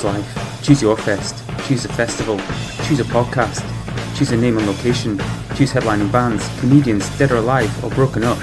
Choose 0.00 0.04
life. 0.14 0.62
Choose 0.62 0.80
your 0.80 0.96
fest. 0.96 1.44
Choose 1.68 1.84
a 1.84 1.88
festival. 1.92 2.38
Choose 2.86 3.00
a 3.00 3.04
podcast. 3.04 3.60
Choose 4.16 4.32
a 4.32 4.36
name 4.36 4.56
and 4.56 4.66
location. 4.66 5.18
Choose 5.56 5.74
headlining 5.74 6.10
bands, 6.10 6.48
comedians, 6.58 7.06
dead 7.18 7.30
or 7.30 7.36
alive, 7.36 7.70
or 7.84 7.90
broken 7.90 8.24
up. 8.24 8.38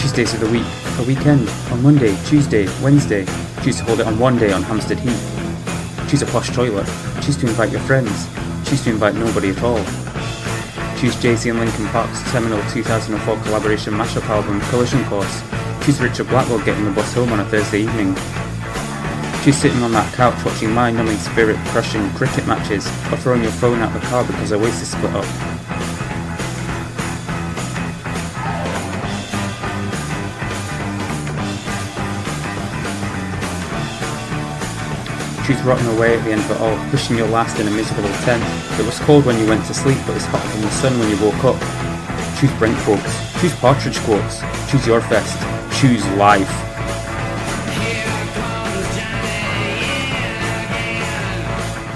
Choose 0.00 0.12
days 0.12 0.34
of 0.34 0.40
the 0.40 0.48
week, 0.50 0.66
a 0.98 1.04
weekend, 1.04 1.48
on 1.70 1.80
Monday, 1.80 2.16
Tuesday, 2.24 2.66
Wednesday. 2.82 3.24
Choose 3.62 3.76
to 3.76 3.84
hold 3.84 4.00
it 4.00 4.06
on 4.08 4.18
one 4.18 4.36
day 4.36 4.50
on 4.50 4.64
Hampstead 4.64 4.98
Heath. 4.98 6.10
Choose 6.10 6.22
a 6.22 6.26
posh 6.26 6.50
toilet. 6.50 6.86
Choose 7.22 7.36
to 7.36 7.46
invite 7.46 7.70
your 7.70 7.82
friends. 7.82 8.26
Choose 8.66 8.82
to 8.82 8.90
invite 8.90 9.14
nobody 9.14 9.50
at 9.50 9.62
all. 9.62 9.82
Choose 10.98 11.14
Jay-Z 11.22 11.48
and 11.48 11.60
Linkin 11.60 11.86
Park's 11.86 12.18
seminal 12.32 12.60
2004 12.70 13.36
collaboration 13.44 13.94
mashup 13.94 14.28
album 14.28 14.60
Collision 14.62 15.04
Course. 15.04 15.42
Choose 15.84 16.00
Richard 16.00 16.26
Blackwell 16.28 16.58
getting 16.64 16.84
the 16.84 16.90
bus 16.90 17.14
home 17.14 17.32
on 17.32 17.38
a 17.38 17.44
Thursday 17.44 17.82
evening. 17.82 18.16
Choose 19.44 19.56
sitting 19.56 19.80
on 19.84 19.92
that 19.92 20.12
couch 20.14 20.34
watching 20.44 20.72
mind-numbing, 20.72 21.16
spirit-crushing 21.18 22.10
cricket 22.14 22.44
matches, 22.48 22.86
or 23.12 23.16
throwing 23.18 23.42
your 23.42 23.52
phone 23.52 23.78
out 23.78 23.92
the 23.92 24.04
car 24.08 24.24
because 24.24 24.52
Oasis 24.52 24.90
split 24.90 25.14
up. 25.14 25.45
Choose 35.46 35.62
rotting 35.62 35.86
away 35.86 36.18
at 36.18 36.24
the 36.24 36.32
end 36.32 36.40
of 36.40 36.50
it 36.50 36.60
all, 36.60 36.76
pushing 36.90 37.16
your 37.16 37.28
last 37.28 37.60
in 37.60 37.68
a 37.68 37.70
miserable 37.70 38.10
tent. 38.24 38.42
It 38.80 38.84
was 38.84 38.98
cold 38.98 39.24
when 39.24 39.38
you 39.38 39.46
went 39.46 39.64
to 39.66 39.74
sleep, 39.74 39.96
but 40.04 40.16
it's 40.16 40.24
hotter 40.24 40.48
than 40.48 40.62
the 40.62 40.70
sun 40.70 40.98
when 40.98 41.08
you 41.08 41.16
woke 41.22 41.44
up. 41.44 41.60
Choose 42.40 42.52
Brent. 42.58 42.76
Choose 43.40 43.54
Partridge 43.60 43.96
quotes. 44.00 44.40
Choose 44.68 44.84
your 44.88 45.00
fest. 45.00 45.38
Choose 45.80 46.04
life. 46.16 46.50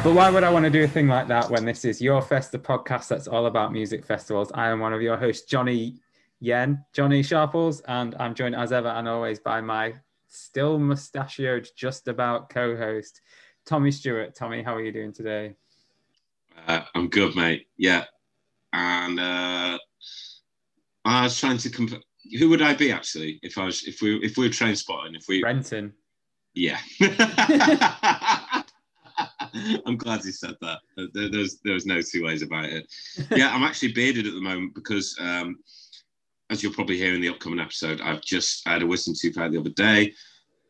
But 0.05 0.15
why 0.15 0.31
would 0.31 0.45
I 0.45 0.51
want 0.51 0.65
to 0.65 0.71
do 0.71 0.85
a 0.85 0.89
thing 0.89 1.09
like 1.09 1.27
that 1.27 1.51
when 1.51 1.65
this 1.65 1.85
is 1.85 2.01
Your 2.01 2.23
Fest, 2.23 2.53
the 2.53 2.59
podcast 2.61 3.09
that's 3.09 3.27
all 3.27 3.47
about 3.47 3.73
music 3.73 4.05
festivals? 4.05 4.53
I 4.55 4.69
am 4.69 4.79
one 4.79 4.93
of 4.93 5.03
your 5.03 5.17
hosts, 5.17 5.45
Johnny 5.45 5.97
Yen, 6.39 6.85
Johnny 6.93 7.25
Sharples, 7.25 7.81
and 7.81 8.15
I'm 8.21 8.35
joined 8.37 8.55
as 8.55 8.71
ever 8.71 8.89
and 8.89 9.09
always 9.09 9.41
by 9.41 9.61
my 9.61 9.95
still 10.31 10.79
mustachioed, 10.79 11.69
just 11.77 12.09
about 12.09 12.49
co 12.49 12.77
host, 12.77 13.21
Tommy 13.71 13.93
Stewart. 13.93 14.35
Tommy, 14.35 14.65
how 14.65 14.75
are 14.75 14.83
you 14.83 14.91
doing 14.91 15.13
today? 15.13 15.55
Uh, 16.67 16.83
I'm 16.97 17.07
good, 17.07 17.37
mate. 17.37 17.69
Yeah, 17.77 18.03
and 18.73 19.21
uh, 19.21 19.79
I 21.05 21.23
was 21.23 21.39
trying 21.39 21.59
to 21.59 21.71
compare. 21.71 22.01
Who 22.41 22.49
would 22.49 22.63
I 22.63 22.75
be 22.75 22.91
actually 22.91 23.39
if 23.45 23.57
I 23.59 23.67
was 23.67 23.85
if 23.87 24.03
we 24.03 24.17
if 24.25 24.37
we 24.37 24.49
were 24.49 24.53
train 24.53 24.75
spotting 24.75 25.15
if 25.15 25.27
we 25.29 25.41
Brenton. 25.41 25.93
yeah. 26.53 26.79
I'm 29.87 29.97
glad 29.97 30.25
you 30.25 30.33
said 30.33 30.57
that. 30.63 30.81
There, 31.15 31.31
there's 31.31 31.61
there's 31.65 31.87
no 31.87 32.01
two 32.03 32.25
ways 32.25 32.43
about 32.43 32.65
it. 32.65 32.93
Yeah, 33.31 33.55
I'm 33.55 33.63
actually 33.63 33.93
bearded 33.93 34.27
at 34.27 34.35
the 34.35 34.41
moment 34.41 34.75
because, 34.75 35.17
um, 35.21 35.61
as 36.51 36.61
you'll 36.61 36.75
probably 36.75 36.97
hear 36.97 37.15
in 37.15 37.21
the 37.21 37.29
upcoming 37.29 37.61
episode, 37.61 38.01
I've 38.01 38.23
just 38.23 38.67
I 38.67 38.73
had 38.73 38.83
a 38.83 38.87
wisdom 38.89 39.15
tooth 39.17 39.39
out 39.39 39.53
the 39.53 39.61
other 39.61 39.71
day. 39.71 40.13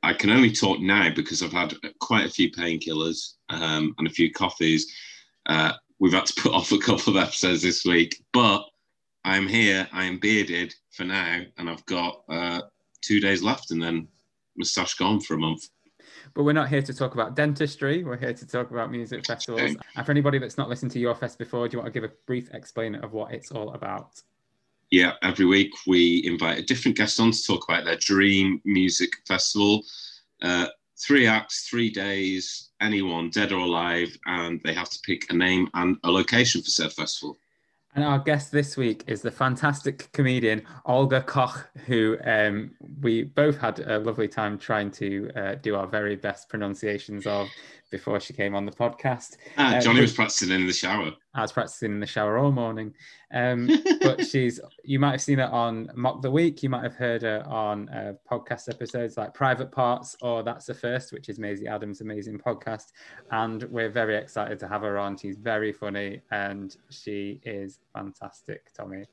I 0.02 0.14
can 0.14 0.30
only 0.30 0.50
talk 0.50 0.80
now 0.80 1.10
because 1.14 1.42
I've 1.42 1.52
had 1.52 1.74
quite 2.00 2.26
a 2.26 2.30
few 2.30 2.50
painkillers 2.50 3.34
um, 3.50 3.94
and 3.98 4.06
a 4.06 4.10
few 4.10 4.32
coffees. 4.32 4.92
Uh, 5.46 5.72
we've 5.98 6.12
had 6.12 6.26
to 6.26 6.40
put 6.40 6.52
off 6.54 6.72
a 6.72 6.78
couple 6.78 7.16
of 7.16 7.22
episodes 7.22 7.62
this 7.62 7.84
week, 7.84 8.22
but 8.32 8.64
I'm 9.24 9.46
here. 9.46 9.86
I 9.92 10.04
am 10.04 10.18
bearded 10.18 10.74
for 10.90 11.04
now, 11.04 11.42
and 11.58 11.68
I've 11.68 11.84
got 11.86 12.22
uh, 12.28 12.62
two 13.02 13.20
days 13.20 13.42
left, 13.42 13.70
and 13.70 13.82
then 13.82 14.08
moustache 14.56 14.94
gone 14.94 15.20
for 15.20 15.34
a 15.34 15.38
month. 15.38 15.68
But 16.34 16.44
we're 16.44 16.52
not 16.52 16.68
here 16.68 16.82
to 16.82 16.94
talk 16.94 17.14
about 17.14 17.34
dentistry. 17.34 18.04
We're 18.04 18.16
here 18.16 18.32
to 18.32 18.46
talk 18.46 18.70
about 18.70 18.90
music 18.90 19.26
festivals. 19.26 19.76
And 19.96 20.06
for 20.06 20.12
anybody 20.12 20.38
that's 20.38 20.58
not 20.58 20.68
listened 20.68 20.92
to 20.92 20.98
Your 20.98 21.14
Fest 21.14 21.38
before, 21.38 21.68
do 21.68 21.76
you 21.76 21.82
want 21.82 21.92
to 21.92 22.00
give 22.00 22.08
a 22.08 22.12
brief 22.26 22.50
explain 22.54 22.94
of 22.96 23.12
what 23.12 23.32
it's 23.32 23.50
all 23.50 23.74
about? 23.74 24.22
Yeah, 24.90 25.12
every 25.22 25.46
week 25.46 25.70
we 25.86 26.22
invite 26.24 26.58
a 26.58 26.62
different 26.62 26.96
guest 26.96 27.20
on 27.20 27.30
to 27.30 27.44
talk 27.44 27.68
about 27.68 27.84
their 27.84 27.96
dream 27.96 28.60
music 28.64 29.10
festival. 29.26 29.82
Uh, 30.42 30.66
three 30.98 31.26
acts, 31.26 31.68
three 31.68 31.90
days, 31.90 32.70
anyone, 32.80 33.30
dead 33.30 33.52
or 33.52 33.60
alive, 33.60 34.16
and 34.26 34.60
they 34.64 34.74
have 34.74 34.90
to 34.90 34.98
pick 35.04 35.30
a 35.30 35.34
name 35.34 35.68
and 35.74 35.96
a 36.04 36.10
location 36.10 36.60
for 36.60 36.70
said 36.70 36.92
festival. 36.92 37.38
And 37.94 38.04
our 38.04 38.20
guest 38.20 38.52
this 38.52 38.76
week 38.76 39.02
is 39.08 39.20
the 39.20 39.32
fantastic 39.32 40.12
comedian 40.12 40.62
Olga 40.86 41.22
Koch, 41.22 41.68
who 41.86 42.16
um, 42.24 42.70
we 43.00 43.24
both 43.24 43.58
had 43.58 43.80
a 43.80 43.98
lovely 43.98 44.28
time 44.28 44.58
trying 44.58 44.92
to 44.92 45.30
uh, 45.34 45.54
do 45.56 45.74
our 45.74 45.88
very 45.88 46.14
best 46.14 46.48
pronunciations 46.48 47.26
of 47.26 47.48
before 47.90 48.20
she 48.20 48.32
came 48.32 48.54
on 48.54 48.64
the 48.64 48.72
podcast. 48.72 49.36
Ah, 49.58 49.76
Uh, 49.76 49.80
Johnny 49.80 50.00
was 50.00 50.12
practicing 50.12 50.50
in 50.50 50.66
the 50.66 50.72
shower. 50.72 51.12
I 51.34 51.42
was 51.42 51.52
practicing 51.52 51.92
in 51.92 52.00
the 52.00 52.06
shower 52.06 52.38
all 52.38 52.52
morning. 52.52 52.94
Um, 53.32 53.68
but 54.00 54.24
she's, 54.24 54.60
you 54.84 54.98
might 54.98 55.12
have 55.12 55.20
seen 55.20 55.38
her 55.38 55.48
on 55.48 55.90
Mock 55.94 56.22
the 56.22 56.30
Week. 56.30 56.62
You 56.62 56.70
might 56.70 56.82
have 56.82 56.94
heard 56.94 57.22
her 57.22 57.44
on 57.46 57.88
uh, 57.88 58.14
podcast 58.30 58.68
episodes 58.68 59.16
like 59.16 59.34
Private 59.34 59.70
Parts 59.70 60.16
or 60.22 60.42
That's 60.42 60.66
the 60.66 60.74
First, 60.74 61.12
which 61.12 61.28
is 61.28 61.38
Maisie 61.38 61.66
Adams' 61.66 62.00
amazing 62.00 62.38
podcast. 62.38 62.86
And 63.30 63.64
we're 63.64 63.90
very 63.90 64.16
excited 64.16 64.58
to 64.60 64.68
have 64.68 64.82
her 64.82 64.98
on. 64.98 65.16
She's 65.16 65.36
very 65.36 65.72
funny 65.72 66.20
and 66.30 66.76
she 66.90 67.40
is 67.44 67.80
fantastic, 67.92 68.72
Tommy. 68.74 69.04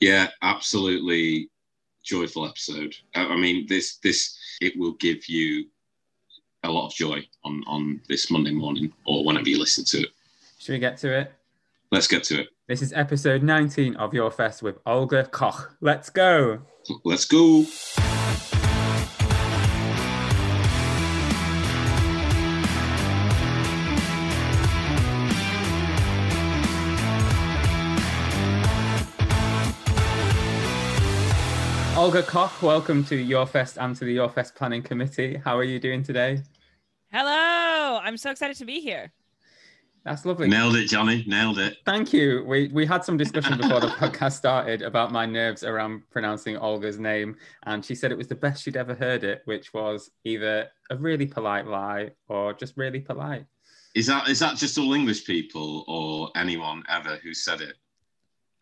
Yeah, 0.00 0.28
absolutely 0.42 1.50
joyful 2.02 2.46
episode. 2.48 2.94
I 3.14 3.36
mean, 3.36 3.66
this 3.68 3.98
this 3.98 4.36
it 4.60 4.76
will 4.76 4.94
give 4.94 5.28
you 5.28 5.66
a 6.64 6.70
lot 6.70 6.86
of 6.86 6.94
joy 6.94 7.26
on 7.44 7.62
on 7.66 8.00
this 8.08 8.30
Monday 8.30 8.52
morning 8.52 8.92
or 9.04 9.24
whenever 9.24 9.48
you 9.48 9.58
listen 9.58 9.84
to 9.86 10.02
it. 10.02 10.10
Should 10.58 10.72
we 10.72 10.78
get 10.78 10.96
to 10.98 11.12
it? 11.12 11.32
Let's 11.90 12.06
get 12.06 12.24
to 12.24 12.40
it. 12.42 12.48
This 12.68 12.80
is 12.80 12.92
episode 12.92 13.42
19 13.42 13.96
of 13.96 14.14
Your 14.14 14.30
Fest 14.30 14.62
with 14.62 14.78
Olga 14.86 15.24
Koch. 15.24 15.76
Let's 15.80 16.08
go. 16.08 16.62
Let's 17.04 17.24
go. 17.24 17.66
Olga 31.94 32.22
Koch, 32.22 32.62
welcome 32.62 33.04
to 33.04 33.16
Your 33.16 33.46
Fest 33.46 33.76
and 33.78 33.94
to 33.96 34.04
the 34.04 34.12
Your 34.12 34.28
Fest 34.28 34.54
Planning 34.54 34.82
Committee. 34.82 35.36
How 35.44 35.58
are 35.58 35.64
you 35.64 35.78
doing 35.78 36.02
today? 36.02 36.42
Hello, 37.12 38.00
I'm 38.02 38.16
so 38.16 38.30
excited 38.30 38.56
to 38.56 38.64
be 38.64 38.80
here. 38.80 39.12
That's 40.02 40.24
lovely. 40.24 40.48
Nailed 40.48 40.76
it, 40.76 40.86
Johnny. 40.88 41.24
Nailed 41.28 41.58
it. 41.58 41.76
Thank 41.84 42.10
you. 42.14 42.42
We 42.46 42.68
we 42.68 42.86
had 42.86 43.04
some 43.04 43.18
discussion 43.18 43.58
before 43.58 43.80
the 43.80 43.86
podcast 44.00 44.32
started 44.32 44.80
about 44.80 45.12
my 45.12 45.26
nerves 45.26 45.62
around 45.62 46.08
pronouncing 46.10 46.56
Olga's 46.56 46.98
name, 46.98 47.36
and 47.64 47.84
she 47.84 47.94
said 47.94 48.12
it 48.12 48.16
was 48.16 48.28
the 48.28 48.34
best 48.34 48.62
she'd 48.62 48.78
ever 48.78 48.94
heard 48.94 49.24
it, 49.24 49.42
which 49.44 49.74
was 49.74 50.10
either 50.24 50.68
a 50.88 50.96
really 50.96 51.26
polite 51.26 51.66
lie 51.66 52.12
or 52.28 52.54
just 52.54 52.78
really 52.78 53.00
polite. 53.00 53.44
Is 53.94 54.06
that 54.06 54.30
is 54.30 54.38
that 54.38 54.56
just 54.56 54.78
all 54.78 54.94
English 54.94 55.26
people 55.26 55.84
or 55.86 56.30
anyone 56.34 56.82
ever 56.88 57.16
who 57.22 57.34
said 57.34 57.60
it? 57.60 57.74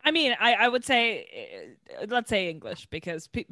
I 0.03 0.11
mean, 0.11 0.35
I, 0.41 0.55
I 0.55 0.67
would 0.67 0.83
say, 0.83 1.77
uh, 2.01 2.05
let's 2.09 2.29
say 2.29 2.49
English 2.49 2.87
because 2.87 3.27
pe- 3.27 3.45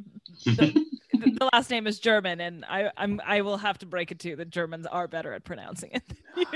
the, 0.44 0.84
the 1.38 1.48
last 1.52 1.70
name 1.70 1.86
is 1.86 1.98
German, 1.98 2.40
and 2.40 2.64
I 2.68 2.90
I'm 2.96 3.20
I 3.24 3.40
will 3.42 3.56
have 3.58 3.78
to 3.78 3.86
break 3.86 4.10
it 4.10 4.18
to 4.20 4.30
you 4.30 4.36
that 4.36 4.50
Germans 4.50 4.86
are 4.86 5.06
better 5.08 5.32
at 5.32 5.44
pronouncing 5.44 5.90
it. 5.92 6.02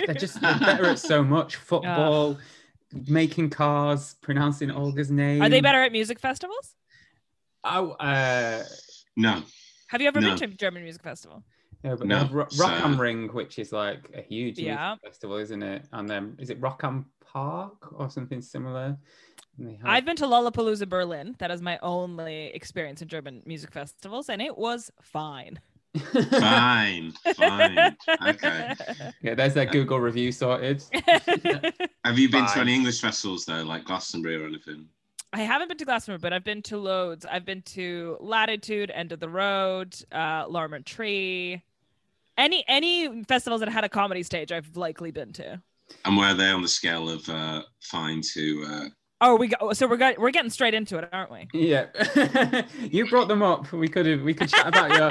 They're 0.06 0.14
just 0.14 0.40
they're 0.40 0.58
better 0.58 0.87
at 0.87 0.99
so 0.99 1.22
much 1.22 1.56
football, 1.70 2.38
making 3.06 3.50
cars, 3.50 4.14
pronouncing 4.22 4.70
Olga's 4.70 5.11
name. 5.11 5.43
Are 5.43 5.49
they 5.49 5.61
better 5.61 5.82
at 5.82 5.93
music 5.93 6.19
festivals? 6.19 6.75
Oh, 7.64 7.93
uh, 7.93 8.62
No. 9.16 9.43
Have 9.88 10.00
you 10.02 10.08
ever 10.08 10.20
No. 10.20 10.28
been 10.31 10.37
to 10.38 10.44
a 10.44 10.49
German 10.49 10.82
music 10.82 11.02
festival? 11.02 11.43
no, 11.82 11.96
but 11.96 12.06
No, 12.06 12.14
they 12.17 12.20
have 12.25 12.32
Ro- 12.34 12.46
so- 12.49 12.64
Rock 12.64 12.81
am 12.84 13.00
Ring, 13.00 13.28
which 13.28 13.58
is 13.58 13.72
like 13.72 14.10
a 14.14 14.20
huge 14.22 14.58
music 14.58 14.78
festival, 15.05 15.37
isn't 15.37 15.62
it? 15.62 15.87
And 15.93 16.08
then 16.08 16.37
is 16.38 16.50
it 16.50 16.60
Rock 16.60 16.81
am 16.84 17.06
Park 17.25 17.93
or 17.93 18.10
something 18.10 18.40
similar? 18.43 18.96
And 19.59 19.69
they 19.69 19.73
have- 19.75 19.87
I've 19.87 20.05
been 20.05 20.17
to 20.17 20.25
Lollapalooza 20.27 20.89
Berlin. 20.89 21.37
That 21.39 21.51
is 21.51 21.62
my 21.62 21.79
only 21.83 22.47
experience 22.47 23.03
in 23.03 23.09
German 23.09 23.43
music 23.47 23.73
festivals, 23.73 24.29
and 24.29 24.43
it 24.43 24.56
was 24.56 24.91
fine. 25.01 25.61
Fine. 26.31 27.12
Fine. 27.37 27.97
Okay. 28.27 28.75
yeah, 29.23 29.35
there's 29.35 29.55
that 29.55 29.71
Google 29.71 30.01
review 30.01 30.33
sorted. 30.33 30.83
Have 32.05 32.19
you 32.19 32.29
been 32.29 32.47
Fine. 32.47 32.55
to 32.55 32.61
any 32.61 32.75
English 32.75 33.01
festivals 33.01 33.45
though, 33.45 33.62
like 33.62 33.85
Glastonbury 33.85 34.37
or 34.37 34.47
anything? 34.47 34.89
I 35.33 35.41
haven't 35.41 35.69
been 35.69 35.79
to 35.79 35.85
Glastonbury, 35.85 36.19
but 36.19 36.33
I've 36.33 36.45
been 36.45 36.62
to 36.62 36.79
loads. 36.79 37.25
I've 37.27 37.45
been 37.45 37.62
to 37.62 38.17
Latitude, 38.21 38.91
End 38.93 39.12
of 39.12 39.21
the 39.21 39.29
Road, 39.29 39.95
uh, 40.12 40.47
Larmer 40.49 40.81
Tree. 40.81 41.62
Any 42.37 42.65
any 42.67 43.23
festivals 43.25 43.61
that 43.61 43.69
had 43.69 43.85
a 43.85 43.89
comedy 43.89 44.25
stage, 44.25 44.51
I've 44.51 44.77
likely 44.77 45.12
been 45.12 45.33
to. 45.35 45.61
And 46.05 46.17
where 46.17 46.31
are 46.31 46.35
they 46.35 46.51
on 46.51 46.62
the 46.62 46.69
scale 46.69 47.09
of 47.09 47.29
uh, 47.29 47.62
fine 47.81 48.21
to? 48.33 48.65
Uh... 48.69 48.89
Oh, 49.20 49.37
we 49.37 49.49
go. 49.49 49.72
So 49.72 49.87
we're 49.87 49.96
got, 49.96 50.19
we're 50.19 50.31
getting 50.31 50.50
straight 50.50 50.75
into 50.75 50.99
it, 50.99 51.08
aren't 51.12 51.31
we? 51.31 51.49
Yeah, 51.52 51.87
you 52.90 53.08
brought 53.08 53.28
them 53.28 53.43
up. 53.43 53.72
We 53.72 53.88
could 53.88 54.06
have 54.06 54.22
we 54.22 54.34
could 54.34 54.49
chat 54.49 54.66
about 54.66 54.90
your. 54.90 55.11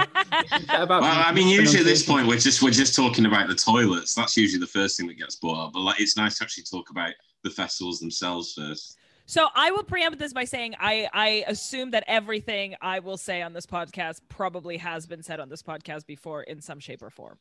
Chat 0.60 0.82
about 0.82 1.02
well, 1.02 1.24
I 1.26 1.32
mean, 1.32 1.48
usually 1.48 1.80
at 1.80 1.86
this 1.86 2.06
point 2.06 2.28
we're 2.28 2.38
just 2.38 2.62
we're 2.62 2.72
just 2.72 2.96
talking 2.96 3.26
about 3.26 3.48
the 3.48 3.56
toilets. 3.56 4.14
That's 4.14 4.36
usually 4.36 4.60
the 4.60 4.68
first 4.68 4.98
thing 4.98 5.08
that 5.08 5.18
gets 5.18 5.38
brought 5.38 5.68
up. 5.68 5.74
But 5.74 5.82
like, 5.82 6.02
it's 6.02 6.18
nice 6.18 6.38
to 6.38 6.44
actually 6.44 6.66
talk 6.66 6.90
about 6.90 7.14
the 7.44 7.50
festivals 7.50 8.00
themselves 8.00 8.54
first. 8.54 8.98
So 9.26 9.48
I 9.56 9.72
will 9.72 9.84
preempt 9.84 10.20
this 10.20 10.34
by 10.34 10.46
saying 10.46 10.76
I 10.80 11.08
I 11.14 11.46
assume 11.48 11.92
that 11.92 12.04
everything 12.08 12.76
I 12.82 13.00
will 13.00 13.18
say 13.18 13.42
on 13.42 13.54
this 13.54 13.66
podcast 13.66 14.22
probably 14.30 14.78
has 14.78 15.08
been 15.08 15.24
said 15.24 15.40
on 15.40 15.50
this 15.50 15.64
podcast 15.64 16.06
before 16.06 16.44
in 16.44 16.62
some 16.62 16.80
shape 16.80 17.02
or 17.02 17.10
form. 17.10 17.38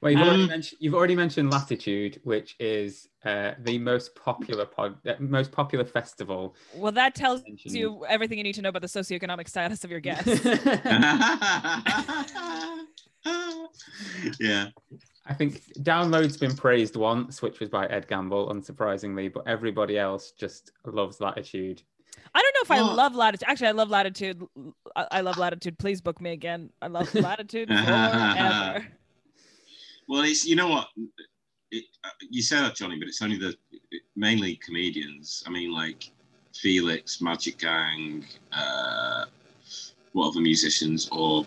Well, 0.00 0.12
you've, 0.12 0.22
um, 0.22 0.28
already, 0.28 0.46
mentioned, 0.48 0.78
you've 0.80 0.94
already 0.94 1.16
mentioned 1.16 1.50
Latitude, 1.50 2.20
which 2.24 2.56
is 2.58 3.08
uh, 3.24 3.52
the 3.58 3.78
most 3.78 4.14
popular 4.14 4.64
pod, 4.64 4.96
uh, 5.06 5.14
most 5.18 5.52
popular 5.52 5.84
festival. 5.84 6.56
Well, 6.74 6.92
that 6.92 7.14
tells 7.14 7.42
mentioned. 7.42 7.74
you 7.74 8.06
everything 8.08 8.38
you 8.38 8.44
need 8.44 8.54
to 8.54 8.62
know 8.62 8.70
about 8.70 8.82
the 8.82 8.88
socioeconomic 8.88 9.48
status 9.48 9.84
of 9.84 9.90
your 9.90 10.00
guests. 10.08 10.44
yeah. 14.40 14.68
I 15.28 15.34
think 15.34 15.64
Download's 15.82 16.36
been 16.36 16.54
praised 16.54 16.96
once, 16.96 17.42
which 17.42 17.58
was 17.58 17.68
by 17.68 17.86
Ed 17.86 18.06
Gamble, 18.06 18.48
unsurprisingly, 18.48 19.32
but 19.32 19.46
everybody 19.46 19.98
else 19.98 20.30
just 20.30 20.72
loves 20.84 21.20
Latitude. 21.20 21.82
I 22.34 22.40
don't 22.40 22.54
know 22.54 22.60
if 22.62 22.68
well, 22.68 22.90
I 22.90 22.94
love 22.94 23.14
Latitude. 23.14 23.48
Actually, 23.48 23.68
I 23.68 23.72
love 23.72 23.90
Latitude. 23.90 24.46
I 24.94 25.20
love 25.22 25.36
Latitude. 25.36 25.78
Please 25.78 26.00
book 26.00 26.20
me 26.20 26.32
again. 26.32 26.70
I 26.80 26.86
love 26.86 27.12
Latitude 27.14 27.68
forever. 27.68 28.86
Well, 30.08 30.22
it's 30.22 30.46
you 30.46 30.54
know 30.54 30.68
what 30.68 30.88
it, 31.72 31.84
uh, 32.04 32.10
you 32.30 32.42
say 32.42 32.60
that, 32.60 32.76
Johnny, 32.76 32.98
but 32.98 33.08
it's 33.08 33.22
only 33.22 33.38
the 33.38 33.56
mainly 34.14 34.56
comedians. 34.56 35.42
I 35.46 35.50
mean, 35.50 35.72
like 35.72 36.10
Felix, 36.54 37.20
Magic 37.20 37.58
Gang, 37.58 38.24
uh, 38.52 39.24
what 40.12 40.28
other 40.28 40.40
musicians, 40.40 41.08
or 41.10 41.44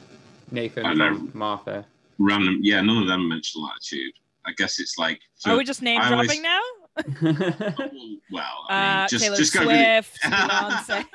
Nathan, 0.52 0.86
I 0.86 0.90
don't 0.94 0.98
know, 0.98 1.30
Martha 1.34 1.86
random. 2.20 2.60
Yeah, 2.62 2.82
none 2.82 3.02
of 3.02 3.08
them 3.08 3.28
mentioned 3.28 3.64
latitude. 3.64 4.14
I 4.46 4.52
guess 4.58 4.80
it's 4.80 4.98
like. 4.98 5.20
Are 5.46 5.58
we 5.58 5.64
just 5.64 5.82
name 5.82 6.02
dropping 6.02 6.16
always, 6.16 6.42
now? 6.42 6.62
well, 7.22 7.36
I 7.80 7.90
mean, 7.94 8.22
uh, 8.70 9.08
just, 9.08 9.24
Taylor 9.24 9.38
just 9.38 9.54
Swift, 9.54 10.22
Beyonce. 10.24 11.06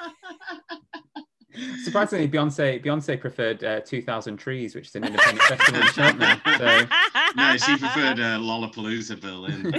Surprisingly, 1.84 2.28
Beyonce 2.28 2.82
Beyonce 2.84 3.20
preferred 3.20 3.62
uh, 3.62 3.80
2000 3.80 4.36
Trees, 4.36 4.74
which 4.74 4.88
is 4.88 4.94
an 4.96 5.04
independent 5.04 5.42
festival 5.42 5.82
in 5.82 5.88
Cheltenham. 5.88 6.40
So. 6.58 6.86
No, 7.36 7.56
she 7.56 7.76
preferred 7.76 8.20
uh, 8.20 8.38
Lollapalooza 8.38 9.20
Berlin. 9.20 9.72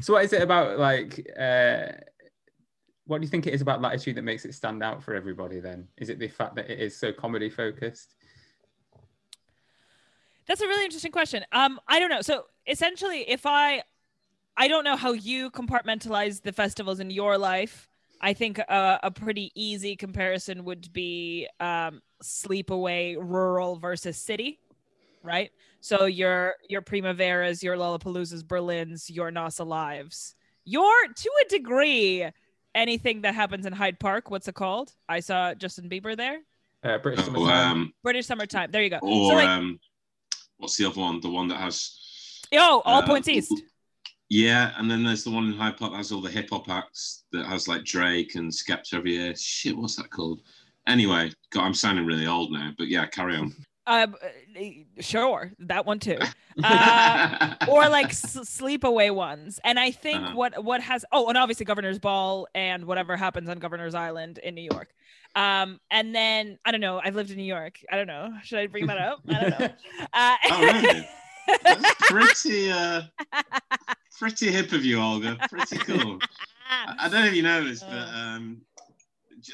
so, 0.00 0.14
what 0.14 0.24
is 0.24 0.32
it 0.32 0.40
about 0.40 0.78
like? 0.78 1.28
Uh, 1.38 1.88
what 3.08 3.20
do 3.20 3.24
you 3.24 3.30
think 3.30 3.46
it 3.46 3.54
is 3.54 3.62
about 3.62 3.80
Latitude 3.80 4.16
that 4.16 4.22
makes 4.22 4.44
it 4.44 4.54
stand 4.54 4.82
out 4.82 5.02
for 5.02 5.14
everybody? 5.14 5.60
Then 5.60 5.88
is 5.96 6.10
it 6.10 6.18
the 6.18 6.28
fact 6.28 6.54
that 6.56 6.70
it 6.70 6.78
is 6.78 6.94
so 6.94 7.10
comedy 7.10 7.48
focused? 7.48 8.14
That's 10.46 10.60
a 10.60 10.66
really 10.66 10.84
interesting 10.84 11.10
question. 11.10 11.42
Um, 11.52 11.80
I 11.88 11.98
don't 12.00 12.10
know. 12.10 12.20
So 12.20 12.44
essentially, 12.66 13.28
if 13.28 13.46
I, 13.46 13.82
I 14.58 14.68
don't 14.68 14.84
know 14.84 14.96
how 14.96 15.12
you 15.12 15.50
compartmentalize 15.50 16.42
the 16.42 16.52
festivals 16.52 17.00
in 17.00 17.10
your 17.10 17.38
life. 17.38 17.88
I 18.20 18.34
think 18.34 18.58
a, 18.58 18.98
a 19.04 19.10
pretty 19.10 19.52
easy 19.54 19.96
comparison 19.96 20.64
would 20.64 20.92
be 20.92 21.48
um, 21.60 22.02
Sleepaway 22.22 23.16
rural 23.16 23.76
versus 23.76 24.16
city, 24.16 24.58
right? 25.22 25.50
So 25.80 26.06
your 26.06 26.54
your 26.68 26.82
Primaveras, 26.82 27.62
your 27.62 27.76
Lollapaloozas, 27.76 28.42
Berlins, 28.42 29.08
your 29.08 29.30
NOS 29.30 29.58
Alives, 29.58 30.34
your 30.64 30.92
to 31.06 31.30
a 31.46 31.48
degree 31.48 32.28
anything 32.78 33.22
that 33.22 33.34
happens 33.34 33.66
in 33.66 33.72
Hyde 33.72 33.98
Park. 33.98 34.30
What's 34.30 34.48
it 34.48 34.54
called? 34.54 34.92
I 35.08 35.20
saw 35.20 35.52
Justin 35.54 35.90
Bieber 35.90 36.16
there. 36.16 36.38
Uh, 36.84 36.98
British 36.98 37.20
oh, 37.20 37.24
summertime. 37.24 37.72
Um, 37.72 37.92
British 38.02 38.26
summertime. 38.26 38.70
There 38.70 38.82
you 38.82 38.90
go. 38.90 39.00
Or 39.02 39.30
so 39.30 39.36
like, 39.36 39.48
um, 39.48 39.80
what's 40.58 40.76
the 40.76 40.86
other 40.86 41.00
one? 41.00 41.20
The 41.20 41.28
one 41.28 41.48
that 41.48 41.58
has. 41.58 41.98
Oh, 42.54 42.80
All 42.84 43.02
uh, 43.02 43.06
Points 43.06 43.28
East. 43.28 43.52
Yeah, 44.30 44.72
and 44.76 44.90
then 44.90 45.02
there's 45.02 45.24
the 45.24 45.30
one 45.30 45.46
in 45.46 45.54
Hyde 45.54 45.76
Park 45.76 45.92
that 45.92 45.98
has 45.98 46.12
all 46.12 46.20
the 46.20 46.30
hip 46.30 46.50
hop 46.50 46.68
acts 46.68 47.24
that 47.32 47.46
has 47.46 47.66
like 47.66 47.84
Drake 47.84 48.34
and 48.36 48.50
Skepta 48.50 48.94
every 48.94 49.14
year. 49.14 49.34
Shit, 49.34 49.76
what's 49.76 49.96
that 49.96 50.10
called? 50.10 50.42
Anyway, 50.86 51.32
God, 51.50 51.64
I'm 51.64 51.74
sounding 51.74 52.06
really 52.06 52.26
old 52.26 52.52
now, 52.52 52.72
but 52.78 52.88
yeah, 52.88 53.06
carry 53.06 53.36
on. 53.36 53.54
Um, 53.88 54.16
sure, 55.00 55.50
that 55.60 55.86
one 55.86 55.98
too, 55.98 56.18
uh, 56.62 57.54
or 57.68 57.88
like 57.88 58.10
s- 58.10 58.36
sleepaway 58.36 59.12
ones. 59.12 59.58
And 59.64 59.80
I 59.80 59.92
think 59.92 60.20
uh-huh. 60.20 60.36
what 60.36 60.62
what 60.62 60.82
has 60.82 61.06
oh, 61.10 61.28
and 61.28 61.38
obviously 61.38 61.64
Governor's 61.64 61.98
Ball 61.98 62.46
and 62.54 62.84
whatever 62.84 63.16
happens 63.16 63.48
on 63.48 63.58
Governor's 63.58 63.94
Island 63.94 64.38
in 64.38 64.54
New 64.54 64.68
York. 64.70 64.90
Um, 65.34 65.80
and 65.90 66.14
then 66.14 66.58
I 66.66 66.70
don't 66.70 66.82
know. 66.82 67.00
I've 67.02 67.14
lived 67.14 67.30
in 67.30 67.38
New 67.38 67.44
York. 67.44 67.78
I 67.90 67.96
don't 67.96 68.06
know. 68.06 68.30
Should 68.44 68.58
I 68.58 68.66
bring 68.66 68.86
that 68.88 68.98
up? 68.98 69.20
I 69.26 69.40
don't 69.40 69.58
know. 69.58 69.68
Uh, 70.12 70.36
oh, 70.50 70.62
really? 70.62 71.08
That's 71.64 71.94
pretty 72.00 72.70
uh, 72.70 73.02
pretty 74.18 74.50
hip 74.50 74.72
of 74.72 74.84
you, 74.84 75.00
Olga. 75.00 75.38
Pretty 75.48 75.78
cool. 75.78 76.18
I, 76.68 76.94
I 77.00 77.08
don't 77.08 77.22
know 77.22 77.26
if 77.26 77.34
you 77.34 77.42
know 77.42 77.64
this, 77.64 77.82
but 77.82 77.92
uh. 77.92 78.12
um, 78.16 78.60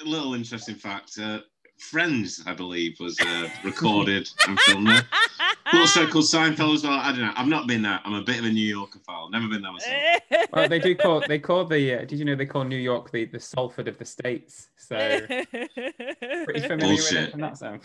a 0.05 0.09
little 0.09 0.35
interesting 0.35 0.75
fact. 0.75 1.19
Uh, 1.21 1.39
Friends, 1.79 2.43
I 2.47 2.55
believe, 2.55 2.97
was 3.01 3.19
uh, 3.21 3.49
recorded 3.65 4.29
and 4.49 4.59
filmed 4.61 4.89
there. 4.89 5.03
Also 5.73 6.07
called 6.11 6.25
Seinfeld 6.25 6.75
as 6.75 6.85
well. 6.85 6.93
I 6.93 7.11
don't 7.11 7.21
know. 7.21 7.33
I've 7.37 7.49
not 7.49 7.67
been 7.67 7.83
there. 7.83 8.01
I'm 8.05 8.15
a 8.15 8.23
bit 8.23 8.39
of 8.39 8.45
a 8.45 8.49
New 8.49 8.67
Yorker 8.67 9.01
file. 9.01 9.29
Never 9.29 9.49
been 9.49 9.63
there 9.63 9.73
myself. 9.73 10.23
well, 10.53 10.69
they 10.69 10.79
do 10.79 10.95
call 10.95 11.23
they 11.27 11.39
call 11.39 11.65
the. 11.65 11.95
Uh, 11.95 12.05
did 12.05 12.19
you 12.19 12.25
know 12.25 12.37
they 12.37 12.47
call 12.47 12.65
New 12.65 12.77
York 12.77 13.11
the 13.11 13.25
the 13.27 13.41
Salford 13.41 13.89
of 13.89 13.99
the 13.99 14.05
states? 14.05 14.69
So 14.77 14.97
pretty 15.27 16.61
familiar 16.69 16.79
Bullshit. 16.79 17.27
with 17.27 17.35
it 17.35 17.41
that 17.41 17.59
sound. 17.59 17.81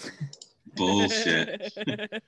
Bullshit. 0.75 1.73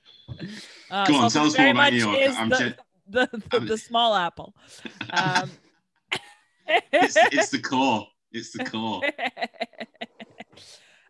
Uh, 0.90 1.06
Go 1.06 1.14
on, 1.16 1.30
tell 1.30 1.46
us 1.46 1.56
more 1.56 1.68
about 1.68 1.92
New 1.92 1.98
York. 1.98 2.18
I'm 2.36 2.48
the, 2.50 2.56
just, 2.56 2.74
the, 3.08 3.42
the, 3.50 3.60
the, 3.60 3.78
small 3.78 4.14
apple. 4.14 4.54
Um, 5.10 5.50
it's, 6.92 7.16
it's 7.16 7.48
the 7.48 7.60
core. 7.60 8.06
It's 8.30 8.52
the 8.52 8.64
core. 8.64 9.00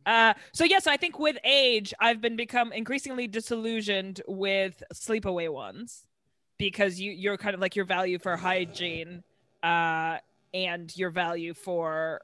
Uh, 0.07 0.35
so 0.53 0.65
yes, 0.65 0.87
I 0.87 0.97
think 0.97 1.19
with 1.19 1.37
age, 1.45 1.95
I've 2.01 2.21
been 2.21 2.37
become 2.37 2.73
increasingly 2.73 3.27
disillusioned 3.27 4.21
with 4.27 4.83
sleepaway 4.95 5.49
ones 5.51 6.05
because 6.59 7.01
you 7.01 7.13
you're 7.13 7.37
kind 7.37 7.55
of 7.55 7.61
like 7.61 7.77
your 7.77 7.85
value 7.85 8.19
for 8.19 8.37
hygiene 8.37 9.23
uh, 9.63 10.19
and 10.55 10.97
your 10.97 11.11
value 11.11 11.55
for 11.55 12.21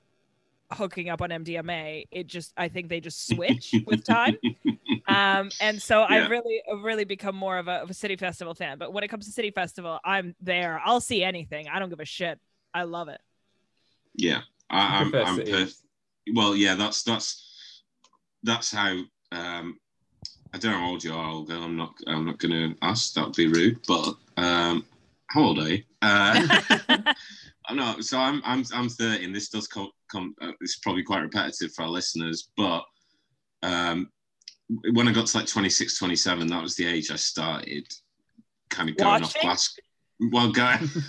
hooking 0.71 1.09
up 1.09 1.23
on 1.23 1.31
MDMA. 1.31 2.05
It 2.11 2.27
just 2.27 2.53
I 2.57 2.69
think 2.69 2.89
they 2.89 3.01
just 3.01 3.27
switch 3.29 3.75
with 3.87 4.05
time. 4.05 4.37
Um, 5.07 5.51
and 5.63 5.81
so 5.81 6.01
yeah. 6.01 6.25
I've 6.25 6.31
really 6.31 6.61
really 6.83 7.05
become 7.05 7.35
more 7.35 7.57
of 7.57 7.67
a, 7.67 7.77
of 7.77 7.89
a 7.89 7.95
city 7.95 8.15
festival 8.17 8.55
fan. 8.55 8.77
But 8.77 8.93
when 8.93 9.05
it 9.05 9.09
comes 9.09 9.25
to 9.25 9.33
city 9.33 9.51
festival, 9.51 9.99
I'm 10.05 10.35
there. 10.43 10.83
I'll 10.85 11.01
see 11.01 11.25
anything. 11.25 11.67
I 11.67 11.79
don't 11.79 11.89
give 11.89 12.01
a 12.01 12.05
shit. 12.05 12.39
I 12.75 12.83
love 12.83 13.09
it. 13.09 13.21
Yeah, 14.15 14.43
I, 14.69 14.99
I'm, 14.99 15.15
I'm 15.15 15.39
perf- 15.39 15.81
well. 16.35 16.55
Yeah, 16.55 16.75
that's 16.75 17.03
that's 17.05 17.48
that's 18.43 18.73
how 18.73 18.99
um, 19.33 19.79
I 20.53 20.59
don't 20.59 20.73
know 20.73 20.79
how 20.79 20.91
old 20.91 21.05
you 21.05 21.13
are, 21.13 21.31
Olga. 21.31 21.55
I'm 21.55 21.77
not. 21.77 21.95
I'm 22.07 22.25
not 22.25 22.39
going 22.39 22.53
to 22.53 22.77
ask. 22.83 23.13
That 23.15 23.27
would 23.27 23.37
be 23.37 23.49
rude. 23.49 23.81
But 23.87 24.15
um, 24.37 24.85
how 25.29 25.43
old 25.43 25.59
are 25.59 25.69
you? 25.69 25.83
Uh, 26.01 26.63
I'm 27.67 27.77
not. 27.77 28.03
So 28.05 28.19
I'm. 28.19 28.41
I'm. 28.45 28.65
I'm 28.73 28.89
30, 28.89 29.25
and 29.25 29.35
this 29.35 29.51
does 29.51 29.69
come. 29.69 29.91
come 30.11 30.35
uh, 30.41 30.53
it's 30.61 30.79
probably 30.79 31.03
quite 31.03 31.21
repetitive 31.23 31.73
for 31.75 31.83
our 31.83 31.89
listeners, 31.89 32.49
but 32.57 32.83
um, 33.63 34.11
when 34.93 35.09
I 35.09 35.13
got 35.13 35.27
to 35.27 35.37
like 35.39 35.47
26, 35.47 35.99
27, 35.99 36.47
that 36.49 36.63
was 36.63 36.77
the 36.77 36.87
age 36.87 37.11
I 37.11 37.17
started 37.17 37.87
kind 38.71 38.89
of 38.89 38.97
going 38.97 39.23
Watching? 39.23 39.25
off 39.25 39.35
class. 39.35 39.77
Well, 40.21 40.51
going. 40.51 40.81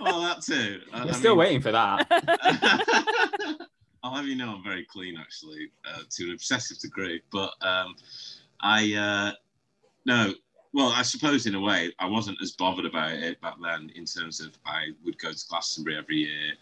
well, 0.00 0.22
that 0.22 0.42
too. 0.44 0.80
We're 0.92 1.00
I 1.00 1.12
still 1.12 1.32
mean, 1.32 1.38
waiting 1.38 1.60
for 1.60 1.72
that. 1.72 3.63
I'll 4.04 4.14
have 4.14 4.26
you 4.26 4.36
know 4.36 4.50
I'm 4.50 4.62
very 4.62 4.84
clean 4.84 5.16
actually 5.18 5.70
uh, 5.88 6.02
to 6.10 6.24
an 6.24 6.32
obsessive 6.32 6.78
degree. 6.78 7.22
But 7.32 7.54
um, 7.62 7.96
I 8.60 8.92
uh, 8.94 9.32
no, 10.04 10.34
well, 10.74 10.92
I 10.94 11.00
suppose 11.00 11.46
in 11.46 11.54
a 11.54 11.60
way 11.60 11.90
I 11.98 12.06
wasn't 12.06 12.36
as 12.42 12.52
bothered 12.52 12.84
about 12.84 13.12
it 13.12 13.40
back 13.40 13.54
then 13.62 13.90
in 13.94 14.04
terms 14.04 14.42
of 14.42 14.50
I 14.66 14.88
would 15.06 15.18
go 15.18 15.32
to 15.32 15.44
Glastonbury 15.48 15.96
every 15.96 16.16
year 16.16 16.52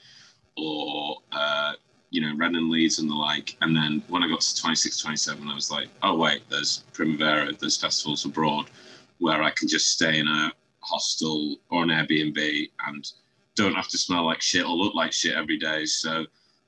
or 0.57 1.17
uh, 1.33 1.73
you 2.11 2.21
know 2.21 2.33
Reading 2.37 2.71
Leeds 2.71 3.01
and 3.01 3.11
the 3.11 3.15
like. 3.15 3.57
And 3.61 3.75
then 3.75 4.05
when 4.07 4.23
I 4.23 4.29
got 4.29 4.43
to 4.43 4.63
26, 4.63 4.99
27, 4.99 5.49
I 5.49 5.55
was 5.55 5.69
like, 5.69 5.89
oh 6.05 6.17
wait, 6.17 6.49
there's 6.49 6.85
Primavera, 6.93 7.53
there's 7.59 7.77
festivals 7.77 8.25
abroad 8.25 8.71
where 9.19 9.43
I 9.43 9.51
can 9.51 9.67
just 9.67 9.89
stay 9.91 10.21
in 10.21 10.29
a 10.29 10.53
hostel 10.79 11.57
or 11.71 11.83
an 11.83 11.89
Airbnb 11.89 12.71
and 12.87 13.13
don't 13.57 13.75
have 13.75 13.89
to 13.89 13.99
smell 13.99 14.27
like 14.27 14.41
shit 14.41 14.65
or 14.65 14.77
look 14.77 14.95
like 14.95 15.13
shit 15.13 15.35
every 15.35 15.59
day. 15.59 15.87
So 15.87 16.25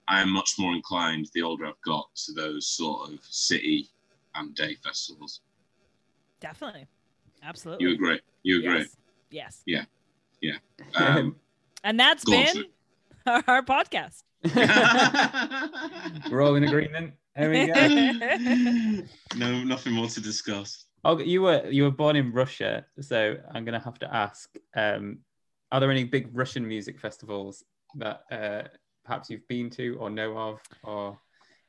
I 0.09 0.21
am 0.21 0.31
much 0.31 0.55
more 0.59 0.73
inclined 0.75 1.29
the 1.35 1.43
older 1.43 1.67
I've 1.67 1.81
got 1.85 2.07
to 2.27 2.33
those 2.33 2.67
sort 2.67 3.11
of 3.13 3.21
city 3.23 3.89
and 4.35 4.55
day 4.55 4.75
festivals. 4.83 5.41
Definitely. 6.41 6.87
Absolutely. 7.43 7.87
You 7.87 7.95
agree? 7.95 8.21
You 8.43 8.59
agree? 8.61 8.87
Yes. 9.31 9.63
Yeah. 9.67 9.85
Yeah. 10.41 10.57
Um, 10.97 11.37
And 11.83 11.99
that's 11.99 12.25
Go 12.25 12.37
on, 12.37 12.45
been 12.55 12.65
our, 13.27 13.45
our 13.47 13.63
podcast. 13.63 14.23
We're 16.31 16.43
all 16.43 16.55
in 16.57 16.65
agreement. 16.65 17.15
There 17.37 17.51
we 17.51 17.67
go. 17.67 18.93
no, 19.37 19.65
nothing 19.65 19.93
more 19.93 20.09
to 20.09 20.21
discuss. 20.21 20.85
Oh, 21.05 21.19
you 21.19 21.43
were 21.43 21.67
you 21.69 21.83
were 21.85 21.91
born 21.91 22.17
in 22.17 22.33
Russia, 22.33 22.87
so 23.01 23.37
I'm 23.53 23.65
gonna 23.65 23.81
have 23.81 23.99
to 23.99 24.15
ask: 24.15 24.57
um, 24.77 25.19
Are 25.73 25.81
there 25.81 25.91
any 25.91 26.05
big 26.05 26.29
Russian 26.33 26.67
music 26.67 27.01
festivals 27.01 27.65
that 27.97 28.23
uh, 28.31 28.69
perhaps 29.05 29.31
you've 29.31 29.47
been 29.49 29.71
to 29.71 29.97
or 30.01 30.11
know 30.11 30.37
of, 30.37 30.61
or 30.83 31.19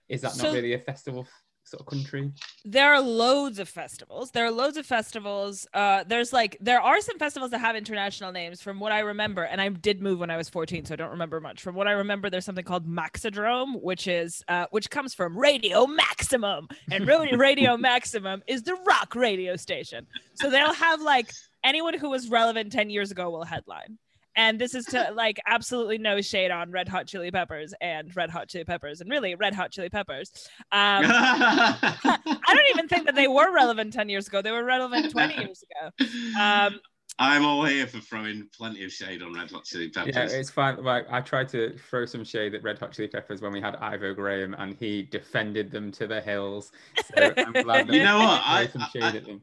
is 0.09 0.21
that 0.21 0.31
So- 0.31 0.45
not 0.47 0.53
really 0.53 0.73
a 0.73 0.79
festival 0.79 1.27
sort 1.67 1.81
of 1.81 1.87
country? 1.87 2.31
there 2.63 2.93
are 2.93 3.01
loads 3.01 3.57
of 3.57 3.67
festivals. 3.67 4.29
There 4.31 4.45
are 4.45 4.51
loads 4.51 4.77
of 4.77 4.85
festivals. 4.85 5.67
Uh, 5.73 6.03
there's 6.03 6.31
like 6.31 6.57
there 6.61 6.79
are 6.79 7.01
some 7.01 7.17
festivals 7.17 7.49
that 7.51 7.57
have 7.59 7.75
international 7.75 8.31
names 8.31 8.61
from 8.61 8.79
what 8.79 8.91
I 8.91 8.99
remember, 8.99 9.43
and 9.43 9.59
I 9.59 9.69
did 9.69 9.99
move 10.01 10.19
when 10.19 10.29
I 10.29 10.37
was 10.37 10.47
14, 10.47 10.85
so 10.85 10.93
I 10.93 10.95
don't 10.95 11.09
remember 11.09 11.41
much. 11.41 11.61
From 11.63 11.73
what 11.73 11.87
I 11.87 11.93
remember, 11.93 12.29
there's 12.29 12.45
something 12.45 12.63
called 12.65 12.87
Maxidrom, 12.87 13.81
which 13.81 14.07
is 14.07 14.43
uh, 14.47 14.67
which 14.71 14.89
comes 14.91 15.13
from 15.15 15.35
Radio 15.37 15.87
Maximum, 15.87 16.67
and 16.91 17.07
Radio, 17.07 17.35
Radio 17.49 17.77
Maximum 17.77 18.43
is 18.47 18.61
the 18.61 18.75
rock 18.87 19.15
radio 19.15 19.55
station. 19.55 20.05
So 20.35 20.49
they'll 20.51 20.73
have 20.73 21.01
like 21.01 21.31
anyone 21.63 21.95
who 21.95 22.11
was 22.11 22.29
relevant 22.29 22.71
10 22.71 22.91
years 22.91 23.09
ago 23.09 23.31
will 23.31 23.43
headline. 23.43 23.97
And 24.35 24.59
this 24.59 24.75
is 24.75 24.85
to 24.87 25.11
like 25.15 25.39
absolutely 25.47 25.97
no 25.97 26.21
shade 26.21 26.51
on 26.51 26.71
Red 26.71 26.87
Hot 26.89 27.07
Chili 27.07 27.31
Peppers 27.31 27.73
and 27.81 28.15
Red 28.15 28.29
Hot 28.29 28.47
Chili 28.49 28.63
Peppers 28.65 29.01
and 29.01 29.09
really 29.09 29.35
Red 29.35 29.53
Hot 29.53 29.71
Chili 29.71 29.89
Peppers. 29.89 30.31
Um, 30.71 31.05
I 31.07 32.19
don't 32.47 32.69
even 32.71 32.87
think 32.87 33.05
that 33.05 33.15
they 33.15 33.27
were 33.27 33.53
relevant 33.53 33.93
10 33.93 34.09
years 34.09 34.27
ago. 34.27 34.41
They 34.41 34.51
were 34.51 34.63
relevant 34.65 35.11
20 35.11 35.35
years 35.43 35.63
ago. 35.63 36.05
Um, 36.39 36.79
I'm 37.17 37.45
all 37.45 37.63
here 37.63 37.87
for 37.87 37.99
throwing 37.99 38.49
plenty 38.57 38.83
of 38.83 38.91
shade 38.91 39.21
on 39.21 39.33
Red 39.33 39.49
Hot 39.51 39.63
Chili 39.63 39.89
Yeah, 39.95 40.03
Peppers. 40.03 40.33
it's 40.33 40.49
fine. 40.49 40.83
Like 40.83 41.05
I 41.09 41.21
tried 41.21 41.47
to 41.49 41.77
throw 41.89 42.05
some 42.05 42.25
shade 42.25 42.53
at 42.55 42.63
Red 42.63 42.77
Hot 42.79 42.91
Chili 42.91 43.07
Peppers 43.07 43.41
when 43.41 43.53
we 43.53 43.61
had 43.61 43.75
Ivo 43.77 44.13
Graham, 44.13 44.53
and 44.57 44.75
he 44.77 45.03
defended 45.03 45.71
them 45.71 45.91
to 45.93 46.07
the 46.07 46.19
hills. 46.19 46.71
So 47.15 47.33
I'm 47.37 47.53
glad 47.53 47.87
that 47.87 47.93
You 47.95 48.03
know 48.03 48.17
what? 48.19 48.41
I- 48.43 48.67
some 48.67 48.81
I- 48.81 48.89
I- 49.01 49.07
at 49.15 49.25
them. 49.25 49.41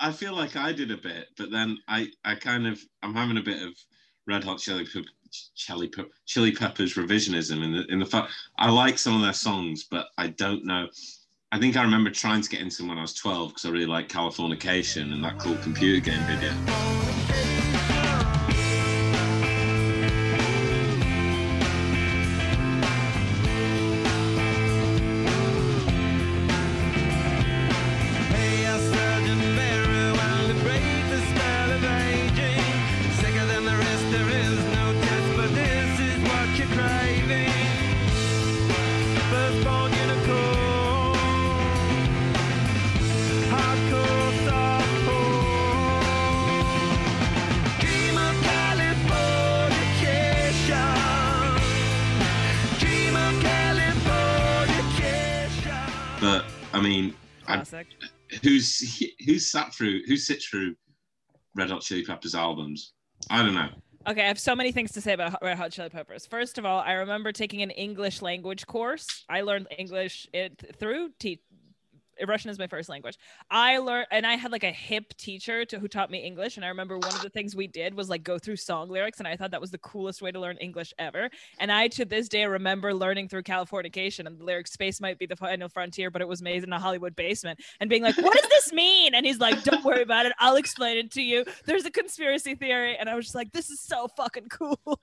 I 0.00 0.12
feel 0.12 0.34
like 0.34 0.54
I 0.56 0.72
did 0.72 0.92
a 0.92 0.96
bit, 0.96 1.26
but 1.36 1.50
then 1.50 1.76
I, 1.88 2.06
I 2.24 2.36
kind 2.36 2.68
of, 2.68 2.80
I'm 3.02 3.14
having 3.14 3.36
a 3.36 3.42
bit 3.42 3.60
of 3.62 3.74
Red 4.26 4.44
Hot 4.44 4.58
Chili, 4.58 4.86
Chili, 5.54 5.92
Chili 6.26 6.52
Peppers 6.52 6.94
revisionism 6.94 7.64
in 7.64 7.72
the 7.72 7.86
in 7.86 7.98
the 7.98 8.06
fact 8.06 8.32
I 8.56 8.70
like 8.70 8.98
some 8.98 9.16
of 9.16 9.22
their 9.22 9.32
songs, 9.32 9.84
but 9.84 10.08
I 10.18 10.28
don't 10.28 10.64
know. 10.64 10.88
I 11.50 11.58
think 11.58 11.76
I 11.76 11.82
remember 11.82 12.10
trying 12.10 12.40
to 12.40 12.48
get 12.48 12.60
into 12.60 12.78
them 12.78 12.88
when 12.88 12.98
I 12.98 13.02
was 13.02 13.14
12 13.14 13.50
because 13.50 13.66
I 13.66 13.70
really 13.70 13.86
like 13.86 14.08
Californication 14.08 15.12
and 15.12 15.22
that 15.24 15.38
cool 15.38 15.56
computer 15.56 16.00
game 16.00 16.22
video. 16.26 17.41
Through, 59.82 60.02
who 60.06 60.16
sits 60.16 60.46
through 60.46 60.76
Red 61.56 61.70
Hot 61.70 61.82
Chili 61.82 62.04
Peppers 62.04 62.34
albums? 62.34 62.92
I 63.30 63.42
don't 63.42 63.54
know. 63.54 63.68
Okay, 64.08 64.22
I 64.22 64.28
have 64.28 64.38
so 64.38 64.54
many 64.54 64.72
things 64.72 64.92
to 64.92 65.00
say 65.00 65.12
about 65.12 65.38
Red 65.42 65.56
Hot 65.58 65.72
Chili 65.72 65.88
Peppers. 65.88 66.26
First 66.26 66.58
of 66.58 66.64
all, 66.64 66.80
I 66.80 66.92
remember 66.92 67.32
taking 67.32 67.62
an 67.62 67.70
English 67.70 68.22
language 68.22 68.66
course. 68.66 69.24
I 69.28 69.42
learned 69.42 69.68
English 69.76 70.28
it, 70.32 70.76
through 70.78 71.10
te- 71.18 71.40
Russian 72.26 72.50
is 72.50 72.58
my 72.58 72.66
first 72.66 72.88
language. 72.88 73.18
I 73.50 73.78
learned, 73.78 74.06
and 74.10 74.26
I 74.26 74.34
had 74.34 74.52
like 74.52 74.64
a 74.64 74.70
hip 74.70 75.14
teacher 75.16 75.64
to, 75.66 75.78
who 75.78 75.88
taught 75.88 76.10
me 76.10 76.18
English. 76.18 76.56
And 76.56 76.64
I 76.64 76.68
remember 76.68 76.98
one 76.98 77.14
of 77.14 77.22
the 77.22 77.28
things 77.28 77.56
we 77.56 77.66
did 77.66 77.94
was 77.94 78.08
like 78.08 78.22
go 78.22 78.38
through 78.38 78.56
song 78.56 78.88
lyrics, 78.90 79.18
and 79.18 79.28
I 79.28 79.36
thought 79.36 79.50
that 79.50 79.60
was 79.60 79.70
the 79.70 79.78
coolest 79.78 80.22
way 80.22 80.30
to 80.30 80.40
learn 80.40 80.56
English 80.58 80.92
ever. 80.98 81.30
And 81.58 81.72
I 81.72 81.88
to 81.88 82.04
this 82.04 82.28
day 82.28 82.44
remember 82.44 82.94
learning 82.94 83.28
through 83.28 83.42
Californication 83.42 84.26
and 84.26 84.38
the 84.38 84.44
lyric 84.44 84.66
"Space 84.66 85.00
might 85.00 85.18
be 85.18 85.26
the 85.26 85.36
final 85.36 85.68
frontier, 85.68 86.10
but 86.10 86.22
it 86.22 86.28
was 86.28 86.42
made 86.42 86.64
in 86.64 86.72
a 86.72 86.78
Hollywood 86.78 87.16
basement," 87.16 87.60
and 87.80 87.88
being 87.90 88.02
like, 88.02 88.16
"What 88.18 88.36
does 88.40 88.48
this 88.50 88.72
mean?" 88.72 89.14
And 89.14 89.26
he's 89.26 89.38
like, 89.38 89.62
"Don't 89.62 89.84
worry 89.84 90.02
about 90.02 90.26
it. 90.26 90.32
I'll 90.38 90.56
explain 90.56 90.98
it 90.98 91.10
to 91.12 91.22
you. 91.22 91.44
There's 91.66 91.84
a 91.84 91.90
conspiracy 91.90 92.54
theory." 92.54 92.96
And 92.96 93.08
I 93.08 93.14
was 93.14 93.26
just 93.26 93.34
like, 93.34 93.52
"This 93.52 93.70
is 93.70 93.80
so 93.80 94.08
fucking 94.16 94.48
cool." 94.48 94.78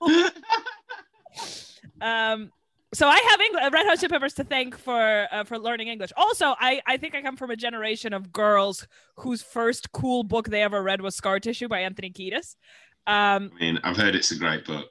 um 2.00 2.50
so 2.92 3.08
I 3.08 3.18
have 3.30 3.40
English, 3.40 3.62
Red 3.72 3.86
Hot 3.86 3.98
Chili 3.98 4.08
Peppers 4.08 4.34
to 4.34 4.44
thank 4.44 4.76
for 4.76 5.26
uh, 5.30 5.44
for 5.44 5.58
learning 5.58 5.88
English. 5.88 6.12
Also, 6.16 6.54
I 6.58 6.80
I 6.86 6.96
think 6.96 7.14
I 7.14 7.22
come 7.22 7.36
from 7.36 7.50
a 7.50 7.56
generation 7.56 8.12
of 8.12 8.32
girls 8.32 8.86
whose 9.16 9.42
first 9.42 9.92
cool 9.92 10.22
book 10.24 10.48
they 10.48 10.62
ever 10.62 10.82
read 10.82 11.00
was 11.00 11.14
Scar 11.14 11.38
Tissue 11.40 11.68
by 11.68 11.80
Anthony 11.80 12.10
Kiedis. 12.10 12.56
Um, 13.06 13.50
I 13.56 13.60
mean, 13.60 13.80
I've 13.84 13.96
heard 13.96 14.14
it's 14.14 14.30
a 14.30 14.38
great 14.38 14.64
book. 14.64 14.88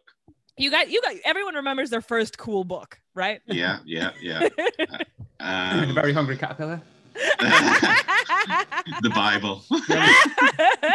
you 0.58 0.72
got 0.72 0.90
you 0.90 1.02
got 1.02 1.16
everyone 1.26 1.56
remembers 1.56 1.90
their 1.90 2.02
first 2.02 2.38
cool 2.38 2.64
book, 2.64 3.00
right? 3.14 3.42
Yeah, 3.46 3.80
yeah, 3.86 4.12
yeah. 4.22 4.48
the 4.78 5.06
Um, 5.40 5.94
Very 5.94 6.14
Hungry 6.14 6.38
Caterpillar. 6.38 6.82
the 9.02 9.10
Bible. 9.14 9.62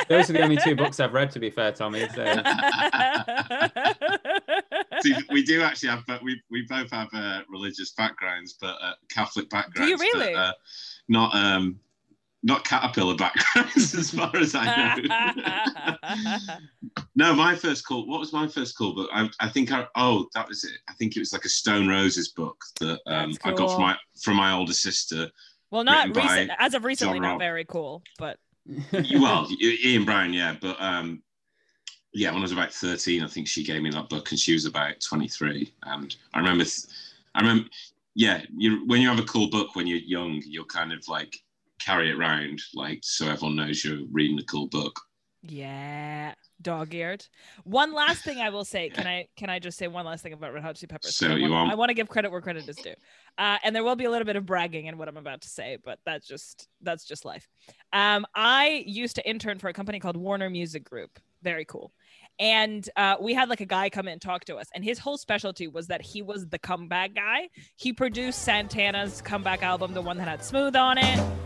Those 0.08 0.30
are 0.30 0.32
the 0.32 0.42
only 0.42 0.56
two 0.56 0.74
books 0.74 0.98
I've 1.00 1.12
read, 1.12 1.30
to 1.32 1.38
be 1.38 1.50
fair, 1.50 1.72
Tommy. 1.72 2.08
So 2.14 2.24
See, 5.04 5.14
we 5.30 5.44
do 5.44 5.60
actually 5.60 5.90
have, 5.90 6.04
but 6.06 6.22
we 6.22 6.40
we 6.50 6.62
both 6.62 6.90
have 6.90 7.08
uh, 7.12 7.40
religious 7.48 7.92
backgrounds, 7.92 8.56
but 8.58 8.76
uh, 8.80 8.94
Catholic 9.10 9.50
backgrounds. 9.50 9.90
you 9.90 9.98
but, 9.98 10.18
really? 10.18 10.34
uh, 10.34 10.52
not 11.08 11.34
um, 11.34 11.78
not 12.42 12.64
caterpillar 12.64 13.16
backgrounds, 13.16 13.94
as 13.98 14.10
far 14.10 14.34
as 14.36 14.54
I 14.54 14.96
know. 14.96 16.38
no, 17.16 17.34
my 17.34 17.54
first 17.54 17.86
call. 17.86 18.06
What 18.06 18.20
was 18.20 18.32
my 18.32 18.48
first 18.48 18.78
call? 18.78 18.94
But 18.94 19.08
I, 19.12 19.28
I 19.40 19.48
think 19.50 19.72
I. 19.72 19.86
Oh, 19.94 20.26
that 20.34 20.48
was 20.48 20.64
it. 20.64 20.78
I 20.88 20.94
think 20.94 21.16
it 21.16 21.20
was 21.20 21.34
like 21.34 21.44
a 21.44 21.50
Stone 21.50 21.86
Roses 21.86 22.28
book 22.28 22.64
that 22.80 23.00
um, 23.06 23.32
That's 23.32 23.38
I 23.44 23.52
got 23.52 23.72
from 23.72 23.82
my 23.82 23.96
from 24.22 24.36
my 24.36 24.52
older 24.52 24.72
sister. 24.72 25.28
well, 25.70 25.84
not 25.84 26.16
recent, 26.16 26.50
as 26.58 26.72
of 26.72 26.84
recently, 26.84 27.18
John 27.18 27.28
not 27.28 27.38
very 27.38 27.66
cool, 27.66 28.02
but 28.18 28.38
well, 28.92 29.46
Ian 29.60 30.06
Brown, 30.06 30.32
yeah, 30.32 30.56
but 30.58 30.80
um, 30.80 31.22
yeah, 32.14 32.30
when 32.30 32.38
I 32.38 32.42
was 32.42 32.52
about 32.52 32.72
thirteen, 32.72 33.22
I 33.22 33.26
think 33.26 33.48
she 33.48 33.64
gave 33.64 33.82
me 33.82 33.90
that 33.90 34.08
book, 34.08 34.30
and 34.30 34.38
she 34.38 34.52
was 34.52 34.64
about 34.66 35.00
twenty-three. 35.00 35.72
And 35.82 36.16
I 36.32 36.38
remember, 36.38 36.64
I 37.34 37.40
remember, 37.40 37.68
yeah, 38.14 38.42
you 38.56 38.86
when 38.86 39.00
you 39.00 39.08
have 39.08 39.18
a 39.18 39.24
cool 39.24 39.50
book 39.50 39.74
when 39.74 39.86
you're 39.86 39.98
young, 39.98 40.40
you'll 40.46 40.64
kind 40.64 40.92
of 40.92 41.06
like 41.08 41.36
carry 41.80 42.10
it 42.10 42.16
around, 42.16 42.60
like 42.72 43.00
so 43.02 43.26
everyone 43.28 43.56
knows 43.56 43.84
you're 43.84 44.06
reading 44.12 44.38
a 44.38 44.44
cool 44.44 44.68
book. 44.68 44.98
yeah, 45.46 46.32
dog-eared. 46.62 47.26
One 47.64 47.92
last 47.92 48.24
thing 48.24 48.40
I 48.40 48.48
will 48.48 48.64
say. 48.64 48.88
Can 48.88 49.06
I 49.06 49.28
can 49.36 49.50
I 49.50 49.58
just 49.58 49.76
say 49.76 49.88
one 49.88 50.06
last 50.06 50.22
thing 50.22 50.32
about 50.32 50.54
Red 50.54 50.62
Hot 50.62 50.76
Chili 50.76 50.88
Peppers? 50.88 51.16
Say 51.16 51.26
I 51.26 51.34
you 51.34 51.42
want, 51.42 51.52
want. 51.52 51.72
I 51.72 51.74
want 51.74 51.90
to 51.90 51.94
give 51.94 52.08
credit 52.08 52.30
where 52.30 52.40
credit 52.40 52.68
is 52.68 52.76
due, 52.76 52.94
uh, 53.36 53.58
and 53.62 53.76
there 53.76 53.84
will 53.84 53.96
be 53.96 54.06
a 54.06 54.10
little 54.10 54.24
bit 54.24 54.36
of 54.36 54.46
bragging 54.46 54.86
in 54.86 54.96
what 54.96 55.08
I'm 55.08 55.18
about 55.18 55.42
to 55.42 55.48
say, 55.48 55.76
but 55.84 55.98
that's 56.06 56.26
just 56.26 56.68
that's 56.80 57.04
just 57.04 57.24
life. 57.24 57.46
Um, 57.92 58.24
I 58.34 58.84
used 58.86 59.16
to 59.16 59.28
intern 59.28 59.58
for 59.58 59.68
a 59.68 59.74
company 59.74 60.00
called 60.00 60.16
Warner 60.16 60.48
Music 60.48 60.84
Group. 60.88 61.18
Very 61.42 61.66
cool. 61.66 61.92
And 62.38 62.88
uh, 62.96 63.16
we 63.20 63.34
had 63.34 63.48
like 63.48 63.60
a 63.60 63.66
guy 63.66 63.90
come 63.90 64.08
in 64.08 64.14
and 64.14 64.22
talk 64.22 64.44
to 64.46 64.56
us, 64.56 64.66
and 64.74 64.84
his 64.84 64.98
whole 64.98 65.16
specialty 65.16 65.68
was 65.68 65.86
that 65.88 66.02
he 66.02 66.22
was 66.22 66.46
the 66.48 66.58
comeback 66.58 67.14
guy. 67.14 67.48
He 67.76 67.92
produced 67.92 68.42
Santana's 68.42 69.22
comeback 69.22 69.62
album, 69.62 69.94
the 69.94 70.02
one 70.02 70.16
that 70.18 70.28
had 70.28 70.42
Smooth 70.42 70.76
on 70.76 70.98
it. 70.98 71.43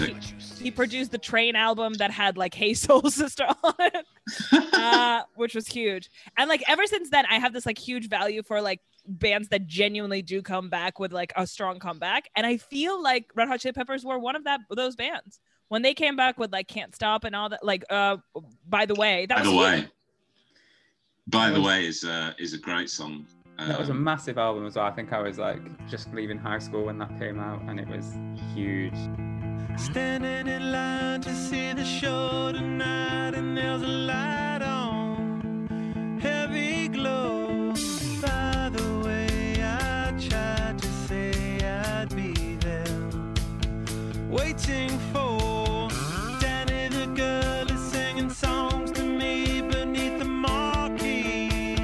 Sick. 0.00 0.16
he, 0.58 0.64
he 0.64 0.70
produced 0.70 1.10
the 1.12 1.18
Train 1.18 1.56
album 1.56 1.94
that 1.94 2.10
had 2.10 2.36
like 2.36 2.54
Hey 2.54 2.74
Soul 2.74 3.02
Sister 3.10 3.46
on 3.62 3.74
it. 3.78 4.06
uh, 4.74 5.22
which 5.36 5.54
was 5.54 5.66
huge. 5.66 6.10
And 6.36 6.48
like 6.48 6.62
ever 6.68 6.86
since 6.86 7.10
then, 7.10 7.24
I 7.30 7.38
have 7.38 7.52
this 7.52 7.66
like 7.66 7.78
huge 7.78 8.08
value 8.08 8.42
for 8.42 8.60
like 8.60 8.80
bands 9.06 9.48
that 9.48 9.66
genuinely 9.66 10.22
do 10.22 10.40
come 10.42 10.70
back 10.70 10.98
with 10.98 11.12
like 11.12 11.32
a 11.36 11.46
strong 11.46 11.78
comeback. 11.78 12.28
And 12.36 12.46
I 12.46 12.56
feel 12.56 13.02
like 13.02 13.30
Red 13.34 13.48
Hot 13.48 13.60
Chili 13.60 13.72
Peppers 13.74 14.04
were 14.04 14.18
one 14.18 14.36
of 14.36 14.44
that 14.44 14.60
those 14.70 14.96
bands 14.96 15.40
when 15.68 15.82
they 15.82 15.94
came 15.94 16.16
back 16.16 16.38
with 16.38 16.52
like 16.52 16.68
Can't 16.68 16.94
Stop 16.94 17.24
and 17.24 17.34
all 17.36 17.48
that. 17.50 17.64
Like, 17.64 17.84
uh, 17.90 18.16
by 18.68 18.86
the 18.86 18.94
way, 18.94 19.26
that 19.26 19.36
By 19.36 19.40
was 19.42 19.50
the 19.50 19.56
way, 19.56 19.76
huge. 19.80 19.88
by 21.28 21.50
the 21.50 21.60
way 21.60 21.86
is 21.86 22.04
uh, 22.04 22.32
is 22.38 22.54
a 22.54 22.58
great 22.58 22.88
song. 22.90 23.26
That 23.58 23.78
was 23.78 23.88
a 23.88 23.92
Um, 23.92 24.02
massive 24.02 24.36
album 24.36 24.66
as 24.66 24.74
well. 24.74 24.84
I 24.86 24.90
think 24.90 25.12
I 25.12 25.20
was 25.20 25.38
like 25.38 25.60
just 25.88 26.12
leaving 26.12 26.38
high 26.38 26.58
school 26.58 26.84
when 26.86 26.98
that 26.98 27.16
came 27.20 27.38
out, 27.38 27.62
and 27.68 27.78
it 27.78 27.86
was 27.86 28.12
huge. 28.54 28.94
Standing 29.76 30.46
in 30.48 30.72
line 30.72 31.20
to 31.22 31.34
see 31.34 31.72
the 31.72 31.84
show 31.84 32.52
tonight, 32.52 33.34
and 33.34 33.56
there's 33.56 33.82
a 33.82 33.86
light 33.86 34.62
on, 34.62 36.18
heavy 36.20 36.88
glow. 36.88 37.72
By 38.22 38.70
the 38.72 39.02
way, 39.04 39.56
I 39.62 40.12
tried 40.18 40.78
to 40.78 40.88
say 41.08 41.58
I'd 41.64 42.14
be 42.16 42.56
there, 42.56 43.10
waiting 44.28 44.90
for 45.12 45.88
Dani 46.40 46.90
the 46.90 47.06
girl 47.14 47.70
is 47.70 47.80
singing 47.92 48.30
songs 48.30 48.90
to 48.92 49.02
me 49.02 49.60
beneath 49.60 50.18
the 50.18 50.24
marquee 50.24 51.76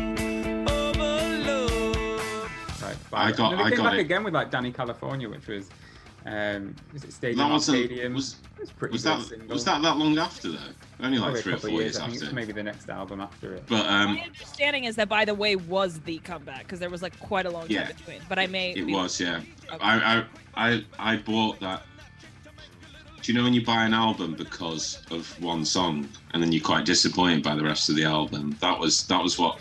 overload. 0.67 1.87
Right, 2.81 2.97
I 3.13 3.33
got- 3.33 3.51
And 3.53 3.61
they 3.61 3.65
I 3.65 3.69
came 3.71 3.77
got 3.79 3.85
back 3.85 3.95
it. 3.99 4.01
again 4.01 4.25
with 4.25 4.35
like 4.35 4.51
Dani 4.51 4.73
California, 4.75 5.29
which 5.29 5.47
was 5.47 5.69
um, 6.27 6.75
was 6.93 7.05
it 7.05 7.13
Stadium 7.13 7.39
that 7.39 7.51
wasn't 7.51 7.79
Stadium? 7.79 8.15
was 8.15 8.37
it 8.57 8.61
was 8.61 8.71
pretty 8.73 8.93
was 8.93 9.03
that 9.05 9.23
single. 9.23 9.49
was 9.49 9.65
that 9.65 9.81
that 9.83 9.97
long 9.97 10.19
after 10.19 10.51
though? 10.53 10.59
Only 11.03 11.19
like 11.19 11.27
Probably 11.29 11.43
three 11.43 11.53
or 11.55 11.57
four 11.57 11.71
of 11.71 11.75
years, 11.77 11.97
I 11.99 12.03
think 12.03 12.15
it's 12.15 12.23
after. 12.25 12.35
maybe 12.35 12.53
the 12.53 12.63
next 12.63 12.91
album 12.91 13.21
after 13.23 13.55
it. 13.55 13.65
But 13.67 13.87
um, 13.87 14.17
My 14.17 14.23
understanding 14.23 14.85
is 14.85 14.97
that 14.97 15.09
by 15.09 15.25
the 15.25 15.35
way 15.35 15.57
was 15.57 15.99
the 16.01 16.19
comeback 16.19 16.65
because 16.65 16.79
there 16.79 16.91
was 16.91 17.01
like 17.03 17.19
quite 17.21 17.47
a 17.47 17.51
long 17.51 17.67
time 17.69 17.87
between. 17.87 18.21
But 18.29 18.39
I 18.39 18.47
may 18.47 18.73
it 18.73 18.87
be- 18.87 18.93
was 18.93 19.19
yeah. 19.21 19.41
Okay. 19.73 19.79
I, 19.81 20.19
I 20.19 20.25
I 20.73 20.85
I 20.99 21.17
bought 21.17 21.59
that. 21.61 21.83
Do 23.23 23.33
you 23.33 23.39
know 23.39 23.45
when 23.45 23.53
you 23.55 23.65
buy 23.65 23.85
an 23.85 23.93
album 23.95 24.35
because 24.35 25.03
of 25.11 25.27
one 25.43 25.63
song 25.65 26.09
and 26.33 26.43
then 26.43 26.53
you're 26.53 26.65
quite 26.65 26.87
disappointed 26.87 27.43
by 27.43 27.55
the 27.55 27.63
rest 27.63 27.89
of 27.91 27.97
the 27.97 28.05
album? 28.05 28.57
That 28.61 28.79
was 28.79 29.07
that 29.09 29.23
was 29.23 29.39
what 29.39 29.59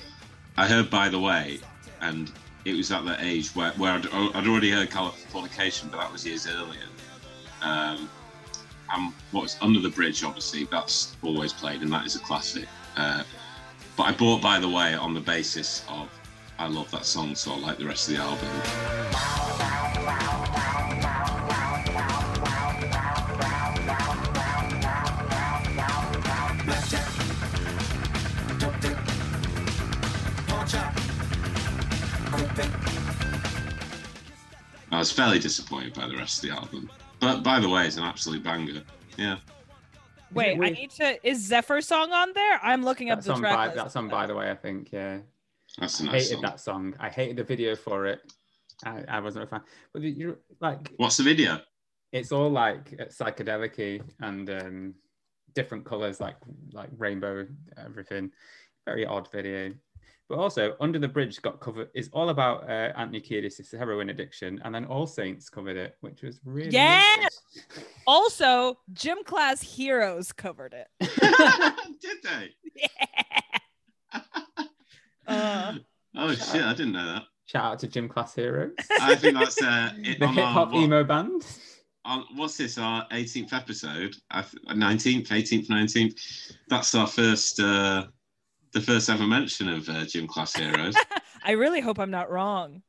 I 0.57 0.67
heard. 0.67 0.89
By 0.89 1.09
the 1.09 1.19
way, 1.19 1.59
and 2.01 2.31
it 2.65 2.75
was 2.75 2.91
at 2.91 3.05
that 3.05 3.21
age 3.21 3.49
where, 3.55 3.71
where 3.71 3.93
I'd, 3.93 4.07
I'd 4.07 4.47
already 4.47 4.71
heard 4.71 4.89
Californication, 4.89 5.91
but 5.91 5.97
that 5.97 6.11
was 6.11 6.25
years 6.25 6.47
earlier. 6.47 6.81
Um, 7.61 8.09
and 8.91 9.13
what 9.31 9.43
was 9.43 9.57
Under 9.61 9.79
the 9.79 9.89
Bridge, 9.89 10.23
obviously, 10.23 10.65
that's 10.65 11.15
always 11.21 11.53
played, 11.53 11.81
and 11.81 11.91
that 11.91 12.05
is 12.05 12.15
a 12.15 12.19
classic. 12.19 12.67
Uh, 12.97 13.23
but 13.95 14.03
I 14.03 14.11
bought 14.13 14.41
By 14.41 14.59
the 14.59 14.69
Way 14.69 14.95
on 14.95 15.13
the 15.13 15.19
basis 15.19 15.85
of 15.89 16.09
I 16.57 16.67
love 16.67 16.91
that 16.91 17.05
song, 17.05 17.35
so 17.35 17.53
I 17.53 17.57
like 17.57 17.77
the 17.77 17.85
rest 17.85 18.09
of 18.09 18.15
the 18.15 18.21
album. 18.21 19.88
I 34.91 34.97
was 34.97 35.11
fairly 35.11 35.39
disappointed 35.39 35.93
by 35.93 36.07
the 36.07 36.17
rest 36.17 36.43
of 36.43 36.49
the 36.49 36.55
album. 36.55 36.89
But 37.19 37.43
by 37.43 37.59
the 37.59 37.69
way, 37.69 37.85
it's 37.85 37.97
an 37.97 38.03
absolute 38.03 38.43
banger. 38.43 38.81
Yeah. 39.17 39.37
Wait, 40.33 40.59
I 40.61 40.69
need 40.69 40.91
to. 40.91 41.27
Is 41.27 41.45
Zephyr 41.45 41.81
song 41.81 42.11
on 42.11 42.33
there? 42.33 42.59
I'm 42.63 42.83
looking 42.83 43.09
up 43.09 43.17
That's 43.17 43.27
the 43.27 43.33
on 43.33 43.39
track 43.39 43.55
by 43.55 43.75
that's 43.75 43.95
on 43.95 44.07
by 44.07 44.25
the 44.27 44.35
way. 44.35 44.49
I 44.51 44.55
think 44.55 44.91
yeah. 44.91 45.19
That's 45.79 45.99
a 45.99 46.03
I 46.03 46.05
nice 46.07 46.13
I 46.13 46.17
hated 46.17 46.31
song. 46.33 46.41
that 46.41 46.59
song. 46.59 46.95
I 46.99 47.09
hated 47.09 47.37
the 47.37 47.43
video 47.43 47.75
for 47.75 48.05
it. 48.05 48.21
I, 48.85 49.03
I 49.07 49.19
wasn't 49.19 49.45
a 49.45 49.47
fan. 49.47 49.61
But 49.93 50.03
you're 50.03 50.37
like 50.61 50.93
What's 50.97 51.17
the 51.17 51.23
video? 51.23 51.59
it's 52.11 52.31
all 52.31 52.49
like 52.49 52.89
psychedelic 53.11 54.01
and 54.21 54.49
um, 54.49 54.93
different 55.53 55.85
colors, 55.85 56.19
like 56.19 56.37
like 56.71 56.89
rainbow, 56.97 57.45
everything. 57.83 58.31
Very 58.85 59.05
odd 59.05 59.31
video. 59.31 59.73
But 60.27 60.37
also, 60.37 60.75
Under 60.79 60.99
the 60.99 61.07
Bridge 61.07 61.41
got 61.41 61.59
covered. 61.59 61.89
It's 61.95 62.09
all 62.13 62.29
about 62.29 62.69
uh, 62.69 62.91
Anthony 62.95 63.19
Kiedis' 63.19 63.75
heroin 63.75 64.09
addiction, 64.09 64.61
and 64.63 64.75
then 64.75 64.85
All 64.85 65.07
Saints 65.07 65.49
covered 65.49 65.75
it, 65.75 65.95
which 66.01 66.21
was 66.21 66.39
really 66.45 66.69
Yes! 66.71 67.41
Also, 68.07 68.77
Gym 68.93 69.23
Class 69.23 69.61
Heroes 69.61 70.31
covered 70.31 70.73
it. 70.73 70.87
Did 72.01 72.17
they? 72.23 72.49
Yeah. 72.75 74.21
Uh, 75.27 75.75
Oh 76.15 76.33
shit! 76.33 76.63
I 76.63 76.73
didn't 76.73 76.93
know 76.93 77.05
that. 77.05 77.23
Shout 77.45 77.63
out 77.73 77.79
to 77.79 77.87
Gym 77.87 78.09
Class 78.09 78.33
Heroes, 78.33 78.71
I 78.99 79.15
think 79.15 79.37
that's 79.37 79.61
uh, 79.61 79.91
it 79.97 80.19
the 80.19 80.27
hip 80.27 80.43
hop 80.43 80.73
emo 80.73 81.03
band. 81.03 81.45
on 82.03 82.23
what's 82.35 82.57
this? 82.57 82.77
Our 82.79 83.07
18th 83.09 83.53
episode, 83.53 84.15
nineteenth, 84.75 85.29
18th, 85.29 85.67
19th. 85.67 86.55
That's 86.67 86.95
our 86.95 87.05
first, 87.05 87.59
uh, 87.59 88.07
the 88.73 88.81
first 88.81 89.09
ever 89.09 89.25
mention 89.25 89.69
of 89.69 89.87
uh, 89.89 90.05
gym 90.05 90.27
class 90.27 90.53
heroes. 90.55 90.95
I 91.43 91.51
really 91.51 91.79
hope 91.81 91.99
I'm 91.99 92.11
not 92.11 92.29
wrong. 92.31 92.81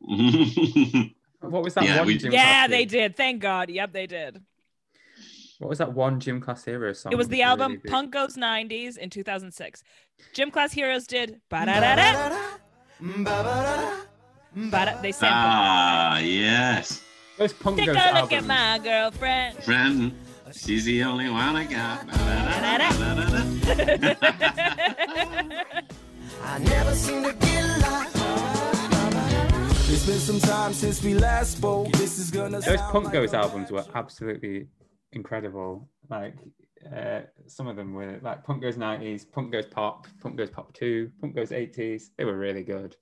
What 1.40 1.62
was 1.62 1.74
that 1.74 1.84
Yeah, 1.84 1.98
one? 1.98 2.06
we- 2.08 2.18
Gym 2.18 2.32
Yeah, 2.32 2.66
Class 2.66 2.70
they 2.70 2.76
Hero- 2.78 2.88
did. 2.88 3.16
Thank 3.16 3.40
God. 3.40 3.70
Yep, 3.70 3.92
they 3.92 4.08
did. 4.08 4.42
What 5.60 5.68
was 5.70 5.78
that 5.78 5.92
one 5.92 6.18
Gym 6.18 6.40
Class 6.40 6.64
Hero 6.64 6.92
song? 6.92 7.12
It 7.12 7.16
was 7.16 7.28
the 7.28 7.42
album 7.42 7.78
big? 7.80 7.90
Punk 7.92 8.10
Goes 8.12 8.36
90s 8.36 8.96
in 8.98 9.08
2006. 9.08 9.84
Gym 10.34 10.50
Class 10.50 10.72
Heroes 10.72 11.06
did. 11.06 11.40
Ba-da-da-da, 11.48 12.56
ba-da- 14.56 15.00
They 15.00 15.12
sampled. 15.12 15.36
ah, 15.36 16.18
yes, 16.18 17.02
Those 17.38 17.52
Punk 17.52 17.78
Take 17.78 17.90
a 17.90 17.94
Goes 17.94 18.02
look 18.20 18.32
at 18.32 18.44
my 18.44 18.80
girlfriend. 18.82 19.62
friend. 19.62 20.12
She's 20.52 20.84
the 20.84 21.02
only 21.02 21.28
one 21.28 21.56
I 21.56 21.64
got. 21.64 22.06
I 26.42 26.58
never 26.60 26.94
seem 26.94 27.22
to 27.24 27.32
get 27.34 27.80
lost. 27.80 28.16
It's 29.90 30.06
been 30.06 30.18
some 30.18 30.40
time 30.40 30.72
since 30.72 31.02
we 31.02 31.14
last 31.14 31.52
spoke. 31.58 31.90
This 31.92 32.18
is 32.18 32.30
gonna 32.30 32.60
Those 32.60 32.64
sound 32.78 32.92
Punk 32.92 33.04
like 33.06 33.12
Goes 33.14 33.34
albums 33.34 33.70
were 33.70 33.84
absolutely 33.94 34.68
incredible. 35.12 35.88
Like 36.08 36.34
uh, 36.94 37.20
some 37.46 37.66
of 37.66 37.76
them 37.76 37.92
were 37.92 38.18
like 38.22 38.44
Punk 38.44 38.62
Goes 38.62 38.76
90s, 38.76 39.30
Punk 39.30 39.52
Goes 39.52 39.66
Pop, 39.66 40.06
Punk 40.22 40.36
Goes 40.36 40.50
Pop 40.50 40.72
2, 40.74 41.10
Punk 41.20 41.34
Goes 41.34 41.50
80s. 41.50 42.04
They 42.16 42.24
were 42.24 42.36
really 42.38 42.62
good. 42.62 42.96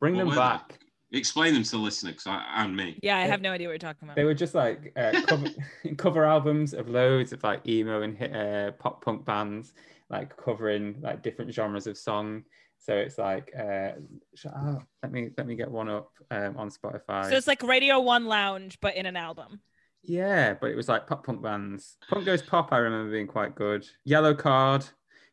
Bring 0.00 0.14
What 0.14 0.18
them 0.20 0.28
were 0.28 0.34
they? 0.34 0.40
back. 0.40 0.78
Explain 1.12 1.54
them 1.54 1.62
to 1.62 1.70
the 1.70 1.78
listener, 1.78 2.12
'cause 2.12 2.26
I, 2.26 2.44
and 2.56 2.76
me. 2.76 2.98
Yeah, 3.02 3.16
I 3.16 3.22
have 3.22 3.40
no 3.40 3.52
idea 3.52 3.68
what 3.68 3.72
you're 3.72 3.78
talking 3.78 4.06
about. 4.06 4.16
They 4.16 4.24
were 4.24 4.34
just 4.34 4.54
like 4.54 4.92
uh, 4.96 5.22
cover, 5.26 5.48
cover 5.96 6.24
albums 6.24 6.74
of 6.74 6.88
loads 6.88 7.32
of 7.32 7.42
like 7.42 7.66
emo 7.66 8.02
and 8.02 8.16
hit, 8.16 8.34
uh, 8.34 8.72
pop 8.72 9.02
punk 9.04 9.24
bands, 9.24 9.72
like 10.10 10.36
covering 10.36 10.96
like 11.00 11.22
different 11.22 11.52
genres 11.52 11.86
of 11.86 11.96
song. 11.96 12.44
So 12.78 12.94
it's 12.94 13.18
like, 13.18 13.50
uh, 13.58 13.92
sh- 14.34 14.46
oh, 14.54 14.82
let 15.02 15.10
me 15.10 15.30
let 15.36 15.46
me 15.46 15.56
get 15.56 15.70
one 15.70 15.88
up 15.88 16.10
um, 16.30 16.56
on 16.56 16.70
Spotify. 16.70 17.28
So 17.28 17.36
it's 17.36 17.46
like 17.48 17.62
Radio 17.62 18.00
One 18.00 18.26
Lounge, 18.26 18.78
but 18.80 18.94
in 18.94 19.06
an 19.06 19.16
album. 19.16 19.60
Yeah, 20.02 20.54
but 20.54 20.70
it 20.70 20.76
was 20.76 20.88
like 20.88 21.06
pop 21.06 21.26
punk 21.26 21.42
bands. 21.42 21.96
Punk 22.08 22.24
Goes 22.24 22.40
Pop, 22.42 22.72
I 22.72 22.78
remember 22.78 23.10
being 23.10 23.26
quite 23.26 23.54
good. 23.54 23.86
Yellowcard, 24.06 24.88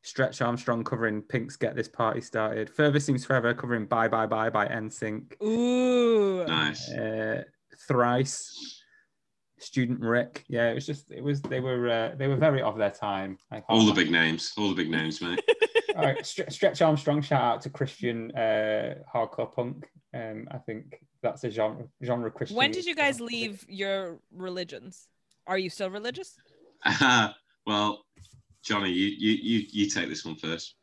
Stretch 0.05 0.39
Armstrong 0.39 0.83
covering 0.83 1.23
Pink's 1.23 1.55
Get 1.55 1.75
This 1.75 1.87
Party 1.87 2.21
Started. 2.21 2.69
Further 2.69 2.99
Seems 2.99 3.25
Forever 3.25 3.55
covering 3.55 3.87
Bye 3.87 4.07
Bye 4.07 4.27
Bye 4.27 4.51
by 4.51 4.67
NSYNC. 4.67 5.41
Ooh. 5.41 6.45
Nice. 6.45 6.91
Uh, 6.91 7.43
Thrice, 7.87 8.83
Student 9.57 9.99
Rick. 10.01 10.45
Yeah, 10.47 10.69
it 10.69 10.75
was 10.75 10.85
just, 10.85 11.09
it 11.09 11.23
was, 11.23 11.41
they 11.41 11.59
were, 11.59 11.89
uh, 11.89 12.15
they 12.17 12.27
were 12.27 12.35
very 12.35 12.61
of 12.61 12.77
their 12.77 12.91
time. 12.91 13.39
All 13.67 13.83
the 13.83 13.93
big 13.93 14.11
names. 14.11 14.53
All 14.59 14.69
the 14.69 14.75
big 14.75 14.91
names, 14.91 15.23
mate. 15.23 15.41
All 15.95 16.03
right, 16.03 16.19
Stre- 16.19 16.51
Stretch 16.51 16.83
Armstrong, 16.83 17.23
shout 17.23 17.41
out 17.41 17.61
to 17.61 17.71
Christian 17.71 18.29
uh, 18.35 18.95
hardcore 19.11 19.51
punk. 19.51 19.87
Um, 20.13 20.47
I 20.51 20.59
think 20.59 21.03
that's 21.23 21.43
a 21.45 21.49
genre, 21.49 21.85
genre 22.03 22.29
Christian. 22.29 22.57
When 22.57 22.69
did 22.69 22.85
you 22.85 22.95
guys 22.95 23.19
leave 23.19 23.65
your 23.67 24.19
religions? 24.31 25.07
Are 25.47 25.57
you 25.57 25.71
still 25.71 25.89
religious? 25.89 26.37
well, 27.65 28.04
Johnny, 28.65 28.91
you, 28.91 29.07
you 29.07 29.31
you 29.41 29.67
you 29.71 29.89
take 29.89 30.09
this 30.09 30.25
one 30.25 30.35
first, 30.35 30.75